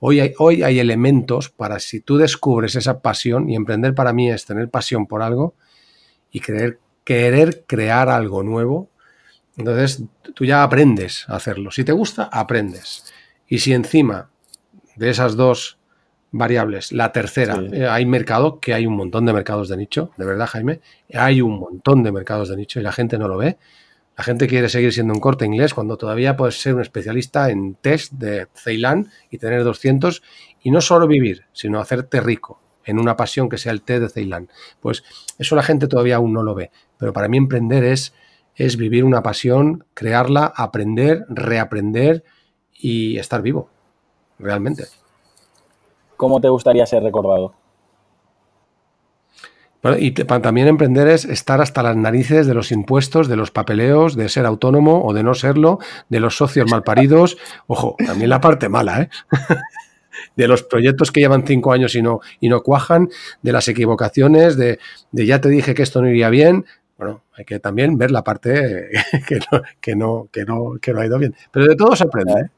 Hoy 0.00 0.20
hay, 0.20 0.32
hoy 0.38 0.62
hay 0.62 0.78
elementos 0.78 1.50
para 1.50 1.78
si 1.78 2.00
tú 2.00 2.16
descubres 2.16 2.74
esa 2.74 3.00
pasión, 3.00 3.48
y 3.48 3.56
emprender 3.56 3.94
para 3.94 4.12
mí 4.12 4.30
es 4.30 4.44
tener 4.44 4.68
pasión 4.68 5.06
por 5.06 5.22
algo 5.22 5.54
y 6.30 6.40
querer, 6.40 6.78
querer 7.04 7.64
crear 7.66 8.08
algo 8.08 8.42
nuevo, 8.42 8.90
entonces 9.56 10.02
tú 10.34 10.44
ya 10.44 10.62
aprendes 10.62 11.28
a 11.28 11.36
hacerlo. 11.36 11.70
Si 11.70 11.84
te 11.84 11.92
gusta, 11.92 12.24
aprendes. 12.24 13.12
Y 13.46 13.58
si 13.58 13.72
encima 13.72 14.30
de 14.96 15.10
esas 15.10 15.36
dos 15.36 15.78
variables. 16.36 16.90
La 16.90 17.12
tercera, 17.12 17.62
eh, 17.72 17.86
hay 17.86 18.06
mercado, 18.06 18.58
que 18.58 18.74
hay 18.74 18.86
un 18.86 18.96
montón 18.96 19.24
de 19.24 19.32
mercados 19.32 19.68
de 19.68 19.76
nicho, 19.76 20.10
de 20.16 20.24
verdad, 20.24 20.48
Jaime, 20.48 20.80
hay 21.12 21.40
un 21.40 21.58
montón 21.60 22.02
de 22.02 22.10
mercados 22.10 22.48
de 22.48 22.56
nicho 22.56 22.80
y 22.80 22.82
la 22.82 22.90
gente 22.90 23.18
no 23.18 23.28
lo 23.28 23.36
ve. 23.36 23.56
La 24.16 24.22
gente 24.22 24.46
quiere 24.46 24.68
seguir 24.68 24.92
siendo 24.92 25.12
un 25.12 25.20
corte 25.20 25.44
inglés 25.44 25.74
cuando 25.74 25.96
todavía 25.96 26.36
puedes 26.36 26.60
ser 26.60 26.74
un 26.74 26.80
especialista 26.80 27.50
en 27.50 27.74
test 27.74 28.12
de 28.12 28.46
Ceilán 28.54 29.10
y 29.30 29.38
tener 29.38 29.64
200 29.64 30.22
y 30.62 30.70
no 30.70 30.80
solo 30.80 31.08
vivir, 31.08 31.46
sino 31.52 31.80
hacerte 31.80 32.20
rico 32.20 32.60
en 32.84 33.00
una 33.00 33.16
pasión 33.16 33.48
que 33.48 33.58
sea 33.58 33.72
el 33.72 33.82
té 33.82 33.98
de 33.98 34.08
Ceilán. 34.08 34.48
Pues 34.80 35.02
eso 35.38 35.56
la 35.56 35.62
gente 35.62 35.88
todavía 35.88 36.16
aún 36.16 36.32
no 36.32 36.42
lo 36.42 36.54
ve. 36.54 36.70
Pero 36.96 37.12
para 37.12 37.28
mí 37.28 37.38
emprender 37.38 37.82
es, 37.82 38.14
es 38.54 38.76
vivir 38.76 39.04
una 39.04 39.22
pasión, 39.22 39.84
crearla, 39.94 40.52
aprender, 40.54 41.24
reaprender 41.28 42.22
y 42.72 43.18
estar 43.18 43.42
vivo, 43.42 43.68
realmente. 44.38 44.84
¿Cómo 46.16 46.40
te 46.40 46.48
gustaría 46.48 46.86
ser 46.86 47.02
recordado? 47.02 47.54
Y 49.98 50.12
también 50.12 50.68
emprender 50.68 51.08
es 51.08 51.24
estar 51.26 51.60
hasta 51.60 51.82
las 51.82 51.96
narices 51.96 52.46
de 52.46 52.54
los 52.54 52.72
impuestos, 52.72 53.28
de 53.28 53.36
los 53.36 53.50
papeleos, 53.50 54.16
de 54.16 54.28
ser 54.30 54.46
autónomo 54.46 55.04
o 55.04 55.12
de 55.12 55.22
no 55.22 55.34
serlo, 55.34 55.78
de 56.08 56.20
los 56.20 56.36
socios 56.36 56.70
malparidos. 56.70 57.36
Ojo, 57.66 57.96
también 58.06 58.30
la 58.30 58.40
parte 58.40 58.70
mala, 58.70 59.02
¿eh? 59.02 59.08
de 60.36 60.48
los 60.48 60.62
proyectos 60.62 61.12
que 61.12 61.20
llevan 61.20 61.46
cinco 61.46 61.72
años 61.72 61.94
y 61.94 62.02
no, 62.02 62.20
y 62.40 62.48
no 62.48 62.62
cuajan, 62.62 63.10
de 63.42 63.52
las 63.52 63.68
equivocaciones, 63.68 64.56
de, 64.56 64.78
ya 65.12 65.40
te 65.40 65.50
dije 65.50 65.74
que 65.74 65.82
esto 65.82 66.00
no 66.00 66.08
iría 66.08 66.30
bien. 66.30 66.64
Bueno, 66.96 67.22
hay 67.36 67.44
que 67.44 67.58
también 67.58 67.98
ver 67.98 68.10
la 68.10 68.24
parte 68.24 68.90
que 69.28 69.40
no, 69.52 69.62
que 69.80 69.96
no, 69.96 70.28
que 70.32 70.44
no, 70.44 70.72
que 70.80 70.92
no 70.94 71.00
ha 71.00 71.06
ido 71.06 71.18
bien. 71.18 71.34
Pero 71.50 71.66
de 71.66 71.76
todo 71.76 71.94
se 71.94 72.04
aprende. 72.04 72.32
¿eh? 72.32 72.50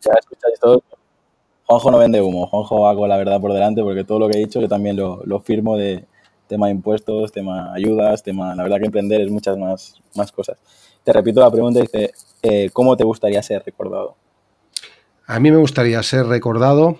Ya 0.00 0.12
escucháis 0.18 0.58
todo. 0.58 0.82
Juanjo 1.64 1.90
no 1.90 1.98
vende 1.98 2.20
humo, 2.20 2.46
Juanjo 2.46 2.82
va 2.82 2.94
con 2.94 3.08
la 3.08 3.16
verdad 3.16 3.40
por 3.40 3.52
delante 3.52 3.82
porque 3.82 4.04
todo 4.04 4.20
lo 4.20 4.28
que 4.28 4.38
he 4.38 4.40
dicho 4.40 4.60
yo 4.60 4.68
también 4.68 4.96
lo, 4.96 5.22
lo 5.24 5.40
firmo 5.40 5.76
de, 5.76 6.04
tema 6.46 6.70
impuestos, 6.70 7.32
tema 7.32 7.72
ayudas, 7.72 8.22
tema, 8.22 8.54
la 8.54 8.62
verdad 8.62 8.78
que 8.78 8.86
emprender 8.86 9.20
es 9.20 9.30
muchas 9.30 9.56
más, 9.56 10.00
más 10.14 10.32
cosas. 10.32 10.58
Te 11.04 11.12
repito 11.12 11.40
la 11.40 11.50
pregunta, 11.50 11.80
dice, 11.80 12.12
eh, 12.42 12.70
¿cómo 12.72 12.96
te 12.96 13.04
gustaría 13.04 13.42
ser 13.42 13.62
recordado? 13.64 14.16
A 15.26 15.40
mí 15.40 15.50
me 15.50 15.58
gustaría 15.58 16.02
ser 16.02 16.26
recordado 16.26 16.98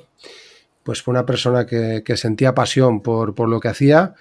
pues 0.83 1.03
por 1.03 1.13
una 1.13 1.27
persona 1.27 1.67
que, 1.67 2.17
sentía 2.17 2.55
pasión 2.55 3.01
por, 3.01 3.49
lo 3.49 3.59
que 3.59 3.69
hacía 3.69 4.15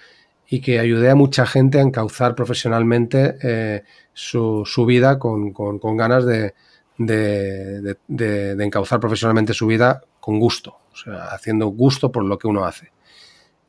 y 0.48 0.60
que 0.60 0.80
ayudé 0.80 1.10
a 1.10 1.14
mucha 1.14 1.46
gente 1.46 1.78
a 1.78 1.82
encauzar 1.82 2.34
profesionalmente 2.34 3.36
eh, 3.42 3.84
su, 4.12 4.64
vida 4.86 5.20
con, 5.20 5.52
ganas 5.96 6.26
de, 6.26 6.54
de, 6.98 8.64
encauzar 8.64 8.98
profesionalmente 8.98 9.54
su 9.54 9.68
vida 9.68 10.02
con 10.18 10.40
gusto, 10.40 10.78
o 10.92 10.96
sea, 10.96 11.26
haciendo 11.26 11.68
gusto 11.68 12.10
por 12.10 12.24
lo 12.24 12.36
que 12.36 12.48
uno 12.48 12.64
hace. 12.64 12.90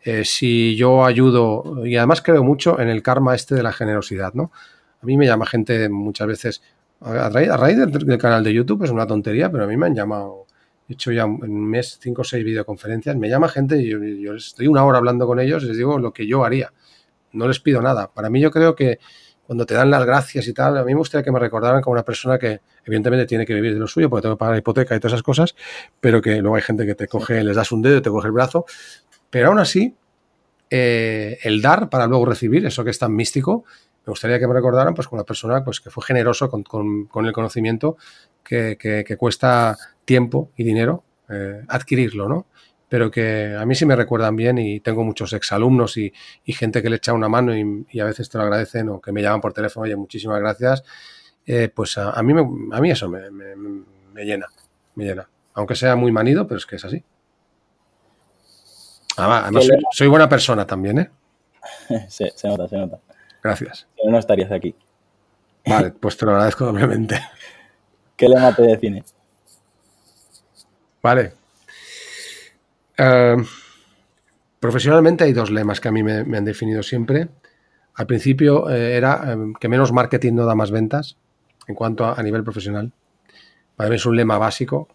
Eh, 0.09 0.23
si 0.23 0.73
yo 0.77 1.03
ayudo, 1.03 1.85
y 1.85 1.97
además 1.97 2.21
creo 2.21 2.41
mucho 2.41 2.79
en 2.79 2.87
el 2.87 3.03
karma 3.03 3.35
este 3.35 3.55
de 3.55 3.61
la 3.61 3.73
generosidad, 3.73 4.33
¿no? 4.33 4.53
A 5.01 5.05
mí 5.05 5.17
me 5.17 5.25
llama 5.25 5.45
gente 5.45 5.89
muchas 5.89 6.27
veces, 6.27 6.61
a 7.01 7.27
raíz, 7.27 7.77
del, 7.77 8.17
canal 8.17 8.41
de 8.41 8.53
YouTube 8.53 8.85
es 8.85 8.89
una 8.89 9.05
tontería, 9.05 9.51
pero 9.51 9.65
a 9.65 9.67
mí 9.67 9.75
me 9.75 9.87
han 9.87 9.95
llamado, 9.95 10.45
he 10.87 10.93
hecho 10.93 11.11
ya 11.11 11.23
en 11.23 11.51
un 11.51 11.69
mes 11.69 11.99
cinco 12.01 12.21
o 12.21 12.23
seis 12.23 12.45
videoconferencias, 12.45 13.17
me 13.17 13.27
llama 13.27 13.49
gente 13.49 13.81
y 13.81 14.21
yo, 14.21 14.33
estoy 14.33 14.67
una 14.67 14.85
hora 14.85 14.99
hablando 14.99 15.27
con 15.27 15.41
ellos 15.41 15.63
les 15.63 15.75
digo 15.75 15.99
lo 15.99 16.13
que 16.13 16.25
yo 16.25 16.45
haría. 16.45 16.71
No 17.33 17.45
les 17.45 17.59
pido 17.59 17.81
nada. 17.81 18.09
Para 18.09 18.29
mí 18.29 18.39
yo 18.39 18.49
creo 18.49 18.75
que 18.75 18.99
cuando 19.45 19.65
te 19.65 19.73
dan 19.73 19.89
las 19.91 20.05
gracias 20.05 20.47
y 20.47 20.53
tal, 20.53 20.77
a 20.77 20.85
mí 20.85 20.93
me 20.93 20.99
gustaría 20.99 21.23
que 21.23 21.31
me 21.33 21.39
recordaran 21.39 21.81
como 21.81 21.93
una 21.93 22.03
persona 22.03 22.37
que 22.37 22.61
evidentemente 22.85 23.25
tiene 23.25 23.45
que 23.45 23.53
vivir 23.53 23.73
de 23.73 23.79
lo 23.79 23.87
suyo 23.87 24.09
porque 24.09 24.21
tengo 24.21 24.35
que 24.35 24.39
pagar 24.39 24.53
la 24.53 24.59
hipoteca 24.59 24.95
y 24.95 24.99
todas 24.99 25.13
esas 25.13 25.23
cosas, 25.23 25.55
pero 25.99 26.21
que 26.21 26.41
luego 26.41 26.55
hay 26.55 26.61
gente 26.61 26.85
que 26.85 26.95
te 26.95 27.07
coge, 27.07 27.43
les 27.43 27.57
das 27.57 27.73
un 27.73 27.81
dedo, 27.81 28.01
te 28.01 28.09
coge 28.09 28.27
el 28.27 28.33
brazo 28.33 28.65
pero 29.29 29.49
aún 29.49 29.59
así, 29.59 29.95
eh, 30.69 31.37
el 31.43 31.61
dar 31.61 31.89
para 31.89 32.07
luego 32.07 32.25
recibir, 32.25 32.65
eso 32.65 32.83
que 32.83 32.91
es 32.91 32.99
tan 32.99 33.15
místico, 33.15 33.65
me 34.05 34.11
gustaría 34.11 34.39
que 34.39 34.47
me 34.47 34.53
recordaran 34.53 34.93
pues, 34.93 35.07
con 35.07 35.17
una 35.17 35.25
persona 35.25 35.63
pues, 35.63 35.81
que 35.81 35.89
fue 35.89 36.03
generoso 36.03 36.49
con, 36.49 37.25
el 37.25 37.33
conocimiento 37.33 37.97
que, 38.43 39.15
cuesta 39.17 39.77
tiempo 40.05 40.51
y 40.55 40.63
dinero 40.63 41.03
eh, 41.29 41.63
adquirirlo, 41.67 42.29
¿no? 42.29 42.45
Pero 42.89 43.11
que 43.11 43.53
a 43.53 43.65
mí 43.65 43.75
sí 43.75 43.85
me 43.85 43.97
recuerdan 43.97 44.37
bien 44.37 44.57
y 44.57 44.79
tengo 44.79 45.03
muchos 45.03 45.33
exalumnos 45.33 45.97
y, 45.97 46.13
y 46.45 46.53
gente 46.53 46.81
que 46.81 46.89
le 46.89 46.95
echa 46.95 47.11
una 47.11 47.27
mano 47.27 47.53
y, 47.53 47.99
a 47.99 48.05
veces 48.05 48.29
te 48.29 48.37
lo 48.37 48.45
agradecen 48.45 48.87
o 48.87 49.01
que 49.01 49.11
me 49.11 49.21
llaman 49.21 49.41
por 49.41 49.51
teléfono, 49.51 49.83
oye, 49.83 49.97
muchísimas 49.97 50.39
gracias. 50.39 50.83
Eh, 51.45 51.69
pues 51.73 51.97
a, 51.97 52.21
mí 52.23 52.33
a 52.71 52.81
mí 52.81 52.91
eso 52.91 53.09
me, 53.09 53.29
me 53.29 54.25
llena, 54.25 54.47
me 54.95 55.03
llena. 55.03 55.29
Aunque 55.53 55.75
sea 55.75 55.97
muy 55.97 56.13
manido, 56.13 56.47
pero 56.47 56.59
es 56.59 56.65
que 56.65 56.77
es 56.77 56.85
así. 56.85 57.03
Además, 59.17 59.67
soy, 59.91 60.07
buena 60.07 60.29
persona 60.29 60.65
también, 60.65 60.99
¿eh? 60.99 61.09
se, 62.07 62.31
se 62.35 62.47
nota, 62.47 62.67
se 62.67 62.77
nota. 62.77 62.99
Gracias. 63.43 63.87
Si 63.95 64.07
no, 64.07 64.17
estarías 64.17 64.51
aquí. 64.51 64.75
Vale, 65.65 65.91
pues 65.91 66.17
te 66.17 66.25
lo 66.25 66.31
agradezco 66.31 66.65
doblemente. 66.65 67.19
¿Qué 68.15 68.27
lema 68.29 68.55
te 68.55 68.63
define? 68.63 69.03
Vale. 71.01 71.33
Eh, 72.97 73.37
profesionalmente 74.59 75.23
hay 75.23 75.33
dos 75.33 75.51
lemas 75.51 75.79
que 75.79 75.87
a 75.87 75.91
mí 75.91 76.03
me, 76.03 76.37
han 76.37 76.45
definido 76.45 76.83
siempre. 76.83 77.27
Al 77.95 78.07
principio 78.07 78.69
eh, 78.69 78.95
era 78.95 79.33
eh, 79.33 79.53
que 79.59 79.69
menos 79.69 79.91
marketing 79.91 80.33
no 80.33 80.45
da 80.45 80.55
más 80.55 80.71
ventas 80.71 81.17
en 81.67 81.75
cuanto 81.75 82.05
a, 82.05 82.21
nivel 82.23 82.43
profesional. 82.43 82.91
Para 83.75 83.89
mí 83.89 83.97
es 83.97 84.05
un 84.05 84.15
lema 84.15 84.37
básico. 84.37 84.87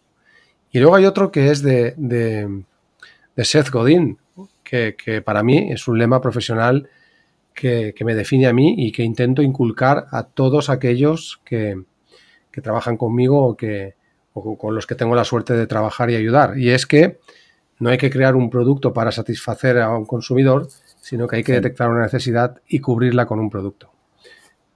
Y 0.70 0.80
luego 0.80 0.96
hay 0.96 1.04
otro 1.04 1.30
que 1.30 1.50
es 1.50 1.62
de 1.62 1.94
de 1.96 2.64
Seth 3.36 3.70
Godin, 3.70 4.18
que, 4.62 5.22
para 5.24 5.42
mí 5.42 5.70
es 5.70 5.88
un 5.88 5.98
lema 5.98 6.20
profesional 6.20 6.88
que, 7.54 7.94
me 8.04 8.14
define 8.14 8.46
a 8.46 8.52
mí 8.52 8.74
y 8.78 8.92
que 8.92 9.02
intento 9.02 9.42
inculcar 9.42 10.06
a 10.10 10.24
todos 10.24 10.70
aquellos 10.70 11.40
que, 11.44 11.82
trabajan 12.62 12.96
conmigo 12.96 13.46
o, 13.46 13.56
que, 13.56 13.94
con 14.32 14.74
los 14.74 14.86
que 14.86 14.94
tengo 14.94 15.14
la 15.14 15.24
suerte 15.24 15.54
de 15.54 15.66
trabajar 15.66 16.10
y 16.10 16.16
ayudar. 16.16 16.58
Y 16.58 16.70
es 16.70 16.86
que 16.86 17.18
no 17.78 17.90
hay 17.90 17.98
que 17.98 18.10
crear 18.10 18.36
un 18.36 18.50
producto 18.50 18.92
para 18.92 19.12
satisfacer 19.12 19.78
a 19.78 19.90
un 19.96 20.04
consumidor, 20.04 20.68
sino 21.00 21.26
que 21.26 21.36
hay 21.36 21.44
que 21.44 21.54
detectar 21.54 21.88
una 21.90 22.02
necesidad 22.02 22.60
y 22.68 22.80
cubrirla 22.80 23.26
con 23.26 23.40
un 23.40 23.50
producto. 23.50 23.90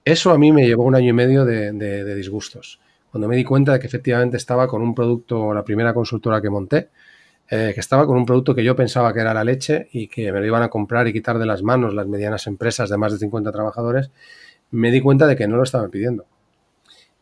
Eso 0.03 0.31
a 0.31 0.37
mí 0.37 0.51
me 0.51 0.65
llevó 0.65 0.83
un 0.83 0.95
año 0.95 1.09
y 1.09 1.13
medio 1.13 1.45
de, 1.45 1.71
de 1.71 2.15
disgustos. 2.15 2.79
Cuando 3.11 3.27
me 3.27 3.35
di 3.35 3.43
cuenta 3.43 3.73
de 3.73 3.79
que 3.79 3.87
efectivamente 3.87 4.37
estaba 4.37 4.67
con 4.67 4.81
un 4.81 4.93
producto, 4.93 5.53
la 5.53 5.63
primera 5.63 5.93
consultora 5.93 6.41
que 6.41 6.49
monté, 6.49 6.89
eh, 7.49 7.71
que 7.73 7.79
estaba 7.79 8.05
con 8.05 8.17
un 8.17 8.25
producto 8.25 8.53
que 8.53 8.63
yo 8.63 8.75
pensaba 8.75 9.13
que 9.13 9.21
era 9.21 9.33
la 9.33 9.43
leche 9.43 9.87
y 9.93 10.07
que 10.07 10.31
me 10.31 10.39
lo 10.39 10.45
iban 10.45 10.63
a 10.63 10.69
comprar 10.69 11.07
y 11.07 11.13
quitar 11.13 11.39
de 11.39 11.45
las 11.45 11.63
manos 11.63 11.93
las 11.93 12.07
medianas 12.07 12.45
empresas 12.47 12.89
de 12.89 12.97
más 12.97 13.13
de 13.13 13.19
50 13.19 13.51
trabajadores, 13.51 14.11
me 14.71 14.91
di 14.91 14.99
cuenta 14.99 15.27
de 15.27 15.35
que 15.35 15.47
no 15.47 15.55
lo 15.55 15.63
estaban 15.63 15.89
pidiendo. 15.89 16.25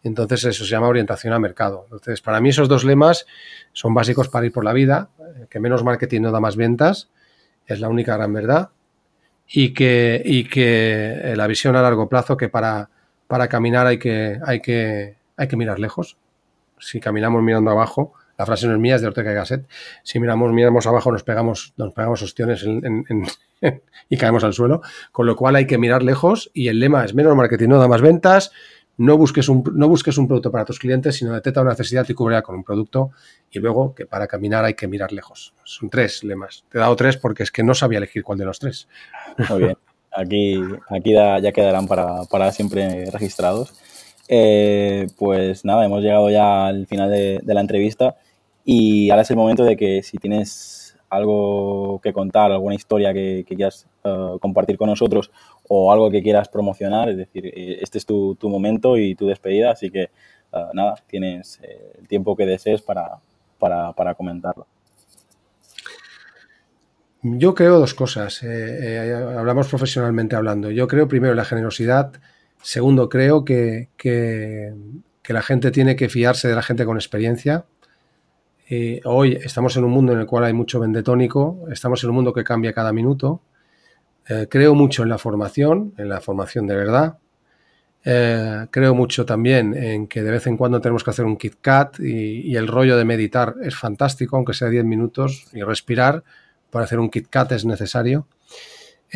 Entonces 0.05 0.45
eso 0.45 0.63
se 0.63 0.69
llama 0.69 0.87
orientación 0.87 1.33
a 1.33 1.39
mercado. 1.39 1.83
Entonces, 1.85 2.21
para 2.21 2.39
mí 2.39 2.49
esos 2.49 2.69
dos 2.69 2.83
lemas 2.83 3.25
son 3.73 3.93
básicos 3.93 4.29
para 4.29 4.45
ir 4.45 4.51
por 4.51 4.63
la 4.63 4.71
vida, 4.71 5.09
eh, 5.19 5.47
que 5.49 5.59
menos 5.59 5.83
marketing 5.83 6.21
no 6.21 6.31
da 6.31 6.39
más 6.39 6.55
ventas, 6.55 7.09
es 7.65 7.79
la 7.79 7.89
única 7.89 8.15
gran 8.15 8.31
verdad, 8.31 8.69
y 9.47 9.73
que, 9.73 10.21
y 10.23 10.43
que 10.47 11.21
eh, 11.23 11.35
la 11.35 11.47
visión 11.47 11.75
a 11.75 11.81
largo 11.81 12.07
plazo, 12.07 12.37
que 12.37 12.49
para, 12.49 12.89
para 13.27 13.47
caminar 13.47 13.87
hay 13.87 13.97
que, 13.97 14.39
hay, 14.45 14.61
que, 14.61 15.17
hay 15.37 15.47
que 15.47 15.57
mirar 15.57 15.79
lejos. 15.79 16.17
Si 16.79 16.99
caminamos 16.99 17.41
mirando 17.41 17.71
abajo, 17.71 18.13
la 18.37 18.45
frase 18.45 18.67
no 18.67 18.73
es 18.73 18.79
mía, 18.79 18.95
es 18.95 19.01
de 19.01 19.07
Ortega 19.07 19.31
y 19.31 19.35
Gasset. 19.35 19.67
Si 20.03 20.19
miramos, 20.19 20.51
miramos 20.51 20.85
abajo, 20.87 21.11
nos 21.11 21.23
pegamos, 21.23 21.73
nos 21.77 21.93
pegamos 21.93 22.21
ostiones 22.21 22.65
y 24.09 24.17
caemos 24.17 24.43
al 24.43 24.53
suelo. 24.53 24.81
Con 25.11 25.25
lo 25.25 25.35
cual 25.35 25.55
hay 25.55 25.67
que 25.67 25.77
mirar 25.77 26.03
lejos 26.03 26.51
y 26.53 26.67
el 26.67 26.79
lema 26.79 27.05
es 27.05 27.13
menos 27.13 27.35
marketing, 27.35 27.69
no 27.69 27.79
da 27.79 27.87
más 27.87 28.01
ventas. 28.01 28.51
No 28.97 29.17
busques, 29.17 29.49
un, 29.49 29.61
no 29.73 29.89
busques 29.89 30.17
un 30.17 30.25
producto 30.25 30.51
para 30.51 30.63
tus 30.63 30.79
clientes, 30.79 31.17
sino 31.17 31.33
detecta 31.33 31.59
una 31.61 31.71
necesidad 31.71 32.05
y 32.07 32.13
cubrirla 32.13 32.41
con 32.41 32.55
un 32.55 32.63
producto. 32.63 33.11
Y 33.51 33.59
luego 33.59 33.93
que 33.93 34.05
para 34.05 34.25
caminar 34.25 34.63
hay 34.63 34.73
que 34.73 34.87
mirar 34.87 35.11
lejos. 35.11 35.53
Son 35.65 35.89
tres 35.89 36.23
lemas. 36.23 36.63
Te 36.69 36.77
he 36.77 36.81
dado 36.81 36.95
tres 36.95 37.17
porque 37.17 37.43
es 37.43 37.51
que 37.51 37.61
no 37.61 37.73
sabía 37.73 37.97
elegir 37.97 38.23
cuál 38.23 38.37
de 38.37 38.45
los 38.45 38.57
tres. 38.57 38.87
Muy 39.49 39.59
bien. 39.63 39.77
Aquí, 40.17 40.61
aquí 40.89 41.11
ya 41.11 41.51
quedarán 41.51 41.87
para, 41.87 42.23
para 42.31 42.53
siempre 42.53 43.11
registrados. 43.11 43.73
Eh, 44.27 45.07
pues 45.17 45.65
nada, 45.65 45.85
hemos 45.85 46.01
llegado 46.01 46.29
ya 46.29 46.65
al 46.67 46.87
final 46.87 47.11
de, 47.11 47.41
la 47.45 47.61
entrevista 47.61 48.15
y 48.63 49.09
ahora 49.11 49.21
es 49.21 49.29
el 49.29 49.37
momento 49.37 49.63
de 49.63 49.77
que 49.77 50.01
si 50.01 50.17
tienes 50.17 50.97
algo 51.09 51.99
que 52.01 52.11
contar, 52.11 52.51
alguna 52.51 52.75
historia 52.75 53.13
que, 53.13 53.45
quieras 53.47 53.87
eh, 54.03 54.37
compartir 54.41 54.77
con 54.77 54.89
nosotros 54.89 55.31
o 55.67 55.91
algo 55.91 56.09
que 56.09 56.23
quieras 56.23 56.49
promocionar, 56.49 57.09
es 57.09 57.17
decir, 57.17 57.45
eh, 57.45 57.77
este 57.81 57.99
es 57.99 58.05
tu, 58.05 58.37
momento 58.43 58.97
y 58.97 59.13
tu 59.15 59.27
despedida, 59.27 59.71
así 59.71 59.91
que 59.91 60.09
nada, 60.73 60.95
tienes 61.07 61.59
el 61.99 62.07
tiempo 62.07 62.33
que 62.33 62.45
desees 62.45 62.81
para, 62.81 63.19
para, 63.59 63.91
para 63.91 64.15
comentarlo. 64.15 64.65
Yo 67.21 67.53
creo 67.53 67.77
dos 67.77 67.93
cosas. 67.93 68.41
hablamos 68.41 69.67
profesionalmente 69.67 70.37
hablando. 70.37 70.71
Yo 70.71 70.87
creo 70.87 71.09
primero 71.09 71.33
la 71.33 71.43
generosidad 71.43 72.13
Segundo, 72.65 73.09
creo 73.09 73.45
que, 73.45 73.89
la 75.27 75.41
gente 75.43 75.69
tiene 75.69 75.95
que 75.95 76.09
fiarse 76.09 76.47
de 76.47 76.55
la 76.55 76.63
gente 76.63 76.83
con 76.83 76.97
experiencia 76.97 77.65
Eh, 78.67 79.01
hoy 79.05 79.37
estamos 79.43 79.77
en 79.77 79.83
un 79.83 79.91
mundo 79.91 80.13
en 80.13 80.19
el 80.19 80.25
cual 80.25 80.45
hay 80.45 80.53
mucho 80.53 80.79
vendetónico, 80.79 81.67
estamos 81.71 82.03
en 82.03 82.09
un 82.09 82.15
mundo 82.15 82.33
que 82.33 82.43
cambia 82.43 82.73
cada 82.73 82.91
minuto. 82.91 83.41
Eh, 84.27 84.47
creo 84.49 84.73
mucho 84.73 85.03
en 85.03 85.09
la 85.09 85.19
formación, 85.19 85.93
en 85.99 86.09
la 86.09 86.21
formación 86.21 86.65
de 86.65 86.75
verdad. 86.75 87.19
Eh, 88.03 88.65
creo 88.71 88.95
mucho 88.95 89.25
también 89.27 89.75
en 89.75 90.07
que 90.07 90.23
de 90.23 90.31
vez 90.31 90.47
en 90.47 90.57
cuando 90.57 90.81
tenemos 90.81 91.03
que 91.03 91.11
hacer 91.11 91.25
un 91.25 91.37
Kit 91.37 91.57
Kat 91.61 91.99
y, 91.99 92.55
el 92.55 92.67
rollo 92.67 92.97
de 92.97 93.05
meditar 93.05 93.55
es 93.61 93.75
fantástico, 93.75 94.37
aunque 94.37 94.55
sea 94.55 94.69
10 94.69 94.85
minutos, 94.85 95.45
y 95.53 95.61
respirar 95.61 96.23
para 96.71 96.85
hacer 96.85 96.99
un 96.99 97.11
Kit 97.11 97.27
Kat 97.29 97.51
es 97.51 97.65
necesario. 97.65 98.27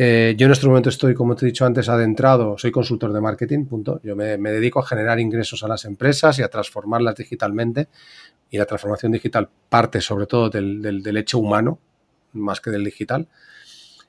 Yo 0.00 0.46
en 0.46 0.52
este 0.52 0.66
momento 0.66 0.88
estoy, 0.88 1.12
como 1.12 1.36
te 1.36 1.44
he 1.44 1.48
dicho 1.48 1.66
antes, 1.66 1.90
adentrado, 1.90 2.56
soy 2.56 2.70
consultor 2.70 3.12
de 3.12 3.20
marketing, 3.20 3.66
punto. 3.66 4.00
Yo 4.02 4.16
me, 4.16 4.38
dedico 4.38 4.80
a 4.80 4.86
generar 4.86 5.20
ingresos 5.20 5.62
a 5.62 5.68
las 5.68 5.84
empresas 5.84 6.38
y 6.38 6.42
a 6.42 6.48
transformarlas 6.48 7.16
digitalmente 7.16 7.88
y 8.50 8.56
la 8.56 8.64
transformación 8.64 9.12
digital 9.12 9.50
parte 9.68 10.00
sobre 10.00 10.26
todo 10.26 10.48
del, 10.48 11.16
hecho 11.18 11.38
humano, 11.38 11.78
más 12.32 12.62
que 12.62 12.70
del 12.70 12.82
digital. 12.82 13.28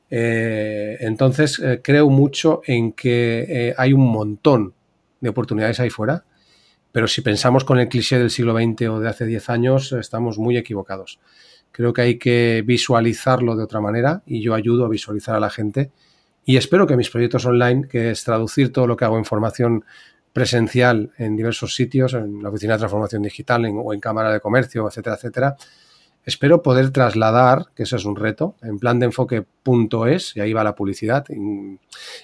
Eh, 0.09 0.97
entonces, 1.01 1.59
eh, 1.59 1.81
creo 1.83 2.09
mucho 2.09 2.61
en 2.65 2.93
que 2.93 3.45
eh, 3.49 3.75
hay 3.77 3.91
un 3.91 4.09
montón 4.09 4.73
de 5.19 5.29
oportunidades 5.29 5.81
ahí 5.81 5.89
fuera, 5.89 6.23
pero 6.91 7.07
si 7.07 7.21
pensamos 7.21 7.63
con 7.63 7.79
el 7.79 7.87
cliché 7.87 8.19
del 8.19 8.29
siglo 8.29 8.53
XX 8.53 8.89
o 8.89 8.99
de 8.99 9.09
hace 9.09 9.25
10 9.25 9.49
años, 9.49 9.91
estamos 9.93 10.37
muy 10.37 10.57
equivocados. 10.57 11.19
Creo 11.71 11.93
que 11.93 12.01
hay 12.01 12.17
que 12.17 12.63
visualizarlo 12.65 13.55
de 13.55 13.63
otra 13.63 13.79
manera 13.79 14.23
y 14.25 14.41
yo 14.41 14.53
ayudo 14.53 14.85
a 14.85 14.89
visualizar 14.89 15.35
a 15.35 15.39
la 15.39 15.49
gente 15.49 15.91
y 16.43 16.57
espero 16.57 16.87
que 16.87 16.97
mis 16.97 17.09
proyectos 17.09 17.45
online, 17.45 17.87
que 17.87 18.11
es 18.11 18.23
traducir 18.23 18.73
todo 18.73 18.87
lo 18.87 18.97
que 18.97 19.05
hago 19.05 19.17
en 19.17 19.25
formación 19.25 19.85
presencial 20.33 21.11
en 21.17 21.35
diversos 21.35 21.75
sitios, 21.75 22.13
en 22.13 22.41
la 22.41 22.49
oficina 22.49 22.73
de 22.73 22.79
transformación 22.79 23.21
digital 23.21 23.65
o 23.65 23.93
en 23.93 23.99
cámara 23.99 24.31
de 24.31 24.39
comercio, 24.39 24.87
etcétera, 24.87 25.15
etcétera. 25.15 25.55
Espero 26.23 26.61
poder 26.61 26.91
trasladar, 26.91 27.67
que 27.75 27.83
eso 27.83 27.95
es 27.95 28.05
un 28.05 28.15
reto, 28.15 28.55
en 28.61 28.79
plan 28.79 28.99
de 28.99 29.07
enfoque.es, 29.07 30.35
y 30.35 30.39
ahí 30.39 30.53
va 30.53 30.63
la 30.63 30.75
publicidad. 30.75 31.25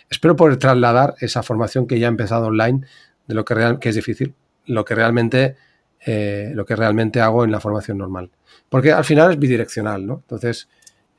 espero 0.09 0.35
poder 0.35 0.57
trasladar 0.57 1.15
esa 1.19 1.41
formación 1.43 1.87
que 1.87 1.99
ya 1.99 2.07
ha 2.07 2.09
empezado 2.09 2.47
online, 2.47 2.81
de 3.27 3.35
lo 3.35 3.43
que, 3.43 3.55
real, 3.55 3.79
que 3.79 3.89
es 3.89 3.95
difícil, 3.95 4.35
lo 4.67 4.85
que 4.85 4.95
realmente 4.95 5.55
eh, 6.05 6.51
lo 6.53 6.65
que 6.65 6.75
realmente 6.75 7.19
hago 7.19 7.43
en 7.43 7.51
la 7.51 7.59
formación 7.59 7.97
normal. 7.97 8.29
Porque 8.69 8.91
al 8.91 9.03
final 9.03 9.31
es 9.31 9.39
bidireccional, 9.39 10.05
¿no? 10.05 10.15
Entonces, 10.21 10.69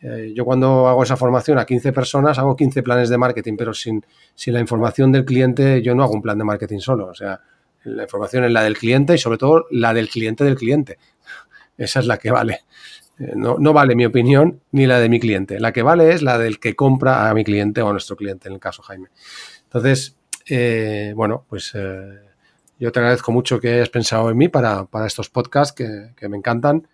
eh, 0.01 0.33
yo 0.35 0.45
cuando 0.45 0.87
hago 0.89 1.03
esa 1.03 1.17
formación 1.17 1.59
a 1.59 1.67
15 1.67 1.93
personas, 1.93 2.39
hago 2.39 2.55
15 2.55 2.83
planes 2.83 3.09
de 3.09 3.19
marketing, 3.19 3.55
pero 3.59 3.75
sin, 3.75 4.05
sin 4.35 4.55
la 4.55 4.61
información 4.61 5.11
del 5.11 5.25
cliente, 5.25 5.83
yo 5.83 5.95
no 5.95 6.05
hago 6.05 6.15
un 6.15 6.23
plan 6.23 6.39
de 6.39 6.45
marketing 6.45 6.79
solo. 6.79 7.09
O 7.09 7.15
sea, 7.15 7.41
la 7.85 8.05
información 8.05 8.45
es 8.45 8.53
la 8.53 8.63
del 8.63 8.79
cliente 8.79 9.15
y 9.15 9.19
sobre 9.19 9.39
todo 9.39 9.67
la 9.71 9.93
del 9.93 10.09
cliente 10.09 10.45
del 10.45 10.55
cliente. 10.55 10.99
Esa 11.77 12.01
es 12.01 12.07
la 12.07 12.17
que 12.17 12.31
vale. 12.31 12.61
Eh, 13.19 13.33
no, 13.35 13.57
no, 13.59 13.73
vale 13.73 13.97
mi 13.97 14.07
opinión 14.07 14.61
ni 14.71 14.87
la 14.87 15.01
de 15.01 15.09
mi 15.09 15.19
cliente. 15.19 15.59
La 15.59 15.73
que 15.73 15.83
vale 15.83 16.13
es 16.13 16.23
la 16.23 16.39
del 16.39 16.61
que 16.61 16.77
compra 16.77 17.29
a 17.29 17.35
mi 17.35 17.43
cliente 17.45 17.83
o 17.83 17.89
a 17.89 17.93
nuestro 17.93 18.17
cliente, 18.17 18.49
en 18.49 18.55
el 18.55 18.61
caso 18.61 18.83
Jaime. 18.83 19.09
Entonces, 19.65 20.17
bueno, 21.15 21.45
pues 21.47 21.75
yo 22.79 22.93
te 22.93 23.01
agradezco 23.01 23.33
mucho 23.33 23.61
que 23.61 23.75
hayas 23.75 23.89
pensado 23.89 24.31
en 24.31 24.37
mí 24.37 24.49
para, 24.49 24.85
para 24.85 25.07
estos 25.07 25.29
podcasts 25.31 25.75
que, 25.75 26.13
que 26.17 26.29
me 26.29 26.37
encantan 26.37 26.87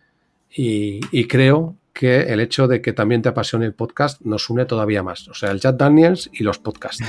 y, 0.50 1.00
y 1.10 1.26
creo 1.26 1.76
que 1.94 2.22
el 2.22 2.40
hecho 2.40 2.66
de 2.66 2.82
que 2.82 2.92
también 2.92 3.22
te 3.22 3.28
apasione 3.28 3.64
el 3.64 3.72
podcast 3.72 4.20
nos 4.22 4.50
une 4.50 4.66
todavía 4.66 5.02
más. 5.02 5.28
O 5.28 5.34
sea, 5.34 5.52
el 5.52 5.60
Jack 5.60 5.76
Daniels 5.76 6.28
y 6.32 6.42
los 6.42 6.58
podcasts. 6.58 7.02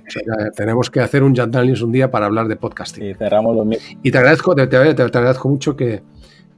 tenemos 0.56 0.90
que 0.90 1.00
hacer 1.00 1.22
un 1.22 1.34
Jack 1.34 1.50
Daniels 1.50 1.82
un 1.82 1.92
día 1.92 2.10
para 2.10 2.26
hablar 2.26 2.48
de 2.48 2.56
podcasting. 2.56 3.10
Y 3.10 3.14
cerramos 3.14 3.54
los 3.54 3.78
Y 4.02 4.10
te 4.10 4.18
agradezco, 4.18 4.54
te, 4.54 4.62
agradezco 4.62 5.48
mucho 5.48 5.76
que, 5.76 6.02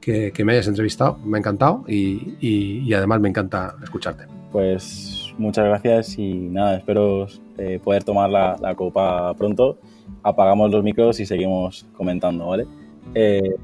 me 0.07 0.53
hayas 0.53 0.67
entrevistado. 0.67 1.19
Me 1.25 1.37
ha 1.37 1.39
encantado 1.39 1.83
y, 1.85 2.91
además 2.93 3.19
me 3.19 3.29
encanta 3.29 3.75
escucharte. 3.83 4.23
Pues 4.51 5.33
muchas 5.37 5.65
gracias 5.65 6.17
y 6.17 6.33
nada, 6.33 6.77
espero 6.77 7.27
eh, 7.57 7.81
poder 7.83 8.05
tomar 8.05 8.29
la, 8.29 8.75
copa 8.75 9.33
pronto. 9.33 9.77
Apagamos 10.21 10.71
los 10.71 10.83
micros 10.83 11.19
y 11.19 11.25
seguimos 11.25 11.85
comentando, 11.97 12.47
¿vale? 12.47 12.67
Eh, 13.15 13.55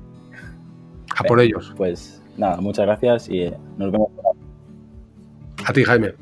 A 1.15 1.23
por 1.23 1.39
ellos. 1.39 1.73
Pues 1.77 2.21
nada, 2.37 2.59
muchas 2.61 2.85
gracias 2.85 3.29
y 3.29 3.43
eh, 3.43 3.53
nos 3.77 3.91
vemos. 3.91 4.09
A 5.65 5.73
ti, 5.73 5.83
Jaime. 5.83 6.13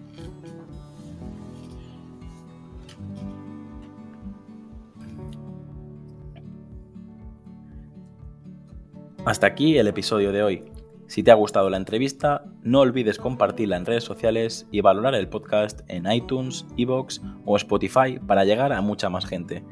Hasta 9.25 9.45
aquí 9.45 9.77
el 9.77 9.87
episodio 9.87 10.31
de 10.31 10.41
hoy. 10.41 10.63
Si 11.07 11.21
te 11.21 11.31
ha 11.31 11.35
gustado 11.35 11.69
la 11.69 11.75
entrevista, 11.75 12.45
no 12.63 12.79
olvides 12.79 13.17
compartirla 13.17 13.75
en 13.75 13.85
redes 13.85 14.05
sociales 14.05 14.67
y 14.71 14.79
valorar 14.81 15.15
el 15.15 15.27
podcast 15.27 15.81
en 15.89 16.09
iTunes, 16.09 16.65
Evox 16.77 17.21
o 17.45 17.57
Spotify 17.57 18.19
para 18.25 18.45
llegar 18.45 18.71
a 18.71 18.81
mucha 18.81 19.09
más 19.09 19.25
gente. 19.25 19.63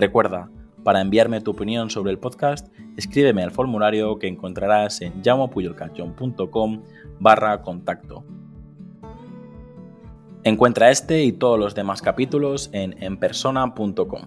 Recuerda, 0.00 0.48
para 0.82 1.02
enviarme 1.02 1.42
tu 1.42 1.50
opinión 1.50 1.90
sobre 1.90 2.10
el 2.10 2.18
podcast, 2.18 2.68
escríbeme 2.96 3.42
al 3.42 3.50
formulario 3.50 4.18
que 4.18 4.28
encontrarás 4.28 5.02
en 5.02 5.22
llamopuyolcanchon.com 5.22 6.82
barra 7.18 7.60
contacto. 7.60 8.24
Encuentra 10.42 10.90
este 10.90 11.22
y 11.22 11.32
todos 11.32 11.58
los 11.58 11.74
demás 11.74 12.00
capítulos 12.00 12.70
en 12.72 12.96
enpersona.com. 13.02 14.22